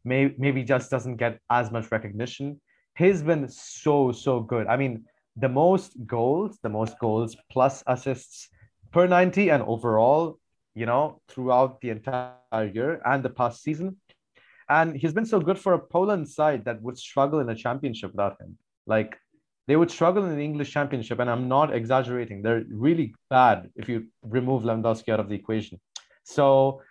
Maybe, 0.04 0.34
maybe 0.38 0.64
just 0.64 0.90
doesn't 0.90 1.16
get 1.16 1.38
as 1.50 1.70
much 1.70 1.90
recognition. 1.92 2.60
He's 2.96 3.22
been 3.22 3.48
so, 3.48 4.12
so 4.12 4.40
good. 4.40 4.66
I 4.66 4.76
mean, 4.76 5.04
the 5.36 5.48
most 5.48 5.92
goals, 6.06 6.58
the 6.62 6.68
most 6.68 6.98
goals 6.98 7.36
plus 7.50 7.82
assists 7.86 8.48
per 8.90 9.06
90 9.06 9.50
and 9.50 9.62
overall, 9.62 10.38
you 10.74 10.86
know, 10.86 11.20
throughout 11.28 11.80
the 11.80 11.90
entire 11.90 12.70
year 12.72 13.00
and 13.04 13.22
the 13.22 13.30
past 13.30 13.62
season. 13.62 13.96
And 14.68 14.96
he's 14.96 15.12
been 15.12 15.26
so 15.26 15.40
good 15.40 15.58
for 15.58 15.74
a 15.74 15.78
Poland 15.78 16.28
side 16.28 16.64
that 16.64 16.82
would 16.82 16.98
struggle 16.98 17.40
in 17.40 17.48
a 17.48 17.54
championship 17.54 18.12
without 18.12 18.40
him. 18.40 18.58
Like 18.86 19.16
they 19.68 19.76
would 19.76 19.90
struggle 19.90 20.24
in 20.24 20.36
the 20.36 20.42
English 20.42 20.72
championship, 20.72 21.18
and 21.20 21.30
I'm 21.30 21.48
not 21.48 21.74
exaggerating. 21.74 22.42
They're 22.42 22.64
really 22.70 23.14
bad 23.30 23.70
if 23.76 23.88
you 23.88 24.06
remove 24.22 24.62
Lewandowski 24.62 25.12
out 25.12 25.20
of 25.20 25.28
the 25.28 25.36
equation. 25.36 25.80
So 26.24 26.82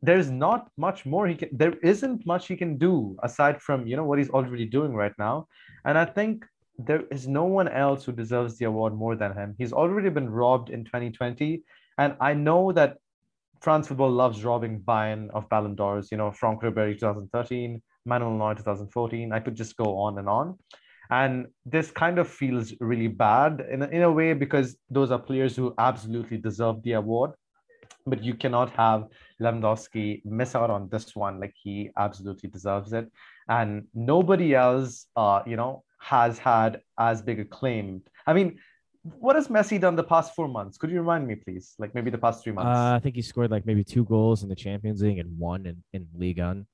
there's 0.00 0.30
not 0.30 0.70
much 0.76 1.04
more 1.04 1.26
he 1.26 1.34
can 1.34 1.48
there 1.50 1.74
isn't 1.82 2.24
much 2.24 2.46
he 2.46 2.56
can 2.56 2.78
do 2.78 3.16
aside 3.24 3.60
from 3.60 3.84
you 3.84 3.96
know 3.96 4.04
what 4.04 4.18
he's 4.18 4.30
already 4.30 4.64
doing 4.64 4.94
right 4.94 5.12
now. 5.18 5.46
And 5.84 5.98
I 5.98 6.04
think 6.04 6.46
there 6.78 7.02
is 7.10 7.26
no 7.26 7.44
one 7.44 7.68
else 7.68 8.04
who 8.04 8.12
deserves 8.12 8.56
the 8.56 8.66
award 8.66 8.94
more 8.94 9.16
than 9.16 9.32
him. 9.32 9.54
He's 9.58 9.72
already 9.72 10.10
been 10.10 10.30
robbed 10.30 10.70
in 10.70 10.84
2020. 10.84 11.62
And 11.98 12.14
I 12.20 12.34
know 12.34 12.70
that 12.72 12.98
France 13.60 13.88
football 13.88 14.12
loves 14.12 14.44
robbing 14.44 14.80
Bayern 14.80 15.28
of 15.30 15.48
Ballon 15.48 15.74
d'Ors, 15.74 16.12
you 16.12 16.16
know, 16.16 16.30
Franck 16.30 16.62
Ribéry 16.62 16.92
2013, 16.92 17.82
Manuel 18.06 18.30
Neuer 18.30 18.54
2014. 18.54 19.32
I 19.32 19.40
could 19.40 19.56
just 19.56 19.76
go 19.76 19.98
on 19.98 20.18
and 20.18 20.28
on. 20.28 20.56
And 21.10 21.46
this 21.64 21.90
kind 21.90 22.18
of 22.18 22.28
feels 22.28 22.74
really 22.80 23.08
bad 23.08 23.64
in 23.70 23.82
a, 23.82 23.86
in 23.88 24.02
a 24.02 24.12
way 24.12 24.34
because 24.34 24.76
those 24.90 25.10
are 25.10 25.18
players 25.18 25.56
who 25.56 25.74
absolutely 25.78 26.36
deserve 26.36 26.82
the 26.82 26.92
award. 26.92 27.32
But 28.06 28.22
you 28.22 28.34
cannot 28.34 28.70
have 28.70 29.06
Lewandowski 29.40 30.24
miss 30.24 30.54
out 30.54 30.70
on 30.70 30.88
this 30.90 31.14
one. 31.14 31.40
Like 31.40 31.54
he 31.62 31.90
absolutely 31.96 32.50
deserves 32.50 32.92
it. 32.92 33.10
And 33.48 33.86
nobody 33.94 34.54
else, 34.54 35.06
uh, 35.16 35.42
you 35.46 35.56
know, 35.56 35.84
has 36.00 36.38
had 36.38 36.80
as 36.98 37.22
big 37.22 37.40
a 37.40 37.44
claim. 37.44 38.02
I 38.26 38.32
mean, 38.32 38.58
what 39.02 39.36
has 39.36 39.48
Messi 39.48 39.80
done 39.80 39.96
the 39.96 40.04
past 40.04 40.34
four 40.34 40.48
months? 40.48 40.76
Could 40.76 40.90
you 40.90 41.00
remind 41.00 41.26
me, 41.26 41.34
please? 41.36 41.74
Like 41.78 41.94
maybe 41.94 42.10
the 42.10 42.18
past 42.18 42.42
three 42.42 42.52
months. 42.52 42.78
Uh, 42.78 42.94
I 42.94 42.98
think 42.98 43.16
he 43.16 43.22
scored 43.22 43.50
like 43.50 43.64
maybe 43.66 43.84
two 43.84 44.04
goals 44.04 44.42
in 44.42 44.48
the 44.48 44.56
Champions 44.56 45.02
League 45.02 45.18
and 45.18 45.38
one 45.38 45.66
in, 45.66 45.82
in 45.92 46.06
Ligue 46.14 46.40
1. 46.40 46.66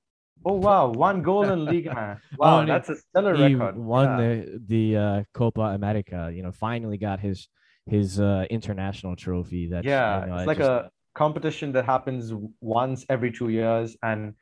Oh 0.44 0.54
wow, 0.54 0.88
one 0.88 1.22
goal 1.22 1.44
in 1.44 1.64
league 1.64 1.86
Liga. 1.86 2.20
Wow, 2.38 2.62
oh, 2.62 2.66
that's 2.66 2.88
a 2.90 2.96
stellar 2.96 3.34
he 3.34 3.54
record. 3.54 3.76
Won 3.76 4.06
yeah. 4.06 4.16
the 4.16 4.60
the 4.66 4.96
uh, 4.96 5.22
Copa 5.32 5.62
America. 5.78 6.30
You 6.34 6.42
know, 6.42 6.52
finally 6.52 6.98
got 6.98 7.20
his 7.20 7.48
his 7.86 8.20
uh, 8.20 8.44
international 8.50 9.16
trophy. 9.16 9.68
That 9.68 9.84
yeah, 9.84 10.20
you 10.20 10.30
know, 10.30 10.36
it's 10.36 10.46
like 10.46 10.58
just... 10.58 10.70
a 10.70 10.90
competition 11.14 11.72
that 11.72 11.84
happens 11.86 12.32
once 12.60 13.06
every 13.08 13.32
two 13.32 13.48
years, 13.48 13.96
and 14.02 14.34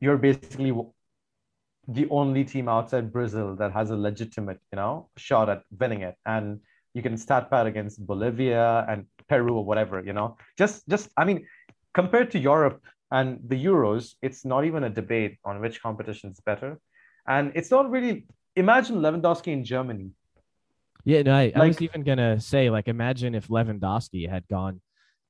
you're 0.00 0.18
basically 0.18 0.72
the 1.88 2.08
only 2.10 2.44
team 2.44 2.68
outside 2.68 3.12
Brazil 3.12 3.54
that 3.56 3.72
has 3.72 3.90
a 3.90 3.96
legitimate, 3.96 4.58
you 4.72 4.76
know, 4.76 5.10
shot 5.16 5.48
at 5.50 5.62
winning 5.78 6.00
it. 6.00 6.16
And 6.24 6.60
you 6.94 7.02
can 7.02 7.16
stat 7.16 7.50
pad 7.50 7.66
against 7.66 8.04
Bolivia 8.06 8.86
and 8.88 9.06
Peru 9.28 9.54
or 9.56 9.64
whatever, 9.64 10.02
you 10.02 10.12
know. 10.12 10.36
Just 10.56 10.88
just 10.88 11.10
I 11.16 11.24
mean, 11.24 11.46
compared 11.92 12.30
to 12.32 12.38
Europe 12.38 12.80
and 13.10 13.38
the 13.46 13.62
Euros, 13.62 14.14
it's 14.22 14.44
not 14.44 14.64
even 14.64 14.84
a 14.84 14.90
debate 14.90 15.38
on 15.44 15.60
which 15.60 15.82
competition 15.82 16.30
is 16.30 16.40
better. 16.40 16.78
And 17.26 17.52
it's 17.54 17.70
not 17.70 17.90
really 17.90 18.26
imagine 18.56 18.96
Lewandowski 18.96 19.48
in 19.48 19.64
Germany. 19.64 20.10
Yeah, 21.04 21.22
no, 21.22 21.34
I, 21.34 21.44
like, 21.44 21.56
I 21.56 21.66
was 21.66 21.82
even 21.82 22.02
gonna 22.02 22.40
say, 22.40 22.70
like, 22.70 22.88
imagine 22.88 23.34
if 23.34 23.48
Lewandowski 23.48 24.28
had 24.28 24.46
gone 24.48 24.80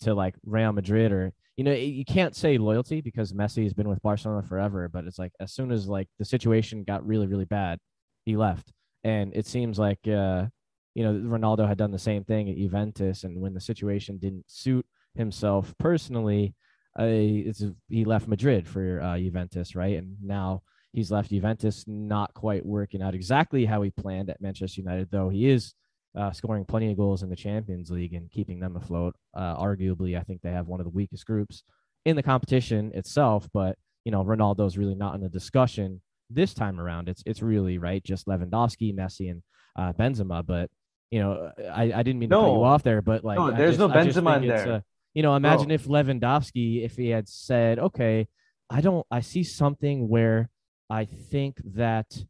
to 0.01 0.15
like 0.15 0.35
Real 0.45 0.73
Madrid 0.73 1.13
or 1.13 1.33
you 1.57 1.63
know, 1.63 1.73
you 1.73 2.05
can't 2.05 2.35
say 2.35 2.59
loyalty 2.59 3.01
because 3.01 3.33
Messi 3.33 3.63
has 3.63 3.73
been 3.73 3.89
with 3.89 4.03
Barcelona 4.03 4.43
forever, 4.43 4.89
but 4.89 5.05
it's 5.05 5.21
like 5.21 5.31
as 5.39 5.53
soon 5.53 5.71
as 5.71 5.87
like 5.87 6.09
the 6.19 6.25
situation 6.25 6.83
got 6.83 7.07
really, 7.07 7.29
really 7.29 7.45
bad, 7.45 7.79
he 8.25 8.37
left. 8.37 8.73
And 9.05 9.33
it 9.37 9.47
seems 9.47 9.79
like 9.79 10.01
uh, 10.09 10.47
you 10.95 11.05
know, 11.05 11.13
Ronaldo 11.13 11.67
had 11.67 11.79
done 11.79 11.93
the 11.93 11.99
same 11.99 12.25
thing 12.25 12.49
at 12.49 12.57
Juventus, 12.57 13.25
and 13.25 13.41
when 13.41 13.55
the 13.55 13.61
situation 13.61 14.19
didn't 14.19 14.45
suit 14.49 14.87
himself 15.15 15.75
personally, 15.79 16.55
uh, 16.99 17.05
it's 17.07 17.63
he 17.89 18.05
left 18.05 18.29
Madrid 18.29 18.69
for 18.69 19.01
uh, 19.01 19.19
Juventus, 19.19 19.75
right? 19.75 19.99
And 19.99 20.17
now 20.23 20.63
he's 20.93 21.11
left 21.11 21.31
Juventus, 21.31 21.85
not 21.87 22.33
quite 22.35 22.65
working 22.65 23.03
out 23.03 23.15
exactly 23.15 23.65
how 23.65 23.83
he 23.83 23.91
planned 23.91 24.31
at 24.31 24.41
Manchester 24.41 24.81
United, 24.81 25.09
though 25.11 25.29
he 25.29 25.49
is 25.49 25.75
uh, 26.17 26.31
scoring 26.33 26.65
plenty 26.65 26.91
of 26.91 26.97
goals 26.97 27.23
in 27.23 27.29
the 27.29 27.37
Champions 27.37 27.91
League 27.91 28.15
and 28.15 28.31
keeping 28.31 28.61
them 28.61 28.77
afloat. 28.77 29.17
Uh, 29.35 29.57
arguably, 29.57 30.19
I 30.19 30.23
think 30.23 30.41
they 30.43 30.53
have 30.53 30.69
one 30.69 30.81
of 30.81 30.85
the 30.85 30.91
weakest 30.91 31.27
groups 31.27 31.65
in 32.05 32.17
the 32.17 32.23
competition 32.23 32.93
itself, 32.95 33.49
but 33.53 33.77
you 34.05 34.13
know, 34.13 34.25
Ronaldo's 34.25 34.79
really 34.79 34.95
not 34.95 35.15
in 35.15 35.21
the 35.21 35.29
discussion 35.29 36.01
this 36.31 36.55
time 36.55 36.81
around. 36.81 37.09
It's 37.09 37.23
it's 37.27 37.43
really 37.43 37.79
right, 37.79 38.03
just 38.05 38.27
Lewandowski, 38.27 38.95
Messi, 38.95 39.31
and 39.31 39.43
uh, 39.77 39.93
Benzema. 39.93 40.47
But 40.47 40.71
you 41.11 41.21
know, 41.21 41.51
I, 41.73 41.93
I 41.93 42.03
didn't 42.03 42.19
mean 42.19 42.31
to 42.31 42.37
no. 42.37 42.43
cut 42.43 42.53
you 42.53 42.65
off 42.65 42.83
there, 42.83 43.03
but 43.03 43.25
like, 43.25 43.39
no, 43.39 43.51
there's 43.51 43.79
just, 43.79 43.81
no 43.81 43.89
Benzema 43.89 44.37
in 44.37 44.49
there. 44.49 44.85
You 45.15 45.23
know, 45.23 45.35
imagine 45.37 45.69
Bro. 45.69 45.75
if 45.75 45.87
Lewandowski, 45.87 46.85
if 46.85 46.97
he 46.97 47.11
had 47.11 47.29
said, 47.29 47.79
okay, 47.79 48.29
I 48.69 48.81
don't, 48.81 49.07
I 49.11 49.21
see 49.21 49.45
something 49.45 50.09
where 50.09 50.51
I 50.91 51.05
think 51.05 51.61
that 51.75 52.25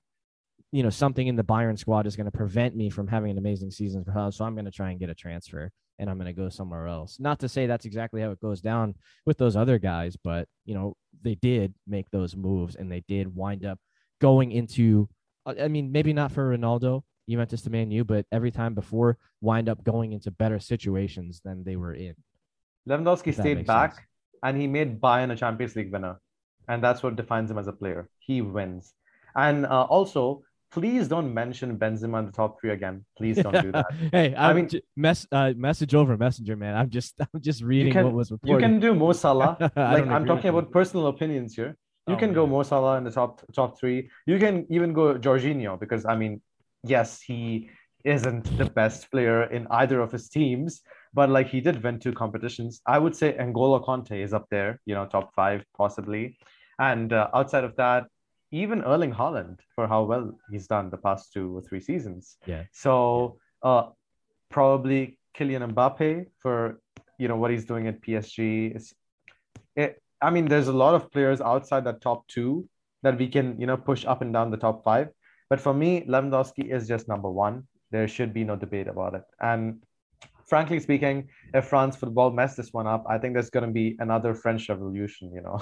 you 0.72 0.82
know 0.82 0.90
something 0.90 1.26
in 1.26 1.36
the 1.36 1.44
Bayern 1.44 1.78
squad 1.78 2.06
is 2.06 2.16
going 2.16 2.26
to 2.26 2.36
prevent 2.36 2.74
me 2.74 2.90
from 2.90 3.06
having 3.06 3.30
an 3.30 3.38
amazing 3.38 3.70
season 3.70 4.04
so 4.04 4.44
I'm 4.44 4.54
going 4.54 4.64
to 4.64 4.70
try 4.70 4.90
and 4.90 4.98
get 4.98 5.08
a 5.08 5.14
transfer 5.14 5.70
and 5.98 6.10
I'm 6.10 6.18
going 6.18 6.26
to 6.26 6.32
go 6.32 6.48
somewhere 6.48 6.88
else. 6.88 7.18
Not 7.20 7.38
to 7.40 7.48
say 7.48 7.66
that's 7.66 7.84
exactly 7.84 8.20
how 8.20 8.32
it 8.32 8.40
goes 8.40 8.60
down 8.60 8.96
with 9.24 9.38
those 9.38 9.54
other 9.54 9.78
guys, 9.78 10.16
but 10.16 10.48
you 10.64 10.74
know 10.74 10.96
they 11.22 11.36
did 11.36 11.74
make 11.86 12.10
those 12.10 12.36
moves 12.36 12.74
and 12.74 12.90
they 12.90 13.04
did 13.06 13.34
wind 13.34 13.64
up 13.64 13.78
going 14.20 14.52
into. 14.52 15.08
I 15.46 15.68
mean, 15.68 15.92
maybe 15.92 16.12
not 16.12 16.32
for 16.32 16.56
Ronaldo, 16.56 17.02
Juventus 17.28 17.62
to 17.62 17.70
Man 17.70 17.90
U, 17.90 18.04
but 18.04 18.26
every 18.32 18.50
time 18.50 18.74
before 18.74 19.18
wind 19.40 19.68
up 19.68 19.84
going 19.84 20.12
into 20.12 20.30
better 20.30 20.58
situations 20.58 21.40
than 21.44 21.64
they 21.64 21.76
were 21.76 21.94
in. 21.94 22.14
Lewandowski 22.88 23.32
stayed 23.32 23.66
back 23.66 23.94
sense. 23.94 24.06
and 24.42 24.60
he 24.60 24.66
made 24.66 25.00
Bayern 25.00 25.32
a 25.32 25.36
Champions 25.36 25.76
League 25.76 25.92
winner, 25.92 26.20
and 26.68 26.82
that's 26.82 27.02
what 27.02 27.16
defines 27.16 27.50
him 27.50 27.58
as 27.58 27.66
a 27.66 27.72
player. 27.72 28.08
He 28.18 28.42
wins, 28.42 28.92
and 29.34 29.66
uh, 29.66 29.84
also 29.84 30.42
please 30.74 31.06
don't 31.06 31.32
mention 31.32 31.78
Benzema 31.78 32.18
in 32.18 32.26
the 32.26 32.32
top 32.32 32.60
three 32.60 32.72
again. 32.72 33.04
Please 33.16 33.36
don't 33.36 33.62
do 33.62 33.70
that. 33.76 33.86
hey, 34.12 34.35
I'm 34.37 34.50
i 34.50 34.52
mean, 34.52 34.68
mess 34.96 35.26
uh, 35.30 35.52
message 35.56 35.94
over 35.94 36.16
messenger, 36.16 36.56
man. 36.56 36.74
I'm 36.76 36.90
just 36.90 37.14
I'm 37.35 37.40
just 37.40 37.62
reading 37.62 37.92
can, 37.92 38.04
what 38.06 38.14
was 38.14 38.32
reported. 38.32 38.52
You 38.52 38.58
can 38.66 38.80
do 38.80 38.94
Mo 38.94 39.12
Salah. 39.12 39.56
like 39.76 40.06
I'm 40.08 40.26
talking 40.26 40.50
about 40.50 40.72
personal 40.72 41.06
opinions 41.06 41.54
here. 41.54 41.76
You 42.08 42.14
oh, 42.14 42.18
can 42.18 42.30
man. 42.30 42.35
go 42.35 42.46
Mo 42.46 42.62
Salah 42.64 42.98
in 42.98 43.04
the 43.04 43.12
top 43.12 43.42
top 43.54 43.78
three. 43.78 44.10
You 44.26 44.38
can 44.38 44.66
even 44.68 44.92
go 44.92 45.14
Jorginho 45.14 45.78
because 45.78 46.04
I 46.04 46.16
mean, 46.16 46.42
yes, 46.82 47.22
he 47.22 47.70
isn't 48.04 48.58
the 48.58 48.66
best 48.66 49.10
player 49.10 49.44
in 49.44 49.66
either 49.70 50.00
of 50.00 50.12
his 50.12 50.28
teams, 50.28 50.82
but 51.15 51.31
like 51.31 51.48
he 51.48 51.60
did 51.60 51.83
win 51.83 51.98
two 51.98 52.12
competitions. 52.12 52.83
I 52.87 52.98
would 52.98 53.15
say 53.15 53.33
N'Golo 53.35 53.85
Kanté 53.85 54.23
is 54.23 54.35
up 54.35 54.46
there, 54.50 54.81
you 54.85 54.94
know, 54.94 55.06
top 55.06 55.33
five 55.35 55.65
possibly. 55.77 56.37
And 56.79 57.12
uh, 57.12 57.29
outside 57.33 57.65
of 57.65 57.77
that, 57.77 58.06
even 58.50 58.83
Erling 58.83 59.12
Haaland 59.12 59.58
for 59.75 59.87
how 59.87 60.02
well 60.02 60.33
he's 60.50 60.67
done 60.67 60.90
the 60.90 60.96
past 60.96 61.33
two 61.33 61.56
or 61.56 61.62
three 61.62 61.81
seasons. 61.81 62.37
Yeah. 62.46 62.65
So 62.73 63.38
uh, 63.62 63.90
probably 64.50 65.19
Kylian 65.37 65.73
Mbappe 65.73 66.27
for 66.40 66.81
you 67.19 67.29
know 67.29 67.37
what 67.37 67.50
he's 67.52 67.65
doing 67.65 67.87
at 67.87 68.02
PSG. 68.02 68.75
It's, 68.75 68.92
it, 69.77 70.02
I 70.21 70.31
mean, 70.31 70.46
there's 70.46 70.69
a 70.69 70.73
lot 70.73 70.94
of 70.94 71.10
players 71.12 71.40
outside 71.40 71.85
that 71.85 72.00
top 72.00 72.27
two 72.27 72.69
that 73.02 73.19
we 73.19 73.29
can 73.29 73.60
you 73.60 73.67
know 73.67 73.77
push 73.77 74.04
up 74.04 74.21
and 74.23 74.33
down 74.33 74.50
the 74.50 74.56
top 74.56 74.83
five. 74.83 75.08
But 75.48 75.60
for 75.60 75.75
me, 75.75 76.04
Lewandowski 76.08 76.73
is 76.73 76.88
just 76.88 77.06
number 77.06 77.31
one. 77.31 77.69
There 77.90 78.08
should 78.08 78.33
be 78.33 78.44
no 78.44 78.56
debate 78.56 78.88
about 78.88 79.15
it. 79.15 79.23
And 79.40 79.83
frankly 80.46 80.80
speaking, 80.80 81.28
if 81.52 81.66
France 81.66 81.96
football 81.96 82.30
mess 82.30 82.56
this 82.56 82.72
one 82.72 82.86
up, 82.86 83.04
I 83.08 83.18
think 83.18 83.34
there's 83.34 83.50
going 83.50 83.66
to 83.66 83.72
be 83.72 83.96
another 83.98 84.34
French 84.34 84.68
Revolution. 84.68 85.32
You 85.32 85.42
know, 85.42 85.58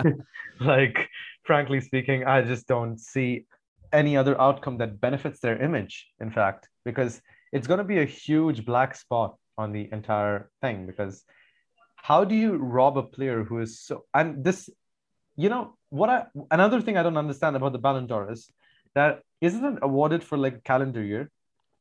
like 0.60 1.08
frankly 1.44 1.80
speaking, 1.80 2.24
I 2.24 2.42
just 2.42 2.66
don't 2.66 2.98
see 2.98 3.46
any 3.92 4.16
other 4.16 4.40
outcome 4.40 4.78
that 4.78 5.00
benefits 5.00 5.40
their 5.40 5.60
image, 5.60 6.08
in 6.20 6.30
fact, 6.30 6.68
because 6.84 7.20
it's 7.52 7.66
going 7.66 7.78
to 7.78 7.84
be 7.84 8.00
a 8.00 8.04
huge 8.04 8.64
black 8.64 8.94
spot 8.94 9.36
on 9.58 9.72
the 9.72 9.88
entire 9.92 10.50
thing. 10.60 10.86
Because 10.86 11.24
how 11.96 12.24
do 12.24 12.34
you 12.34 12.56
rob 12.56 12.96
a 12.98 13.02
player 13.02 13.44
who 13.44 13.60
is 13.60 13.80
so, 13.80 14.04
and 14.14 14.44
this, 14.44 14.70
you 15.36 15.48
know, 15.48 15.76
what 15.90 16.08
I, 16.08 16.26
another 16.50 16.80
thing 16.80 16.96
I 16.96 17.02
don't 17.02 17.16
understand 17.16 17.56
about 17.56 17.72
the 17.72 17.78
Ballon 17.78 18.06
d'Or 18.06 18.30
is 18.32 18.48
that 18.94 19.22
isn't 19.40 19.64
it 19.64 19.78
awarded 19.82 20.22
for 20.22 20.38
like 20.38 20.56
a 20.56 20.60
calendar 20.60 21.02
year? 21.02 21.30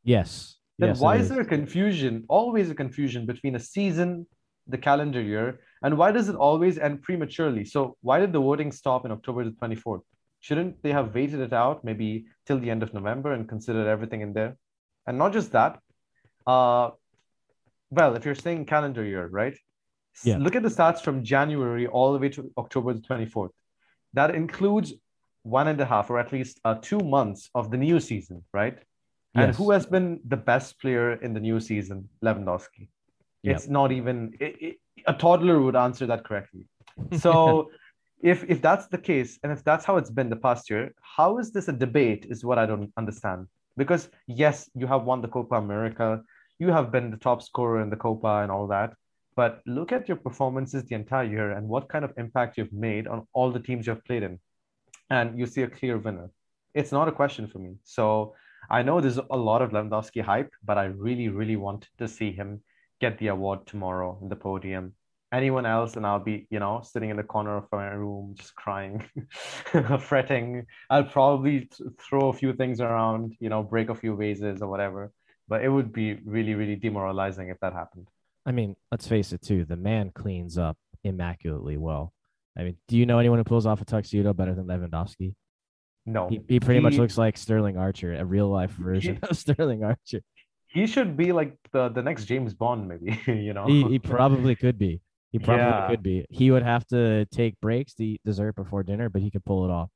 Yes. 0.03 0.59
Then 0.80 0.89
yes, 0.89 0.99
why 0.99 1.17
is 1.17 1.27
there 1.30 1.41
a 1.41 1.45
confusion, 1.45 2.23
always 2.30 2.69
a 2.69 2.75
confusion 2.75 3.25
between 3.25 3.55
a 3.55 3.59
season, 3.59 4.25
the 4.65 4.77
calendar 4.77 5.21
year, 5.21 5.59
and 5.84 5.97
why 5.97 6.11
does 6.13 6.30
it 6.30 6.36
always 6.36 6.77
end 6.77 7.01
prematurely? 7.01 7.65
So 7.65 7.97
why 8.01 8.19
did 8.19 8.32
the 8.32 8.39
voting 8.39 8.71
stop 8.71 9.05
in 9.05 9.11
October 9.11 9.43
the 9.43 9.51
24th? 9.51 10.03
Shouldn't 10.39 10.82
they 10.82 10.93
have 10.93 11.13
waited 11.13 11.41
it 11.41 11.51
out 11.51 11.84
maybe 11.84 12.25
till 12.45 12.59
the 12.59 12.69
end 12.69 12.82
of 12.82 12.93
November 12.93 13.34
and 13.34 13.47
considered 13.47 13.88
everything 13.88 14.21
in 14.21 14.32
there? 14.32 14.55
And 15.05 15.17
not 15.17 15.34
just 15.34 15.51
that, 15.51 15.80
uh, 16.47 16.91
well, 17.91 18.15
if 18.15 18.23
you're 18.23 18.36
saying 18.36 18.65
calendar 18.65 19.03
year, 19.03 19.27
right? 19.27 19.57
Yeah. 20.23 20.38
Look 20.38 20.55
at 20.55 20.63
the 20.63 20.69
stats 20.69 21.01
from 21.01 21.25
January 21.25 21.88
all 21.88 22.13
the 22.13 22.19
way 22.19 22.30
to 22.30 22.51
October 22.57 22.93
the 22.93 23.01
24th. 23.01 23.49
That 24.13 24.34
includes 24.34 24.93
one 25.43 25.67
and 25.67 25.80
a 25.82 25.86
half, 25.86 26.09
or 26.09 26.19
at 26.19 26.32
least 26.32 26.59
uh, 26.63 26.75
two 26.82 26.99
months 26.99 27.49
of 27.53 27.71
the 27.71 27.77
new 27.77 27.99
season, 27.99 28.43
right? 28.53 28.77
And 29.39 29.49
Yes. 29.49 29.57
who 29.57 29.71
has 29.71 29.85
been 29.85 30.07
the 30.33 30.41
best 30.51 30.79
player 30.81 31.07
in 31.25 31.33
the 31.33 31.39
new 31.39 31.59
season? 31.59 32.09
Lewandowski. 32.25 32.83
Yep. 33.43 33.55
It's 33.55 33.67
not 33.79 33.89
even 33.99 34.17
it, 34.39 34.53
it, 34.67 34.75
a 35.13 35.13
toddler 35.13 35.57
would 35.63 35.75
answer 35.75 36.05
that 36.11 36.21
correctly. 36.27 36.65
So, 37.25 37.33
if 38.31 38.43
if 38.53 38.59
that's 38.67 38.87
the 38.87 39.01
case, 39.11 39.31
and 39.43 39.49
if 39.55 39.61
that's 39.63 39.85
how 39.85 39.95
it's 39.99 40.13
been 40.19 40.29
the 40.29 40.41
past 40.47 40.69
year, 40.69 40.83
how 41.17 41.29
is 41.41 41.47
this 41.55 41.67
a 41.73 41.75
debate? 41.85 42.21
Is 42.33 42.43
what 42.43 42.57
I 42.63 42.65
don't 42.71 42.91
understand. 43.01 43.47
Because 43.81 44.03
yes, 44.27 44.69
you 44.79 44.87
have 44.93 45.03
won 45.09 45.21
the 45.21 45.31
Copa 45.35 45.55
America, 45.55 46.07
you 46.63 46.69
have 46.77 46.91
been 46.95 47.07
the 47.11 47.21
top 47.27 47.39
scorer 47.41 47.81
in 47.81 47.89
the 47.89 48.01
Copa 48.07 48.33
and 48.43 48.51
all 48.51 48.67
that. 48.75 48.89
But 49.39 49.61
look 49.65 49.89
at 49.93 50.09
your 50.09 50.17
performances 50.27 50.83
the 50.83 50.95
entire 50.95 51.23
year 51.35 51.51
and 51.55 51.63
what 51.73 51.87
kind 51.93 52.03
of 52.03 52.11
impact 52.17 52.57
you've 52.57 52.73
made 52.89 53.07
on 53.07 53.25
all 53.31 53.49
the 53.51 53.63
teams 53.67 53.87
you've 53.87 54.03
played 54.03 54.23
in, 54.23 54.37
and 55.09 55.39
you 55.39 55.45
see 55.45 55.61
a 55.61 55.69
clear 55.79 55.97
winner. 55.97 56.29
It's 56.73 56.91
not 56.91 57.07
a 57.07 57.13
question 57.21 57.47
for 57.47 57.59
me. 57.59 57.71
So 57.85 58.33
I 58.70 58.84
know 58.84 59.01
there's 59.01 59.17
a 59.17 59.38
lot 59.38 59.61
of 59.61 59.72
Lewandowski 59.72 60.22
hype, 60.22 60.51
but 60.63 60.78
I 60.78 60.86
really, 60.86 61.30
really 61.30 61.55
want 61.55 61.88
to 61.97 62.07
see 62.07 62.32
him 62.32 62.61
get 63.01 63.17
the 63.17 63.28
award 63.28 63.65
tomorrow 63.65 64.20
in 64.22 64.30
the 64.30 64.36
podium. 64.36 64.93
Anyone 65.32 65.65
else, 65.65 65.95
and 65.95 66.05
I'll 66.05 66.24
be, 66.24 66.47
you 66.49 66.59
know, 66.59 66.82
sitting 66.84 67.09
in 67.09 67.17
the 67.17 67.24
corner 67.24 67.57
of 67.57 67.65
my 67.72 67.88
room, 67.88 68.36
just 68.38 68.55
crying, 68.55 69.03
fretting. 69.99 70.65
I'll 70.89 71.03
probably 71.03 71.61
th- 71.61 71.89
throw 71.99 72.30
a 72.30 72.34
few 72.34 72.53
things 72.53 72.82
around, 72.82 73.36
you 73.39 73.49
know, 73.49 73.61
break 73.63 73.89
a 73.89 73.95
few 73.95 74.15
vases 74.15 74.61
or 74.61 74.70
whatever. 74.70 75.11
But 75.47 75.63
it 75.63 75.70
would 75.70 75.91
be 75.91 76.15
really, 76.26 76.55
really 76.55 76.76
demoralizing 76.76 77.49
if 77.49 77.59
that 77.61 77.74
happened. 77.74 78.07
I 78.45 78.51
mean, 78.51 78.76
let's 78.91 79.07
face 79.07 79.34
it 79.34 79.41
too. 79.41 79.65
The 79.65 79.76
man 79.76 80.11
cleans 80.11 80.57
up 80.57 80.78
immaculately 81.03 81.78
well. 81.78 82.13
I 82.57 82.63
mean, 82.63 82.78
do 82.88 82.97
you 82.97 83.05
know 83.05 83.20
anyone 83.20 83.38
who 83.38 83.43
pulls 83.43 83.65
off 83.65 83.82
a 83.82 83.86
tuxedo 83.86 84.34
better 84.34 84.55
than 84.55 84.65
Lewandowski? 84.65 85.36
No, 86.12 86.28
He, 86.30 86.41
he 86.47 86.60
pretty 86.60 86.80
much 86.80 86.95
looks 86.97 87.18
like 87.18 87.38
Sterling 87.38 87.78
Archer, 87.78 88.14
a 88.14 88.26
real 88.26 88.49
life 88.49 88.72
version 88.72 89.20
of 89.24 89.38
Sterling 89.38 89.84
Archer. 89.84 90.22
he 90.68 90.88
should 90.88 91.16
be 91.16 91.32
like 91.32 91.55
the, 91.72 91.89
the 91.89 92.01
next 92.01 92.26
James 92.26 92.53
Bond, 92.53 92.88
maybe, 92.88 93.20
you 93.28 93.53
know? 93.53 93.66
He, 93.68 93.84
he 93.84 93.99
probably 93.99 94.55
could 94.55 94.78
be. 94.78 95.01
He 95.32 95.38
probably 95.39 95.66
Yeah. 95.66 95.88
could 95.88 96.01
be. 96.03 96.26
He 96.30 96.49
would 96.51 96.64
have 96.64 96.86
to 96.88 97.26
take 97.26 97.60
breaks 97.62 97.93
to 97.95 98.05
eat 98.05 98.22
dessert 98.26 98.55
before 98.55 98.82
dinner, 98.84 99.10
but 99.10 99.22
he 99.22 99.30
could 99.30 99.45
pull 99.45 99.66
it 99.66 99.72
off. 99.72 99.89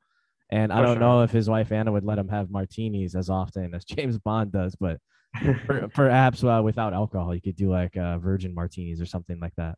And 0.51 0.71
I 0.71 0.77
For 0.77 0.83
don't 0.85 0.95
sure. 0.95 0.99
know 1.01 1.21
if 1.23 1.31
his 1.31 1.49
wife 1.49 1.71
Anna 1.71 1.91
would 1.91 2.03
let 2.05 2.19
him 2.19 2.27
have 2.27 2.51
martinis 2.51 3.15
as 3.15 3.29
often 3.31 3.73
as 3.73 3.83
James 3.93 4.19
Bond 4.19 4.51
does, 4.51 4.75
but 4.75 4.99
per, 5.65 5.87
perhaps 5.87 6.43
uh, 6.43 6.61
without 6.63 6.93
alcohol, 6.93 7.33
you 7.33 7.41
could 7.41 7.55
do 7.55 7.71
like 7.71 7.97
uh, 7.97 8.19
virgin 8.19 8.53
martinis 8.53 9.01
or 9.01 9.07
something 9.07 9.39
like 9.39 9.55
that. 9.57 9.75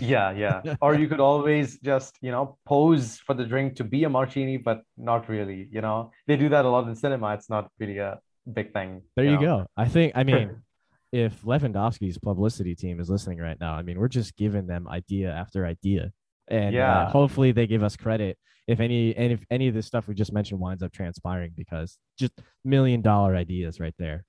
Yeah, 0.00 0.30
yeah. 0.32 0.76
Or 0.80 0.94
you 0.94 1.08
could 1.08 1.20
always 1.20 1.78
just, 1.80 2.18
you 2.20 2.30
know, 2.30 2.58
pose 2.66 3.18
for 3.18 3.34
the 3.34 3.44
drink 3.44 3.76
to 3.76 3.84
be 3.84 4.04
a 4.04 4.08
martini, 4.08 4.56
but 4.56 4.82
not 4.96 5.28
really, 5.28 5.68
you 5.70 5.80
know. 5.80 6.12
They 6.26 6.36
do 6.36 6.48
that 6.50 6.64
a 6.64 6.68
lot 6.68 6.86
in 6.88 6.94
cinema. 6.94 7.34
It's 7.34 7.50
not 7.50 7.70
really 7.78 7.98
a 7.98 8.20
big 8.52 8.72
thing. 8.72 9.02
There 9.16 9.24
you 9.24 9.32
know? 9.32 9.40
go. 9.40 9.66
I 9.76 9.86
think. 9.88 10.12
I 10.14 10.24
mean, 10.24 10.62
if 11.12 11.42
Lewandowski's 11.42 12.18
publicity 12.18 12.74
team 12.74 13.00
is 13.00 13.08
listening 13.10 13.38
right 13.38 13.58
now, 13.58 13.74
I 13.74 13.82
mean, 13.82 13.98
we're 13.98 14.08
just 14.08 14.36
giving 14.36 14.66
them 14.66 14.86
idea 14.88 15.30
after 15.32 15.66
idea, 15.66 16.12
and 16.48 16.74
uh, 16.74 16.78
Yeah. 16.78 17.10
hopefully 17.10 17.52
they 17.52 17.66
give 17.66 17.82
us 17.82 17.96
credit 17.96 18.38
if 18.68 18.80
any 18.80 19.16
and 19.16 19.32
if 19.32 19.44
any 19.50 19.66
of 19.66 19.74
this 19.74 19.86
stuff 19.86 20.06
we 20.06 20.14
just 20.14 20.32
mentioned 20.32 20.60
winds 20.60 20.82
up 20.82 20.92
transpiring 20.92 21.52
because 21.56 21.98
just 22.18 22.32
million 22.64 23.00
dollar 23.00 23.34
ideas 23.34 23.80
right 23.80 23.94
there. 23.98 24.24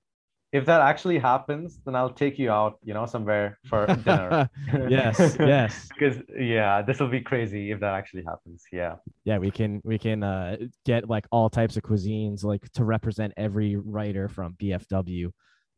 If 0.52 0.66
that 0.66 0.80
actually 0.80 1.18
happens, 1.18 1.78
then 1.84 1.94
I'll 1.94 2.12
take 2.12 2.36
you 2.38 2.50
out, 2.50 2.78
you 2.82 2.92
know, 2.92 3.06
somewhere 3.06 3.58
for 3.66 3.86
dinner. 4.04 4.50
yes, 4.88 5.36
yes, 5.40 5.88
Because 5.96 6.20
yeah, 6.36 6.82
this 6.82 6.98
will 6.98 7.08
be 7.08 7.20
crazy 7.20 7.70
if 7.70 7.78
that 7.80 7.94
actually 7.94 8.24
happens. 8.24 8.64
Yeah. 8.72 8.96
yeah. 9.24 9.38
We 9.38 9.50
can 9.52 9.80
we 9.84 9.96
can 9.98 10.24
uh, 10.24 10.56
get 10.84 11.08
like 11.08 11.26
all 11.30 11.50
types 11.50 11.76
of 11.76 11.84
cuisines 11.84 12.42
like 12.42 12.68
to 12.72 12.84
represent 12.84 13.32
every 13.36 13.76
writer 13.76 14.28
from 14.28 14.54
BFW. 14.54 15.26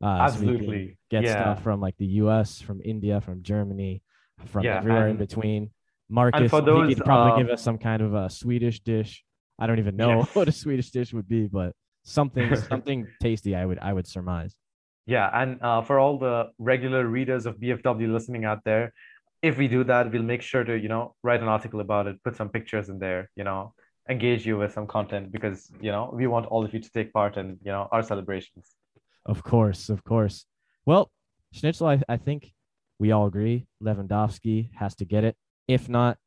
Uh, 0.02 0.16
so 0.28 0.34
Absolutely. 0.34 0.96
get 1.10 1.22
yeah. 1.24 1.32
stuff 1.32 1.62
from 1.62 1.80
like 1.80 1.96
the 1.98 2.06
U.S., 2.24 2.60
from 2.60 2.80
India, 2.84 3.20
from 3.20 3.42
Germany, 3.42 4.02
from 4.46 4.64
Yeah, 4.64 4.78
everywhere 4.78 5.04
in 5.04 5.10
and- 5.10 5.18
between. 5.18 5.70
Marcus, 6.08 6.50
he 6.50 6.60
those, 6.60 6.94
could 6.94 7.04
probably 7.06 7.32
uh, 7.32 7.36
give 7.36 7.48
us 7.50 7.62
some 7.62 7.78
kind 7.78 8.02
of 8.02 8.12
a 8.12 8.28
Swedish 8.28 8.80
dish. 8.80 9.24
I 9.58 9.66
don't 9.66 9.78
even 9.78 9.96
know 9.96 10.18
Yes. 10.18 10.28
what 10.34 10.48
a 10.48 10.52
Swedish 10.52 10.90
dish 10.90 11.12
would 11.14 11.26
be, 11.28 11.46
but 11.46 11.72
something 12.04 12.54
something 12.56 13.06
tasty. 13.22 13.54
I 13.54 13.64
would 13.64 13.78
I 13.78 13.92
would 13.92 14.06
surmise. 14.06 14.54
Yeah, 15.06 15.28
and 15.32 15.60
uh, 15.62 15.82
for 15.82 15.98
all 15.98 16.18
the 16.18 16.50
regular 16.58 17.06
readers 17.06 17.46
of 17.46 17.56
BFW 17.56 18.12
listening 18.12 18.44
out 18.44 18.60
there, 18.64 18.92
if 19.42 19.58
we 19.58 19.66
do 19.66 19.82
that, 19.84 20.12
we'll 20.12 20.22
make 20.22 20.42
sure 20.42 20.62
to, 20.62 20.78
you 20.78 20.88
know, 20.88 21.14
write 21.22 21.42
an 21.42 21.48
article 21.48 21.80
about 21.80 22.06
it, 22.06 22.22
put 22.22 22.36
some 22.36 22.48
pictures 22.48 22.88
in 22.88 22.98
there, 23.00 23.28
you 23.34 23.42
know, 23.42 23.74
engage 24.08 24.46
you 24.46 24.56
with 24.56 24.72
some 24.72 24.86
content 24.86 25.32
because, 25.32 25.70
you 25.80 25.90
know, 25.90 26.10
we 26.12 26.28
want 26.28 26.46
all 26.46 26.64
of 26.64 26.72
you 26.72 26.80
to 26.80 26.90
take 26.92 27.12
part 27.12 27.36
in, 27.36 27.58
you 27.64 27.72
know, 27.72 27.88
our 27.90 28.02
celebrations. 28.02 28.70
Of 29.26 29.42
course, 29.42 29.88
of 29.88 30.04
course. 30.04 30.46
Well, 30.86 31.10
Schnitzel, 31.52 31.88
I, 31.88 32.02
I 32.08 32.16
think 32.16 32.52
we 33.00 33.10
all 33.10 33.26
agree 33.26 33.66
Lewandowski 33.82 34.70
has 34.74 34.94
to 34.96 35.04
get 35.04 35.24
it. 35.24 35.36
If 35.66 35.88
not, 35.88 36.18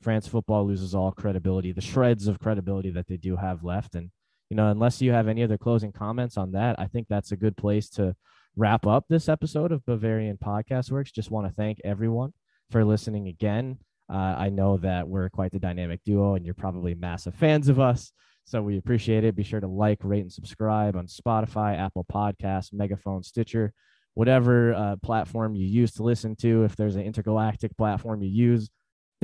France 0.00 0.26
football 0.26 0.66
loses 0.66 0.94
all 0.94 1.12
credibility, 1.12 1.72
the 1.72 1.80
shreds 1.82 2.26
of 2.26 2.38
credibility 2.38 2.90
that 2.90 3.06
they 3.06 3.16
do 3.16 3.36
have 3.36 3.64
left. 3.64 3.94
And, 3.94 4.10
you 4.54 4.56
know, 4.56 4.70
unless 4.70 5.02
you 5.02 5.10
have 5.10 5.26
any 5.26 5.42
other 5.42 5.58
closing 5.58 5.90
comments 5.90 6.36
on 6.36 6.52
that, 6.52 6.78
I 6.78 6.86
think 6.86 7.08
that's 7.08 7.32
a 7.32 7.36
good 7.36 7.56
place 7.56 7.88
to 7.90 8.14
wrap 8.54 8.86
up 8.86 9.04
this 9.08 9.28
episode 9.28 9.72
of 9.72 9.84
Bavarian 9.84 10.36
Podcast 10.36 10.92
Works. 10.92 11.10
Just 11.10 11.32
want 11.32 11.48
to 11.48 11.52
thank 11.52 11.80
everyone 11.82 12.32
for 12.70 12.84
listening 12.84 13.26
again. 13.26 13.78
Uh, 14.08 14.36
I 14.38 14.50
know 14.50 14.76
that 14.76 15.08
we're 15.08 15.28
quite 15.28 15.50
the 15.50 15.58
dynamic 15.58 16.04
duo, 16.04 16.36
and 16.36 16.44
you're 16.44 16.54
probably 16.54 16.94
massive 16.94 17.34
fans 17.34 17.68
of 17.68 17.80
us. 17.80 18.12
So 18.44 18.62
we 18.62 18.78
appreciate 18.78 19.24
it. 19.24 19.34
Be 19.34 19.42
sure 19.42 19.58
to 19.58 19.66
like, 19.66 20.04
rate, 20.04 20.20
and 20.20 20.32
subscribe 20.32 20.94
on 20.94 21.08
Spotify, 21.08 21.76
Apple 21.76 22.06
Podcasts, 22.08 22.72
Megaphone, 22.72 23.24
Stitcher, 23.24 23.72
whatever 24.14 24.72
uh, 24.72 24.94
platform 25.02 25.56
you 25.56 25.66
use 25.66 25.90
to 25.94 26.04
listen 26.04 26.36
to. 26.36 26.62
If 26.62 26.76
there's 26.76 26.94
an 26.94 27.02
intergalactic 27.02 27.76
platform 27.76 28.22
you 28.22 28.30
use, 28.30 28.70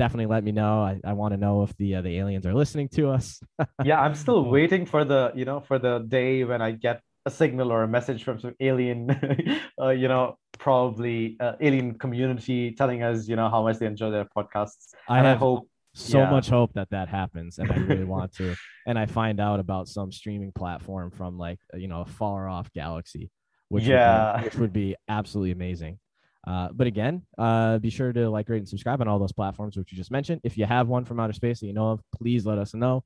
definitely 0.01 0.25
let 0.35 0.43
me 0.43 0.51
know. 0.51 0.81
I, 0.81 0.99
I 1.05 1.13
want 1.13 1.33
to 1.33 1.37
know 1.37 1.61
if 1.61 1.71
the 1.77 1.95
uh, 1.95 2.01
the 2.01 2.17
aliens 2.17 2.45
are 2.47 2.55
listening 2.55 2.89
to 2.97 3.09
us. 3.09 3.39
Yeah, 3.83 3.99
I'm 3.99 4.15
still 4.15 4.41
waiting 4.49 4.85
for 4.85 5.03
the, 5.03 5.31
you 5.35 5.45
know, 5.45 5.59
for 5.59 5.79
the 5.79 5.99
day 6.07 6.43
when 6.43 6.61
I 6.61 6.71
get 6.71 7.01
a 7.25 7.31
signal 7.31 7.71
or 7.71 7.83
a 7.83 7.87
message 7.87 8.23
from 8.23 8.39
some 8.39 8.53
alien, 8.59 9.09
uh, 9.81 9.89
you 9.89 10.07
know, 10.07 10.37
probably 10.59 11.37
uh, 11.39 11.53
alien 11.59 11.97
community 11.97 12.71
telling 12.73 13.01
us, 13.03 13.27
you 13.27 13.35
know, 13.35 13.49
how 13.49 13.63
much 13.63 13.77
they 13.79 13.87
enjoy 13.87 14.11
their 14.11 14.27
podcasts. 14.37 14.93
I 15.07 15.17
And 15.17 15.27
I 15.27 15.33
hope 15.35 15.67
so 15.93 16.19
yeah. 16.19 16.31
much 16.31 16.47
hope 16.49 16.73
that 16.73 16.89
that 16.91 17.09
happens, 17.09 17.57
and 17.59 17.71
I 17.71 17.77
really 17.77 18.05
want 18.15 18.33
to. 18.37 18.55
And 18.85 18.97
I 18.99 19.05
find 19.05 19.39
out 19.39 19.59
about 19.59 19.87
some 19.87 20.11
streaming 20.11 20.51
platform 20.51 21.11
from 21.11 21.37
like 21.37 21.59
you 21.73 21.87
know 21.87 22.01
a 22.01 22.05
far 22.05 22.47
off 22.49 22.71
galaxy, 22.73 23.29
which 23.69 23.87
Yeah. 23.87 24.33
would 24.33 24.41
be, 24.41 24.45
which 24.45 24.55
would 24.61 24.73
be 24.73 24.95
absolutely 25.07 25.51
amazing. 25.51 25.99
Uh, 26.45 26.69
but 26.73 26.87
again, 26.87 27.21
uh, 27.37 27.77
be 27.77 27.89
sure 27.89 28.11
to 28.11 28.29
like, 28.29 28.49
rate, 28.49 28.57
and 28.57 28.67
subscribe 28.67 29.01
on 29.01 29.07
all 29.07 29.19
those 29.19 29.31
platforms 29.31 29.77
which 29.77 29.91
you 29.91 29.97
just 29.97 30.11
mentioned. 30.11 30.41
If 30.43 30.57
you 30.57 30.65
have 30.65 30.87
one 30.87 31.05
from 31.05 31.19
outer 31.19 31.33
space 31.33 31.59
that 31.59 31.67
you 31.67 31.73
know 31.73 31.91
of, 31.91 32.01
please 32.15 32.45
let 32.45 32.57
us 32.57 32.73
know. 32.73 33.03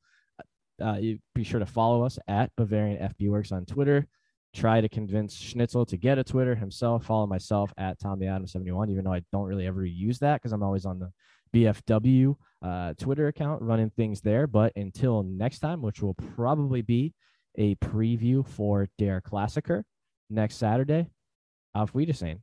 Uh, 0.82 0.98
you 1.00 1.20
be 1.34 1.44
sure 1.44 1.60
to 1.60 1.66
follow 1.66 2.04
us 2.04 2.20
at 2.28 2.52
Bavarian 2.58 2.98
FB 2.98 3.30
Works 3.30 3.52
on 3.52 3.66
Twitter. 3.66 4.08
Try 4.54 4.80
to 4.80 4.88
convince 4.88 5.36
Schnitzel 5.36 5.86
to 5.88 5.98
get 5.98 6.18
a 6.18 6.24
Twitter 6.24 6.56
himself. 6.56 7.06
Follow 7.06 7.28
myself 7.28 7.74
at 7.78 8.00
Tommy 8.00 8.28
Adam 8.28 8.48
71, 8.48 8.90
even 8.90 9.04
though 9.04 9.14
I 9.14 9.22
don't 9.32 9.48
really 9.48 9.68
ever 9.68 9.86
use 9.86 10.20
that 10.20 10.42
because 10.42 10.54
I'm 10.54 10.64
always 10.64 10.86
on 10.86 11.00
the 11.00 11.12
BFW 11.54 12.36
uh, 12.62 12.94
Twitter 12.98 13.28
account 13.28 13.62
running 13.62 13.90
things 13.90 14.22
there. 14.22 14.48
But 14.48 14.72
until 14.78 15.24
next 15.24 15.60
time, 15.60 15.82
which 15.82 16.02
will 16.02 16.14
probably 16.14 16.82
be 16.82 17.14
a 17.58 17.76
preview 17.76 18.48
for 18.48 18.88
Der 18.98 19.22
Klassiker 19.22 19.84
next 20.30 20.56
Saturday, 20.56 21.10
auf 21.74 21.94
Wiedersehen. 21.94 22.42